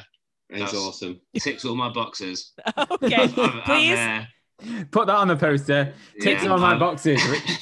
It's 0.50 0.60
That's- 0.60 0.76
awesome. 0.76 1.20
Ticks 1.40 1.64
all 1.66 1.76
my 1.76 1.90
boxes. 1.90 2.52
Okay, 2.78 3.16
I'm- 3.16 3.34
I'm, 3.38 3.62
please. 3.62 3.98
uh, 3.98 4.26
Put 4.92 5.08
that 5.08 5.16
on 5.16 5.28
the 5.28 5.36
poster. 5.36 5.94
Ticks 6.22 6.44
yeah, 6.44 6.52
on 6.52 6.60
my 6.60 6.78
boxes. 6.78 7.22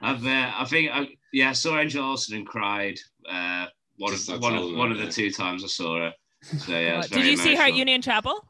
I've, 0.00 0.26
uh, 0.26 0.52
I 0.56 0.66
think, 0.68 0.90
I, 0.92 1.08
yeah, 1.32 1.50
I 1.50 1.52
saw 1.52 1.78
Angel 1.78 2.04
Olsen 2.04 2.36
and 2.36 2.46
cried. 2.46 2.98
Uh, 3.28 3.66
one 3.98 4.12
of 4.14 4.42
one 4.42 4.56
of 4.56 4.76
one 4.76 4.92
of 4.92 4.98
the 4.98 5.08
two 5.08 5.30
times 5.30 5.62
I 5.62 5.68
saw 5.68 5.98
her. 5.98 6.12
So 6.42 6.72
yeah, 6.72 7.02
Did 7.02 7.10
very 7.10 7.30
you 7.30 7.36
see 7.36 7.54
her 7.54 7.64
at. 7.64 7.74
Union 7.74 8.02
Chapel? 8.02 8.44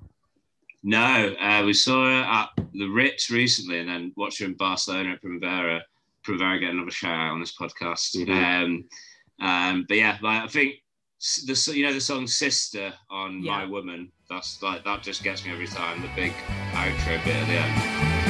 No, 0.82 1.34
uh, 1.40 1.62
we 1.64 1.74
saw 1.74 2.06
her 2.06 2.22
at 2.22 2.50
the 2.72 2.88
Ritz 2.88 3.30
recently, 3.30 3.80
and 3.80 3.88
then 3.88 4.12
watched 4.16 4.40
her 4.40 4.46
in 4.46 4.54
Barcelona 4.54 5.12
at 5.12 5.20
Primavera. 5.20 5.82
Primavera 6.24 6.58
get 6.58 6.70
another 6.70 6.90
shout 6.90 7.18
out 7.18 7.32
on 7.32 7.40
this 7.40 7.54
podcast. 7.56 8.16
Mm-hmm. 8.16 8.32
Um, 8.32 9.46
um, 9.46 9.84
but 9.88 9.96
yeah, 9.96 10.18
like 10.22 10.42
I 10.42 10.46
think 10.46 10.74
s- 10.74 10.81
the 11.46 11.72
you 11.74 11.84
know 11.84 11.92
the 11.92 12.00
song 12.00 12.26
"Sister" 12.26 12.92
on 13.10 13.42
Yeah. 13.42 13.58
"My 13.58 13.64
Woman." 13.64 14.10
That's 14.28 14.62
like 14.62 14.84
that 14.84 15.02
just 15.02 15.22
gets 15.22 15.44
me 15.44 15.52
every 15.52 15.66
time. 15.66 16.02
The 16.02 16.08
big 16.16 16.32
outro 16.72 17.24
bit 17.24 17.36
at 17.36 17.46
the 17.46 17.54
end. 17.54 18.21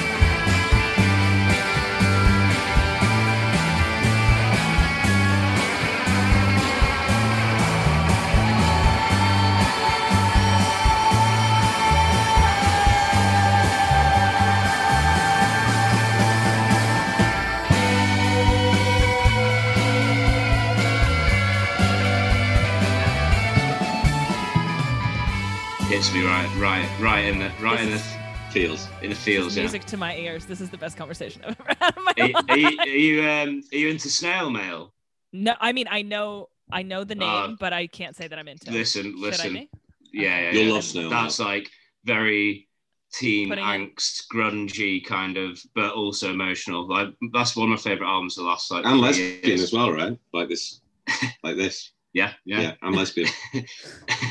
Hits 26.03 26.15
me 26.15 26.27
right, 26.27 26.51
right, 26.59 26.89
right 27.01 27.25
in 27.27 27.39
the 27.39 27.49
right 27.61 27.79
in 27.81 27.91
the 27.93 28.03
feels, 28.51 28.89
in 29.03 29.11
the 29.11 29.15
feels. 29.15 29.55
Yeah. 29.57 29.63
Music 29.63 29.85
to 29.85 29.97
my 29.97 30.17
ears. 30.17 30.45
This 30.47 30.61
is 30.61 30.69
the 30.69 30.77
best 30.77 30.97
conversation 30.97 31.43
I've 31.47 31.57
ever 31.61 31.77
had 31.79 31.97
in 31.97 32.03
my 32.03 32.13
Are, 32.19 32.29
life. 32.29 32.45
are 32.49 32.59
you, 32.59 32.79
are 32.81 32.87
you 32.89 33.23
um 33.31 33.63
are 33.73 33.77
you 33.77 33.89
into 33.89 34.09
snail 34.11 34.51
mail? 34.51 34.93
No, 35.33 35.55
I 35.61 35.71
mean 35.73 35.87
I 35.89 36.03
know 36.03 36.49
I 36.73 36.83
know 36.83 37.05
the 37.05 37.15
name, 37.15 37.29
Uh, 37.29 37.49
but 37.61 37.73
I 37.73 37.87
can't 37.87 38.17
say 38.17 38.27
that 38.27 38.37
I'm 38.37 38.49
into. 38.49 38.69
it. 38.69 38.73
Listen, 38.73 39.15
I 39.17 39.21
listen. 39.21 39.53
be? 39.53 39.71
Yeah, 40.13 40.41
yeah, 40.41 40.51
You'll 40.51 40.65
yeah. 40.67 40.73
love 40.73 40.83
snail 40.85 41.09
That's 41.09 41.39
like 41.39 41.71
very 42.05 42.67
teen 43.13 43.51
Putting 43.51 43.63
it- 43.65 43.69
angst, 43.97 44.25
grungy 44.35 45.05
kind 45.05 45.37
of, 45.37 45.63
but 45.77 45.93
also 45.93 46.33
emotional. 46.33 46.89
Like 46.89 47.11
that's 47.33 47.55
one 47.55 47.67
of 47.71 47.71
my 47.71 47.77
favorite 47.77 48.09
albums 48.09 48.37
of 48.39 48.43
the 48.43 48.49
last 48.51 48.73
like 48.73 48.85
And 48.85 49.01
lesbian 49.01 49.45
years. 49.45 49.63
as 49.63 49.73
well, 49.73 49.93
right? 49.93 50.19
Like 50.33 50.49
this, 50.49 50.81
like 51.45 51.55
this. 51.55 51.93
Yeah, 52.13 52.33
Yeah, 52.45 52.61
yeah. 52.61 52.75
I'm 52.83 52.93
lesbian. 52.93 53.29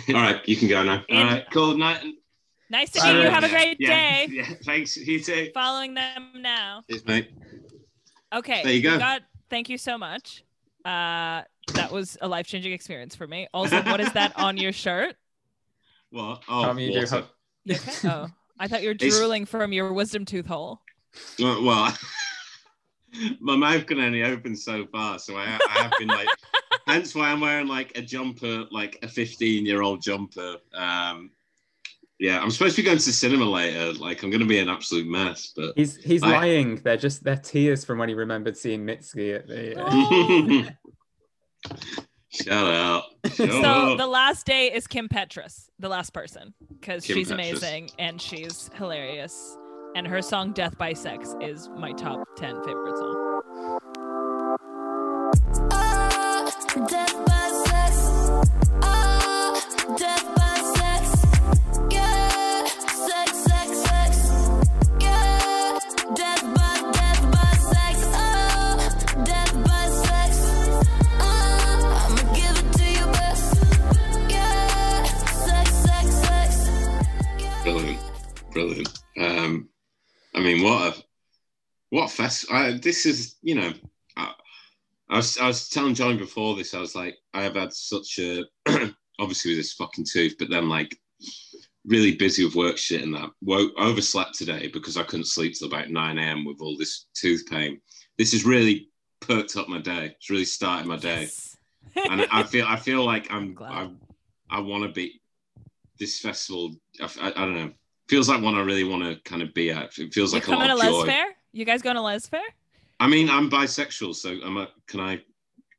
All 0.10 0.16
right, 0.16 0.42
you 0.48 0.56
can 0.56 0.68
go 0.68 0.84
now. 0.84 1.04
All 1.12 1.24
right, 1.24 1.46
cool. 1.52 1.78
Night. 1.78 2.04
Nice 2.70 2.92
to 2.92 3.04
meet 3.04 3.24
you. 3.24 3.30
Have 3.30 3.44
a 3.44 3.50
great 3.50 3.78
yeah, 3.80 3.90
day. 3.90 4.28
Yeah, 4.30 4.46
thanks. 4.64 4.96
You 4.96 5.20
too. 5.20 5.50
Following 5.54 5.94
them 5.94 6.30
now. 6.38 6.84
Cheers, 6.90 7.06
mate. 7.06 7.30
Okay. 8.34 8.64
There 8.64 8.72
you 8.72 8.82
go. 8.82 8.98
God, 8.98 9.24
thank 9.50 9.68
you 9.68 9.78
so 9.78 9.98
much. 9.98 10.44
Uh, 10.86 11.42
that 11.74 11.92
was 11.92 12.18
a 12.22 12.28
life 12.28 12.48
changing 12.48 12.72
experience 12.72 13.16
for 13.16 13.28
me. 13.28 13.48
Also, 13.54 13.82
what 13.84 14.00
is 14.00 14.12
that 14.14 14.38
on 14.38 14.58
your 14.58 14.72
shirt? 14.72 15.16
What? 16.12 16.44
Oh, 16.50 16.66
Tommy, 16.66 16.88
you 16.88 16.92
do 16.92 17.00
water. 17.00 17.16
have- 17.16 17.78
okay? 17.78 18.10
Oh, 18.10 18.28
I 18.60 18.68
thought 18.68 18.82
you 18.82 18.90
were 18.90 18.96
It's- 19.00 19.18
drooling 19.18 19.46
from 19.46 19.72
your 19.72 19.94
wisdom 19.94 20.26
tooth 20.26 20.46
hole. 20.46 20.82
Well, 21.40 21.64
well, 21.64 21.98
my 23.40 23.56
mouth 23.56 23.86
can 23.86 23.98
only 24.02 24.22
open 24.24 24.58
so 24.58 24.86
far, 24.92 25.20
so 25.20 25.38
I, 25.38 25.58
I 25.70 25.84
have 25.84 25.94
been 25.98 26.10
like. 26.10 26.28
Hence 26.88 27.14
why 27.16 27.30
I'm 27.32 27.40
wearing 27.42 27.68
like 27.68 27.98
a 27.98 28.02
jumper, 28.02 28.66
like 28.72 28.98
a 29.04 29.08
15 29.08 29.66
year 29.66 29.82
old 29.82 30.02
jumper. 30.02 30.58
Um, 30.74 31.32
yeah, 32.20 32.40
I'm 32.40 32.52
supposed 32.52 32.76
to 32.76 32.82
be 32.84 32.86
going 32.86 33.00
to 33.00 33.06
the 33.06 33.12
cinema 33.12 33.46
later. 33.46 33.94
Like, 33.94 34.22
I'm 34.22 34.30
going 34.30 34.42
to 34.42 34.48
be 34.48 34.60
an 34.60 34.70
absolute 34.70 35.08
mess, 35.08 35.54
but 35.56 35.74
He's 35.76 35.96
he's 35.98 36.22
I- 36.22 36.32
lying. 36.32 36.76
They're 36.84 36.96
just 36.98 37.24
they're 37.24 37.36
tears 37.36 37.84
from 37.84 37.98
when 37.98 38.10
he 38.10 38.16
remembered 38.16 38.56
seeing 38.58 38.86
Mitski 38.86 39.36
at 39.36 39.48
the. 39.48 40.76
Uh, 41.70 42.44
shut 42.44 42.54
up. 42.74 43.06
Shut 43.26 43.52
So 43.52 43.62
up. 43.62 43.98
the 43.98 44.08
last 44.08 44.46
day 44.46 44.72
is 44.72 44.88
Kim 44.88 45.10
Petras, 45.10 45.68
the 45.80 45.90
last 45.90 46.14
person, 46.14 46.54
because 46.80 47.06
she's 47.06 47.28
Petras. 47.28 47.34
amazing 47.34 47.90
and 48.00 48.22
she's 48.22 48.70
hilarious. 48.76 49.58
And 49.96 50.08
her 50.08 50.22
song 50.22 50.54
"Death 50.54 50.78
by 50.78 50.94
Sex" 50.94 51.36
is 51.42 51.68
my 51.78 51.92
top 51.92 52.24
ten 52.38 52.64
favorite 52.64 52.98
song. 52.98 53.21
Brilliant, 77.64 78.00
brilliant. 78.52 79.00
Um, 79.18 79.70
I 80.36 80.40
mean, 80.40 80.64
what 80.64 80.98
a 80.98 81.04
what 81.90 82.06
a 82.06 82.08
fest! 82.08 82.46
I, 82.52 82.72
this 82.82 83.06
is, 83.06 83.36
you 83.42 83.56
know, 83.56 83.74
I, 85.12 85.18
was 85.18 85.38
I 85.38 85.48
was 85.48 85.70
telling 85.70 85.94
John 85.94 86.18
before 86.18 86.56
this. 86.56 86.74
I 86.74 86.80
was 86.80 86.96
like, 86.96 87.16
I 87.34 87.44
have 87.44 87.56
had 87.56 87.74
such 87.74 88.18
a 88.20 88.44
obviously 89.20 89.52
with 89.52 89.60
this 89.60 89.74
fucking 89.74 90.06
tooth, 90.12 90.36
but 90.40 90.50
then 90.50 90.70
like 90.70 90.98
really 91.86 92.16
busy 92.16 92.46
with 92.46 92.56
work 92.56 92.78
shit 92.78 93.02
and 93.04 93.14
that. 93.16 93.30
Woke, 93.42 93.74
overslept 93.78 94.36
today 94.36 94.70
because 94.74 94.98
I 94.98 95.04
couldn't 95.04 95.26
sleep 95.26 95.54
till 95.58 95.68
about 95.68 95.90
nine 95.90 96.18
a.m. 96.18 96.46
with 96.46 96.58
all 96.62 96.78
this 96.78 97.08
tooth 97.14 97.44
pain. 97.50 97.80
This 98.18 98.32
has 98.32 98.46
really 98.46 98.90
perked 99.20 99.56
up 99.58 99.68
my 99.68 99.80
day. 99.80 100.16
It's 100.18 100.30
really 100.30 100.46
started 100.46 100.88
my 100.88 100.98
day 100.98 101.22
Yes. 101.22 101.58
and 102.10 102.26
I 102.32 102.44
feel 102.52 102.66
I 102.68 102.76
feel 102.78 103.04
like 103.06 103.32
I'm 103.32 103.54
glad. 103.54 103.72
I, 104.50 104.58
I 104.58 104.60
want 104.60 104.84
to 104.84 104.90
be 104.90 105.22
this 106.00 106.20
festival. 106.20 106.74
I, 107.02 107.10
I, 107.22 107.28
I 107.30 107.46
don't 107.46 107.56
know. 107.56 107.72
Feels 108.10 108.28
like 108.28 108.42
one 108.42 108.56
I 108.56 108.62
really 108.62 108.84
want 108.84 109.04
to 109.04 109.16
kind 109.30 109.42
of 109.42 109.54
be 109.54 109.72
at. 109.72 109.98
It 109.98 110.14
feels 110.14 110.34
You 110.34 110.40
like 110.40 110.48
a 110.48 110.52
lot 110.52 110.68
to 110.68 110.74
of 110.74 110.80
Les 110.80 110.88
joy. 110.88 111.06
Fair? 111.06 111.26
You 111.54 111.64
guys 111.66 111.82
going 111.82 111.96
to 111.96 112.02
Les 112.02 112.28
Fair? 112.28 112.42
I 113.02 113.08
mean, 113.08 113.30
I'm 113.32 113.50
bisexual, 113.50 114.14
so 114.16 114.30
I'm 114.46 114.58
a, 114.58 114.68
can 114.88 115.00
I, 115.00 115.14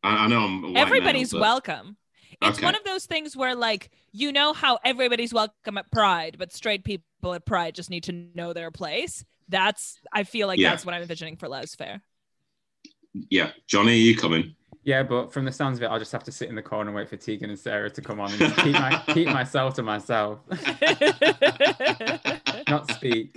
I? 0.02 0.24
I 0.24 0.26
know 0.26 0.40
I'm. 0.40 0.64
A 0.64 0.70
white 0.72 0.76
Everybody's 0.78 1.32
male, 1.32 1.40
but- 1.40 1.46
welcome. 1.46 1.96
It's 2.42 2.58
Okay. 2.58 2.66
one 2.66 2.74
of 2.74 2.82
those 2.82 3.06
things 3.06 3.36
where, 3.36 3.54
like, 3.54 3.90
you 4.10 4.32
know 4.32 4.52
how 4.52 4.80
everybody's 4.84 5.32
welcome 5.32 5.78
at 5.78 5.88
Pride, 5.92 6.34
but 6.36 6.52
straight 6.52 6.82
people 6.82 7.34
at 7.34 7.46
Pride 7.46 7.76
just 7.76 7.88
need 7.90 8.02
to 8.04 8.12
know 8.34 8.52
their 8.52 8.72
place. 8.72 9.24
That's 9.48 10.00
I 10.12 10.24
feel 10.24 10.48
like 10.48 10.58
Yeah. 10.58 10.70
that's 10.70 10.84
what 10.84 10.94
I'm 10.94 11.02
envisioning 11.02 11.36
for 11.36 11.48
Les 11.48 11.72
Fair. 11.76 12.02
Yeah, 13.30 13.52
Johnny, 13.68 13.92
are 13.92 13.94
you 13.94 14.16
coming? 14.16 14.56
yeah, 14.82 15.04
but 15.04 15.32
from 15.32 15.44
the 15.44 15.52
sounds 15.52 15.78
of 15.78 15.84
it, 15.84 15.86
I'll 15.86 16.00
just 16.00 16.10
have 16.10 16.24
to 16.24 16.32
sit 16.32 16.48
in 16.48 16.56
the 16.56 16.62
corner 16.62 16.88
and 16.90 16.96
wait 16.96 17.08
for 17.08 17.16
Tegan 17.16 17.50
and 17.50 17.58
Sara 17.58 17.88
to 17.90 18.00
come 18.02 18.18
on 18.18 18.32
and 18.32 18.56
keep 18.56 18.72
my 18.72 19.00
keep 19.14 19.28
myself 19.28 19.74
to 19.74 19.84
myself, 19.84 20.40
not 22.68 22.90
speak 22.90 23.36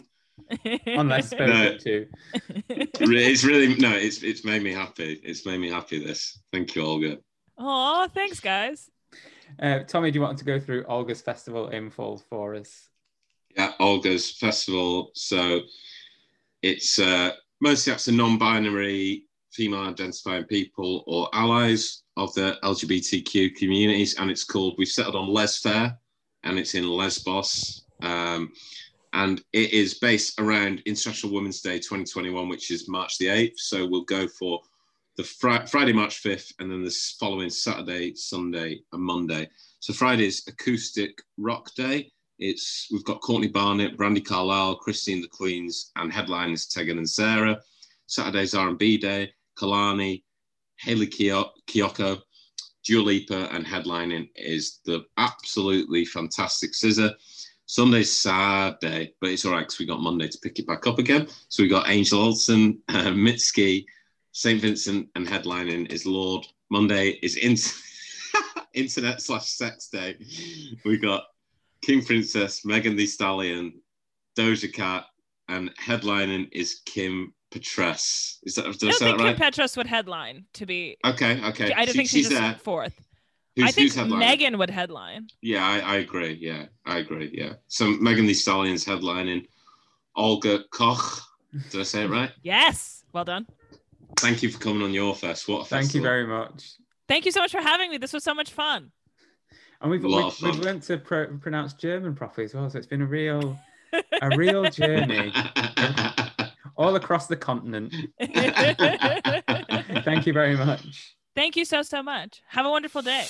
unless 0.85 1.29
spoken 1.29 1.49
No. 1.49 1.77
to. 1.77 2.07
Re- 3.05 3.25
it's 3.25 3.43
really 3.43 3.75
no. 3.75 3.91
It's 3.91 4.23
it's 4.23 4.43
made 4.45 4.63
me 4.63 4.73
happy. 4.73 5.19
It's 5.23 5.45
made 5.45 5.59
me 5.59 5.69
happy. 5.69 6.03
This. 6.03 6.39
Thank 6.51 6.75
you, 6.75 6.83
Olga. 6.83 7.17
Oh, 7.57 8.07
thanks, 8.13 8.39
guys. 8.39 8.89
Uh, 9.59 9.79
Tommy, 9.79 10.11
do 10.11 10.17
you 10.17 10.21
want 10.21 10.37
to 10.39 10.45
go 10.45 10.59
through 10.59 10.83
Olga's 10.85 11.21
festival 11.21 11.69
info 11.69 12.17
for 12.29 12.55
us? 12.55 12.89
Yeah, 13.55 13.71
Olga's 13.79 14.31
festival. 14.31 15.11
So 15.13 15.61
it's 16.61 16.99
uh, 16.99 17.31
mostly 17.61 17.91
that's 17.91 18.05
the 18.05 18.11
non-binary 18.11 19.23
female 19.53 19.81
identifying 19.81 20.43
people 20.45 21.03
or 21.07 21.29
allies 21.33 22.03
of 22.17 22.33
the 22.33 22.57
LGBTQ 22.63 23.55
communities, 23.55 24.15
and 24.19 24.29
it's 24.29 24.43
called. 24.43 24.75
We've 24.77 24.87
settled 24.87 25.15
on 25.15 25.29
Les 25.29 25.59
Fair, 25.59 25.97
and 26.43 26.59
it's 26.59 26.75
in 26.75 26.87
Lesbos. 26.87 27.83
Um, 28.01 28.51
and 29.15 29.41
it 29.53 29.71
is 29.71 29.95
based 29.95 30.39
around 30.41 30.83
International 30.85 31.33
Women's 31.33 31.61
Day 31.61 31.77
2021, 31.77 32.49
which 32.49 32.69
is 32.69 32.89
March 32.89 33.17
the 33.17 33.27
8th. 33.27 33.57
So 33.57 33.87
we'll 33.87 34.03
go 34.03 34.27
for 34.27 34.59
the 35.15 35.23
Fri- 35.23 35.65
Friday, 35.67 35.93
March 35.93 36.21
5th, 36.21 36.53
and 36.59 36.69
then 36.69 36.83
this 36.83 37.15
following 37.17 37.49
Saturday, 37.49 38.13
Sunday, 38.15 38.81
and 38.91 39.01
Monday. 39.01 39.49
So 39.79 39.93
Friday's 39.93 40.45
acoustic 40.49 41.21
rock 41.37 41.73
day. 41.75 42.11
It's 42.39 42.89
we've 42.91 43.05
got 43.05 43.21
Courtney 43.21 43.47
Barnett, 43.47 43.95
Brandi 43.95 44.23
Carlile, 44.23 44.75
Christine 44.75 45.21
the 45.21 45.29
Queens, 45.29 45.91
and 45.95 46.11
headliners 46.11 46.67
Tegan 46.67 46.97
and 46.97 47.09
Sara. 47.09 47.61
Saturday's 48.07 48.53
R&B 48.53 48.97
day, 48.97 49.31
Kehlani, 49.57 50.23
Hayley 50.75 51.07
Kiyoko, 51.07 52.21
Dua 52.83 53.01
Lipa, 53.01 53.47
and 53.53 53.65
headlining 53.65 54.29
is 54.35 54.81
the 54.85 55.05
absolutely 55.17 56.03
fantastic 56.03 56.73
SZA. 56.73 57.13
Sunday's 57.67 58.15
sad 58.15 58.77
day, 58.79 59.13
but 59.19 59.31
it's 59.31 59.43
all 59.45 59.51
right 59.53 59.61
because 59.61 59.79
we 59.79 59.85
got 59.85 59.99
Monday 60.01 60.27
to 60.27 60.37
pick 60.39 60.59
it 60.59 60.67
back 60.67 60.85
up 60.87 60.99
again. 60.99 61.27
So 61.49 61.63
we 61.63 61.69
got 61.69 61.89
Angel 61.89 62.21
Olsen, 62.21 62.79
uh, 62.89 63.05
Mitski, 63.11 63.85
St. 64.33 64.61
Vincent, 64.61 65.09
and 65.15 65.27
headlining 65.27 65.91
is 65.91 66.05
Lorde. 66.05 66.45
Monday 66.69 67.19
is 67.23 67.37
in- 67.37 67.57
internet 68.73 69.21
slash 69.21 69.47
sex 69.49 69.87
day. 69.89 70.17
We 70.83 70.97
got 70.97 71.23
King 71.81 72.03
Princess, 72.03 72.65
Megan 72.65 72.95
Thee 72.95 73.05
Stallion, 73.07 73.79
Doja 74.37 74.71
Cat, 74.71 75.05
and 75.47 75.71
headlining 75.77 76.49
is 76.51 76.81
Kim 76.85 77.33
Petras. 77.51 78.37
Is 78.43 78.55
that, 78.55 78.65
I 78.65 78.71
don't 78.71 78.77
think 78.79 78.99
that 78.99 79.17
Kim? 79.17 79.35
Petras 79.37 79.77
would 79.77 79.87
headline. 79.87 80.45
To 80.53 80.65
be, 80.65 80.97
okay, 81.05 81.41
okay. 81.45 81.71
I 81.73 81.85
don't 81.85 81.87
She- 81.93 81.97
think 81.99 82.09
she's, 82.09 82.25
she's 82.25 82.29
just 82.29 82.41
there. 82.41 82.55
fourth. 82.63 82.99
Who's, 83.55 83.69
I 83.69 83.71
think? 83.71 83.95
Megan 84.09 84.57
would 84.57 84.69
headline. 84.69 85.27
Yeah, 85.41 85.65
I, 85.65 85.79
I 85.79 85.95
agree. 85.97 86.37
Yeah, 86.41 86.65
I 86.85 86.97
agree. 86.97 87.31
Yeah. 87.33 87.53
So 87.67 87.91
Megan 87.91 88.25
Thee 88.25 88.33
Stallion's 88.33 88.83
headlining. 88.85 89.47
Olga 90.15 90.59
Koch. 90.71 91.21
Did 91.71 91.81
I 91.81 91.83
say 91.83 92.03
it 92.03 92.09
right? 92.09 92.31
Yes. 92.43 93.03
Well 93.13 93.23
done. 93.23 93.47
Thank 94.17 94.43
you 94.43 94.49
for 94.49 94.59
coming 94.59 94.83
on 94.83 94.93
your 94.93 95.15
fest. 95.15 95.47
What 95.47 95.61
a 95.61 95.65
Thank 95.65 95.93
you 95.93 96.01
very 96.01 96.27
much. 96.27 96.73
Thank 97.07 97.25
you 97.25 97.31
so 97.31 97.39
much 97.41 97.51
for 97.51 97.61
having 97.61 97.91
me. 97.91 97.97
This 97.97 98.13
was 98.13 98.23
so 98.23 98.33
much 98.33 98.51
fun. 98.51 98.91
And 99.81 99.91
we've, 99.91 100.03
we've, 100.03 100.33
fun. 100.33 100.51
we've 100.51 100.59
learned 100.59 100.83
to 100.83 100.97
pro- 100.97 101.37
pronounce 101.37 101.73
German 101.73 102.15
properly 102.15 102.45
as 102.45 102.53
well. 102.53 102.69
So 102.69 102.77
it's 102.77 102.87
been 102.87 103.01
a 103.01 103.05
real, 103.05 103.59
a 104.21 104.35
real 104.35 104.63
journey 104.69 105.33
all 106.77 106.95
across 106.95 107.27
the 107.27 107.35
continent. 107.35 107.93
Thank 110.03 110.25
you 110.25 110.33
very 110.33 110.55
much. 110.55 111.15
Thank 111.35 111.57
you 111.57 111.65
so, 111.65 111.81
so 111.81 112.01
much. 112.01 112.41
Have 112.47 112.65
a 112.65 112.69
wonderful 112.69 113.01
day. 113.01 113.25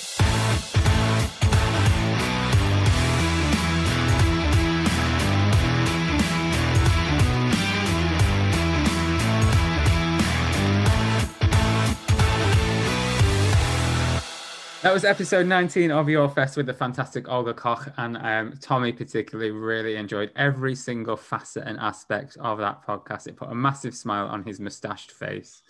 That 14.82 14.92
was 14.94 15.04
episode 15.04 15.46
19 15.46 15.90
of 15.90 16.08
Your 16.08 16.28
Fest 16.28 16.56
with 16.56 16.66
the 16.66 16.72
fantastic 16.72 17.28
Olga 17.28 17.52
Koch. 17.52 17.88
And 17.96 18.16
um, 18.18 18.56
Tommy, 18.60 18.92
particularly, 18.92 19.50
really 19.50 19.96
enjoyed 19.96 20.30
every 20.36 20.76
single 20.76 21.16
facet 21.16 21.64
and 21.66 21.76
aspect 21.80 22.36
of 22.36 22.58
that 22.58 22.86
podcast. 22.86 23.26
It 23.26 23.34
put 23.34 23.50
a 23.50 23.54
massive 23.54 23.96
smile 23.96 24.28
on 24.28 24.44
his 24.44 24.60
mustached 24.60 25.10
face. 25.10 25.62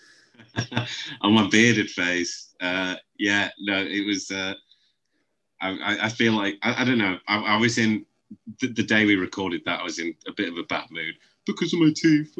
on 1.22 1.32
my 1.34 1.48
bearded 1.48 1.90
face. 1.90 2.54
Uh, 2.60 2.96
yeah, 3.18 3.50
no, 3.60 3.78
it 3.78 4.06
was. 4.06 4.30
Uh, 4.30 4.54
I, 5.60 5.98
I- 6.02 6.08
feel 6.08 6.32
like 6.34 6.56
I, 6.62 6.82
I 6.82 6.84
don't 6.84 6.98
know. 6.98 7.18
I, 7.28 7.38
I 7.38 7.56
was 7.56 7.78
in 7.78 8.04
the, 8.60 8.68
the 8.68 8.82
day 8.82 9.06
we 9.06 9.16
recorded 9.16 9.62
that. 9.64 9.80
I 9.80 9.84
was 9.84 9.98
in 9.98 10.14
a 10.26 10.32
bit 10.32 10.48
of 10.48 10.56
a 10.58 10.64
bad 10.64 10.86
mood 10.90 11.14
because 11.46 11.72
of 11.72 11.80
my 11.80 11.92
teeth. 11.94 12.34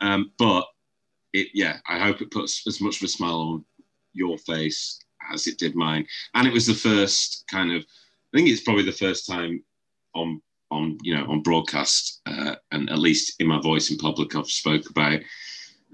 Um, 0.00 0.32
but 0.38 0.66
it, 1.32 1.48
yeah, 1.54 1.78
I 1.88 1.98
hope 1.98 2.20
it 2.20 2.30
puts 2.30 2.66
as 2.66 2.80
much 2.80 2.96
of 2.96 3.02
a 3.04 3.08
smile 3.08 3.40
on 3.40 3.64
your 4.12 4.38
face 4.38 4.98
as 5.32 5.46
it 5.46 5.58
did 5.58 5.74
mine. 5.74 6.06
And 6.34 6.46
it 6.46 6.52
was 6.52 6.66
the 6.66 6.74
first 6.74 7.44
kind 7.50 7.72
of. 7.72 7.82
I 8.32 8.36
think 8.38 8.48
it's 8.48 8.62
probably 8.62 8.84
the 8.84 8.92
first 8.92 9.26
time 9.26 9.62
on 10.14 10.40
on 10.70 10.98
you 11.02 11.14
know 11.14 11.24
on 11.30 11.42
broadcast 11.42 12.20
uh, 12.26 12.56
and 12.72 12.90
at 12.90 12.98
least 12.98 13.40
in 13.40 13.46
my 13.46 13.60
voice 13.60 13.90
in 13.90 13.98
public 13.98 14.34
I've 14.34 14.46
spoke 14.50 14.88
about 14.90 15.20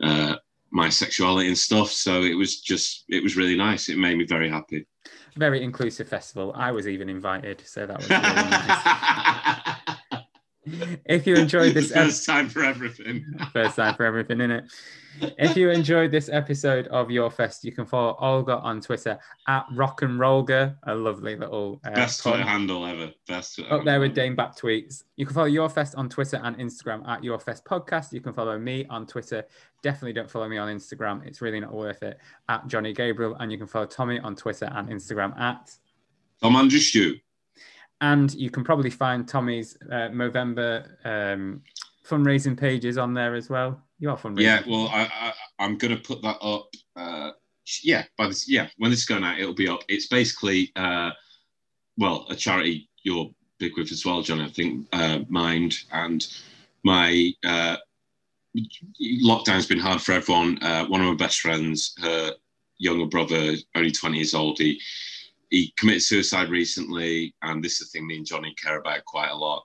uh, 0.03 0.36
my 0.70 0.88
sexuality 0.88 1.48
and 1.48 1.58
stuff. 1.58 1.90
So 1.90 2.22
it 2.22 2.34
was 2.34 2.60
just, 2.60 3.04
it 3.08 3.22
was 3.22 3.36
really 3.36 3.56
nice. 3.56 3.88
It 3.88 3.98
made 3.98 4.16
me 4.18 4.24
very 4.24 4.48
happy. 4.48 4.86
Very 5.36 5.62
inclusive 5.62 6.08
festival. 6.08 6.52
I 6.56 6.72
was 6.72 6.88
even 6.88 7.08
invited. 7.08 7.62
So 7.66 7.86
that 7.86 7.98
was 7.98 8.10
really 8.10 8.22
nice. 8.22 9.19
If 11.11 11.26
you 11.26 11.34
enjoyed 11.34 11.74
this 11.74 11.90
episode, 11.94 12.04
First 12.11 12.26
time 12.26 12.48
for 12.48 12.64
everything. 12.64 13.24
First 13.52 13.76
time 13.76 13.94
for 13.96 14.04
everything, 14.04 14.40
in 14.40 14.50
it. 14.50 14.64
If 15.38 15.56
you 15.56 15.70
enjoyed 15.70 16.12
this 16.12 16.28
episode 16.28 16.86
of 16.86 17.11
Your 17.11 17.30
Fest, 17.30 17.64
you 17.64 17.72
can 17.72 17.84
follow 17.84 18.16
Olga 18.20 18.58
on 18.58 18.80
Twitter 18.80 19.18
at 19.48 19.66
Rock 19.74 20.02
and 20.02 20.20
Rollga, 20.20 20.76
a 20.84 20.94
lovely 20.94 21.36
little 21.36 21.80
uh, 21.84 21.90
Best. 21.90 22.22
Twitter 22.22 22.44
handle 22.44 22.86
ever. 22.86 23.12
Best 23.26 23.56
Twitter 23.56 23.74
up 23.74 23.84
there 23.84 23.98
with. 23.98 24.14
Dane 24.14 24.36
Back 24.36 24.56
tweets. 24.56 25.02
You 25.16 25.26
can 25.26 25.34
follow 25.34 25.46
Your 25.46 25.68
Fest 25.68 25.94
on 25.96 26.08
Twitter 26.08 26.40
and 26.42 26.56
Instagram 26.56 27.06
at 27.08 27.24
Your 27.24 27.38
Fest 27.40 27.64
Podcast. 27.64 28.12
You 28.12 28.20
can 28.20 28.32
follow 28.32 28.58
me 28.58 28.86
on 28.86 29.06
Twitter. 29.06 29.44
Definitely 29.82 30.12
don't 30.12 30.30
follow 30.30 30.48
me 30.48 30.58
on 30.58 30.74
Instagram. 30.74 31.26
It's 31.26 31.42
really 31.42 31.61
not 31.61 31.72
worth 31.74 32.02
it. 32.02 32.18
At 32.48 32.66
Johnny 32.68 32.92
Gabriel. 32.92 33.34
And 33.40 33.50
you 33.50 33.58
can 33.58 33.66
follow 33.66 33.86
Tommy 33.86 34.20
on 34.20 34.36
Twitter 34.36 34.70
and 34.72 34.88
Instagram 34.88 35.38
at 35.38 35.74
Tom 36.40 36.56
Andrew 36.56 36.78
Stew. 36.78 37.18
And 38.01 38.34
you 38.34 38.51
can 38.51 38.64
probably 38.64 38.90
find 38.90 39.28
Tommy's 39.28 39.76
uh, 39.90 40.09
Movember 40.09 40.86
um, 41.05 41.62
fundraising 42.07 42.59
pages 42.59 42.98
on 42.98 43.14
there 43.14 43.34
as 43.34 43.51
well. 43.51 43.80
You 43.98 44.11
are 44.11 44.16
fundraising. 44.16 44.42
Yeah, 44.42 44.62
well, 44.66 44.88
I, 44.88 45.03
I, 45.03 45.32
I'm 45.59 45.76
going 45.76 45.94
to 45.94 46.03
put 46.03 46.22
that 46.22 46.38
up. 46.40 46.68
Uh, 46.96 47.32
yeah, 47.82 48.05
by 48.16 48.28
this, 48.28 48.48
yeah, 48.48 48.68
when 48.78 48.90
this 48.90 49.01
is 49.01 49.07
going 49.07 49.24
out, 49.24 49.38
it'll 49.38 49.55
be 49.55 49.68
up. 49.68 49.82
It's 49.88 50.09
basically, 50.09 50.72
uh, 50.76 51.11
well, 51.98 52.26
a 52.30 52.34
charity 52.34 52.88
you're 53.03 53.30
big 53.59 53.76
with 53.76 53.92
as 53.92 54.05
well, 54.05 54.22
John. 54.22 54.40
I 54.40 54.48
think 54.48 54.88
uh, 54.92 55.20
Mind 55.28 55.76
and 55.92 56.26
my 56.82 57.32
uh, 57.44 57.76
lockdown's 59.22 59.66
been 59.66 59.78
hard 59.78 60.01
for 60.01 60.12
everyone. 60.12 60.59
Uh, 60.62 60.86
one 60.86 61.01
of 61.01 61.07
my 61.07 61.14
best 61.14 61.40
friends, 61.40 61.94
her 62.01 62.32
younger 62.78 63.07
brother, 63.07 63.55
only 63.74 63.90
20 63.90 64.16
years 64.16 64.34
old, 64.34 64.59
he 64.59 64.80
he 65.51 65.74
committed 65.76 66.03
suicide 66.03 66.48
recently, 66.48 67.34
and 67.42 67.62
this 67.62 67.80
is 67.80 67.90
the 67.90 67.98
thing 67.98 68.07
me 68.07 68.16
and 68.16 68.26
Johnny 68.26 68.55
care 68.55 68.78
about 68.78 69.05
quite 69.05 69.30
a 69.30 69.36
lot. 69.36 69.64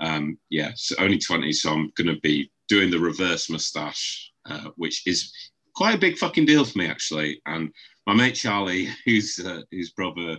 Um, 0.00 0.38
yeah, 0.50 0.72
so 0.74 0.96
only 0.98 1.18
20, 1.18 1.52
so 1.52 1.72
I'm 1.72 1.92
going 1.96 2.14
to 2.14 2.20
be 2.20 2.50
doing 2.68 2.90
the 2.90 2.98
reverse 2.98 3.48
mustache, 3.48 4.32
uh, 4.48 4.70
which 4.76 5.06
is 5.06 5.32
quite 5.74 5.94
a 5.94 5.98
big 5.98 6.16
fucking 6.16 6.46
deal 6.46 6.64
for 6.64 6.78
me 6.78 6.86
actually. 6.88 7.40
And 7.46 7.70
my 8.06 8.14
mate 8.14 8.34
Charlie, 8.34 8.88
who's 9.04 9.38
uh, 9.38 9.62
whose 9.70 9.90
brother, 9.90 10.38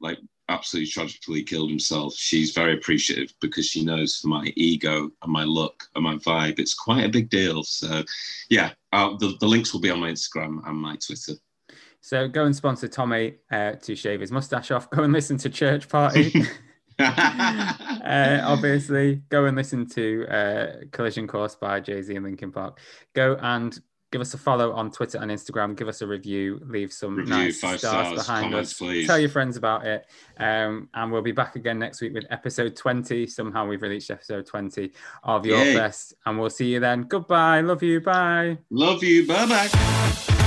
like 0.00 0.18
absolutely 0.48 0.90
tragically 0.90 1.42
killed 1.42 1.70
himself, 1.70 2.14
she's 2.14 2.52
very 2.52 2.74
appreciative 2.74 3.32
because 3.40 3.66
she 3.66 3.84
knows 3.84 4.18
for 4.18 4.28
my 4.28 4.52
ego 4.56 5.10
and 5.22 5.32
my 5.32 5.44
look 5.44 5.84
and 5.94 6.04
my 6.04 6.16
vibe, 6.16 6.58
it's 6.58 6.74
quite 6.74 7.04
a 7.04 7.08
big 7.08 7.30
deal. 7.30 7.62
So, 7.62 8.04
yeah, 8.48 8.72
uh, 8.92 9.16
the 9.18 9.36
the 9.40 9.46
links 9.46 9.72
will 9.72 9.80
be 9.80 9.90
on 9.90 10.00
my 10.00 10.10
Instagram 10.10 10.66
and 10.66 10.76
my 10.76 10.96
Twitter. 10.96 11.34
So 12.00 12.28
go 12.28 12.44
and 12.44 12.54
sponsor 12.54 12.88
Tommy 12.88 13.36
uh, 13.50 13.72
to 13.72 13.94
shave 13.94 14.20
his 14.20 14.32
mustache 14.32 14.70
off. 14.70 14.88
Go 14.90 15.02
and 15.02 15.12
listen 15.12 15.36
to 15.38 15.50
Church 15.50 15.88
Party. 15.88 16.32
uh, 16.98 18.40
obviously, 18.44 19.22
go 19.30 19.46
and 19.46 19.56
listen 19.56 19.86
to 19.88 20.26
uh, 20.28 20.66
Collision 20.92 21.26
Course 21.26 21.54
by 21.54 21.80
Jay 21.80 22.02
Z 22.02 22.14
and 22.14 22.24
Linkin 22.24 22.52
Park. 22.52 22.78
Go 23.14 23.38
and 23.40 23.78
give 24.12 24.20
us 24.20 24.34
a 24.34 24.38
follow 24.38 24.72
on 24.72 24.90
Twitter 24.90 25.18
and 25.18 25.30
Instagram. 25.30 25.76
Give 25.76 25.88
us 25.88 26.02
a 26.02 26.06
review. 26.06 26.60
Leave 26.66 26.92
some 26.92 27.16
Review, 27.16 27.34
nice 27.34 27.58
stars, 27.58 27.80
stars, 27.80 28.14
behind 28.14 28.50
comments, 28.50 28.72
us. 28.72 28.78
please. 28.78 29.06
Tell 29.06 29.18
your 29.18 29.28
friends 29.28 29.56
about 29.56 29.86
it. 29.86 30.04
Um, 30.36 30.88
and 30.94 31.10
we'll 31.10 31.22
be 31.22 31.32
back 31.32 31.56
again 31.56 31.78
next 31.78 32.00
week 32.00 32.12
with 32.12 32.24
episode 32.30 32.76
20. 32.76 33.26
Somehow 33.26 33.66
we've 33.66 33.80
reached 33.80 34.10
episode 34.10 34.46
20 34.46 34.92
of 35.24 35.46
Your 35.46 35.64
Yay. 35.64 35.74
Fest. 35.74 36.14
And 36.26 36.38
we'll 36.38 36.50
see 36.50 36.72
you 36.72 36.80
then. 36.80 37.02
Goodbye. 37.02 37.60
Love 37.60 37.82
you. 37.82 38.00
Bye. 38.00 38.58
Love 38.70 39.02
you. 39.02 39.26
Bye 39.26 39.46
bye. 39.46 40.39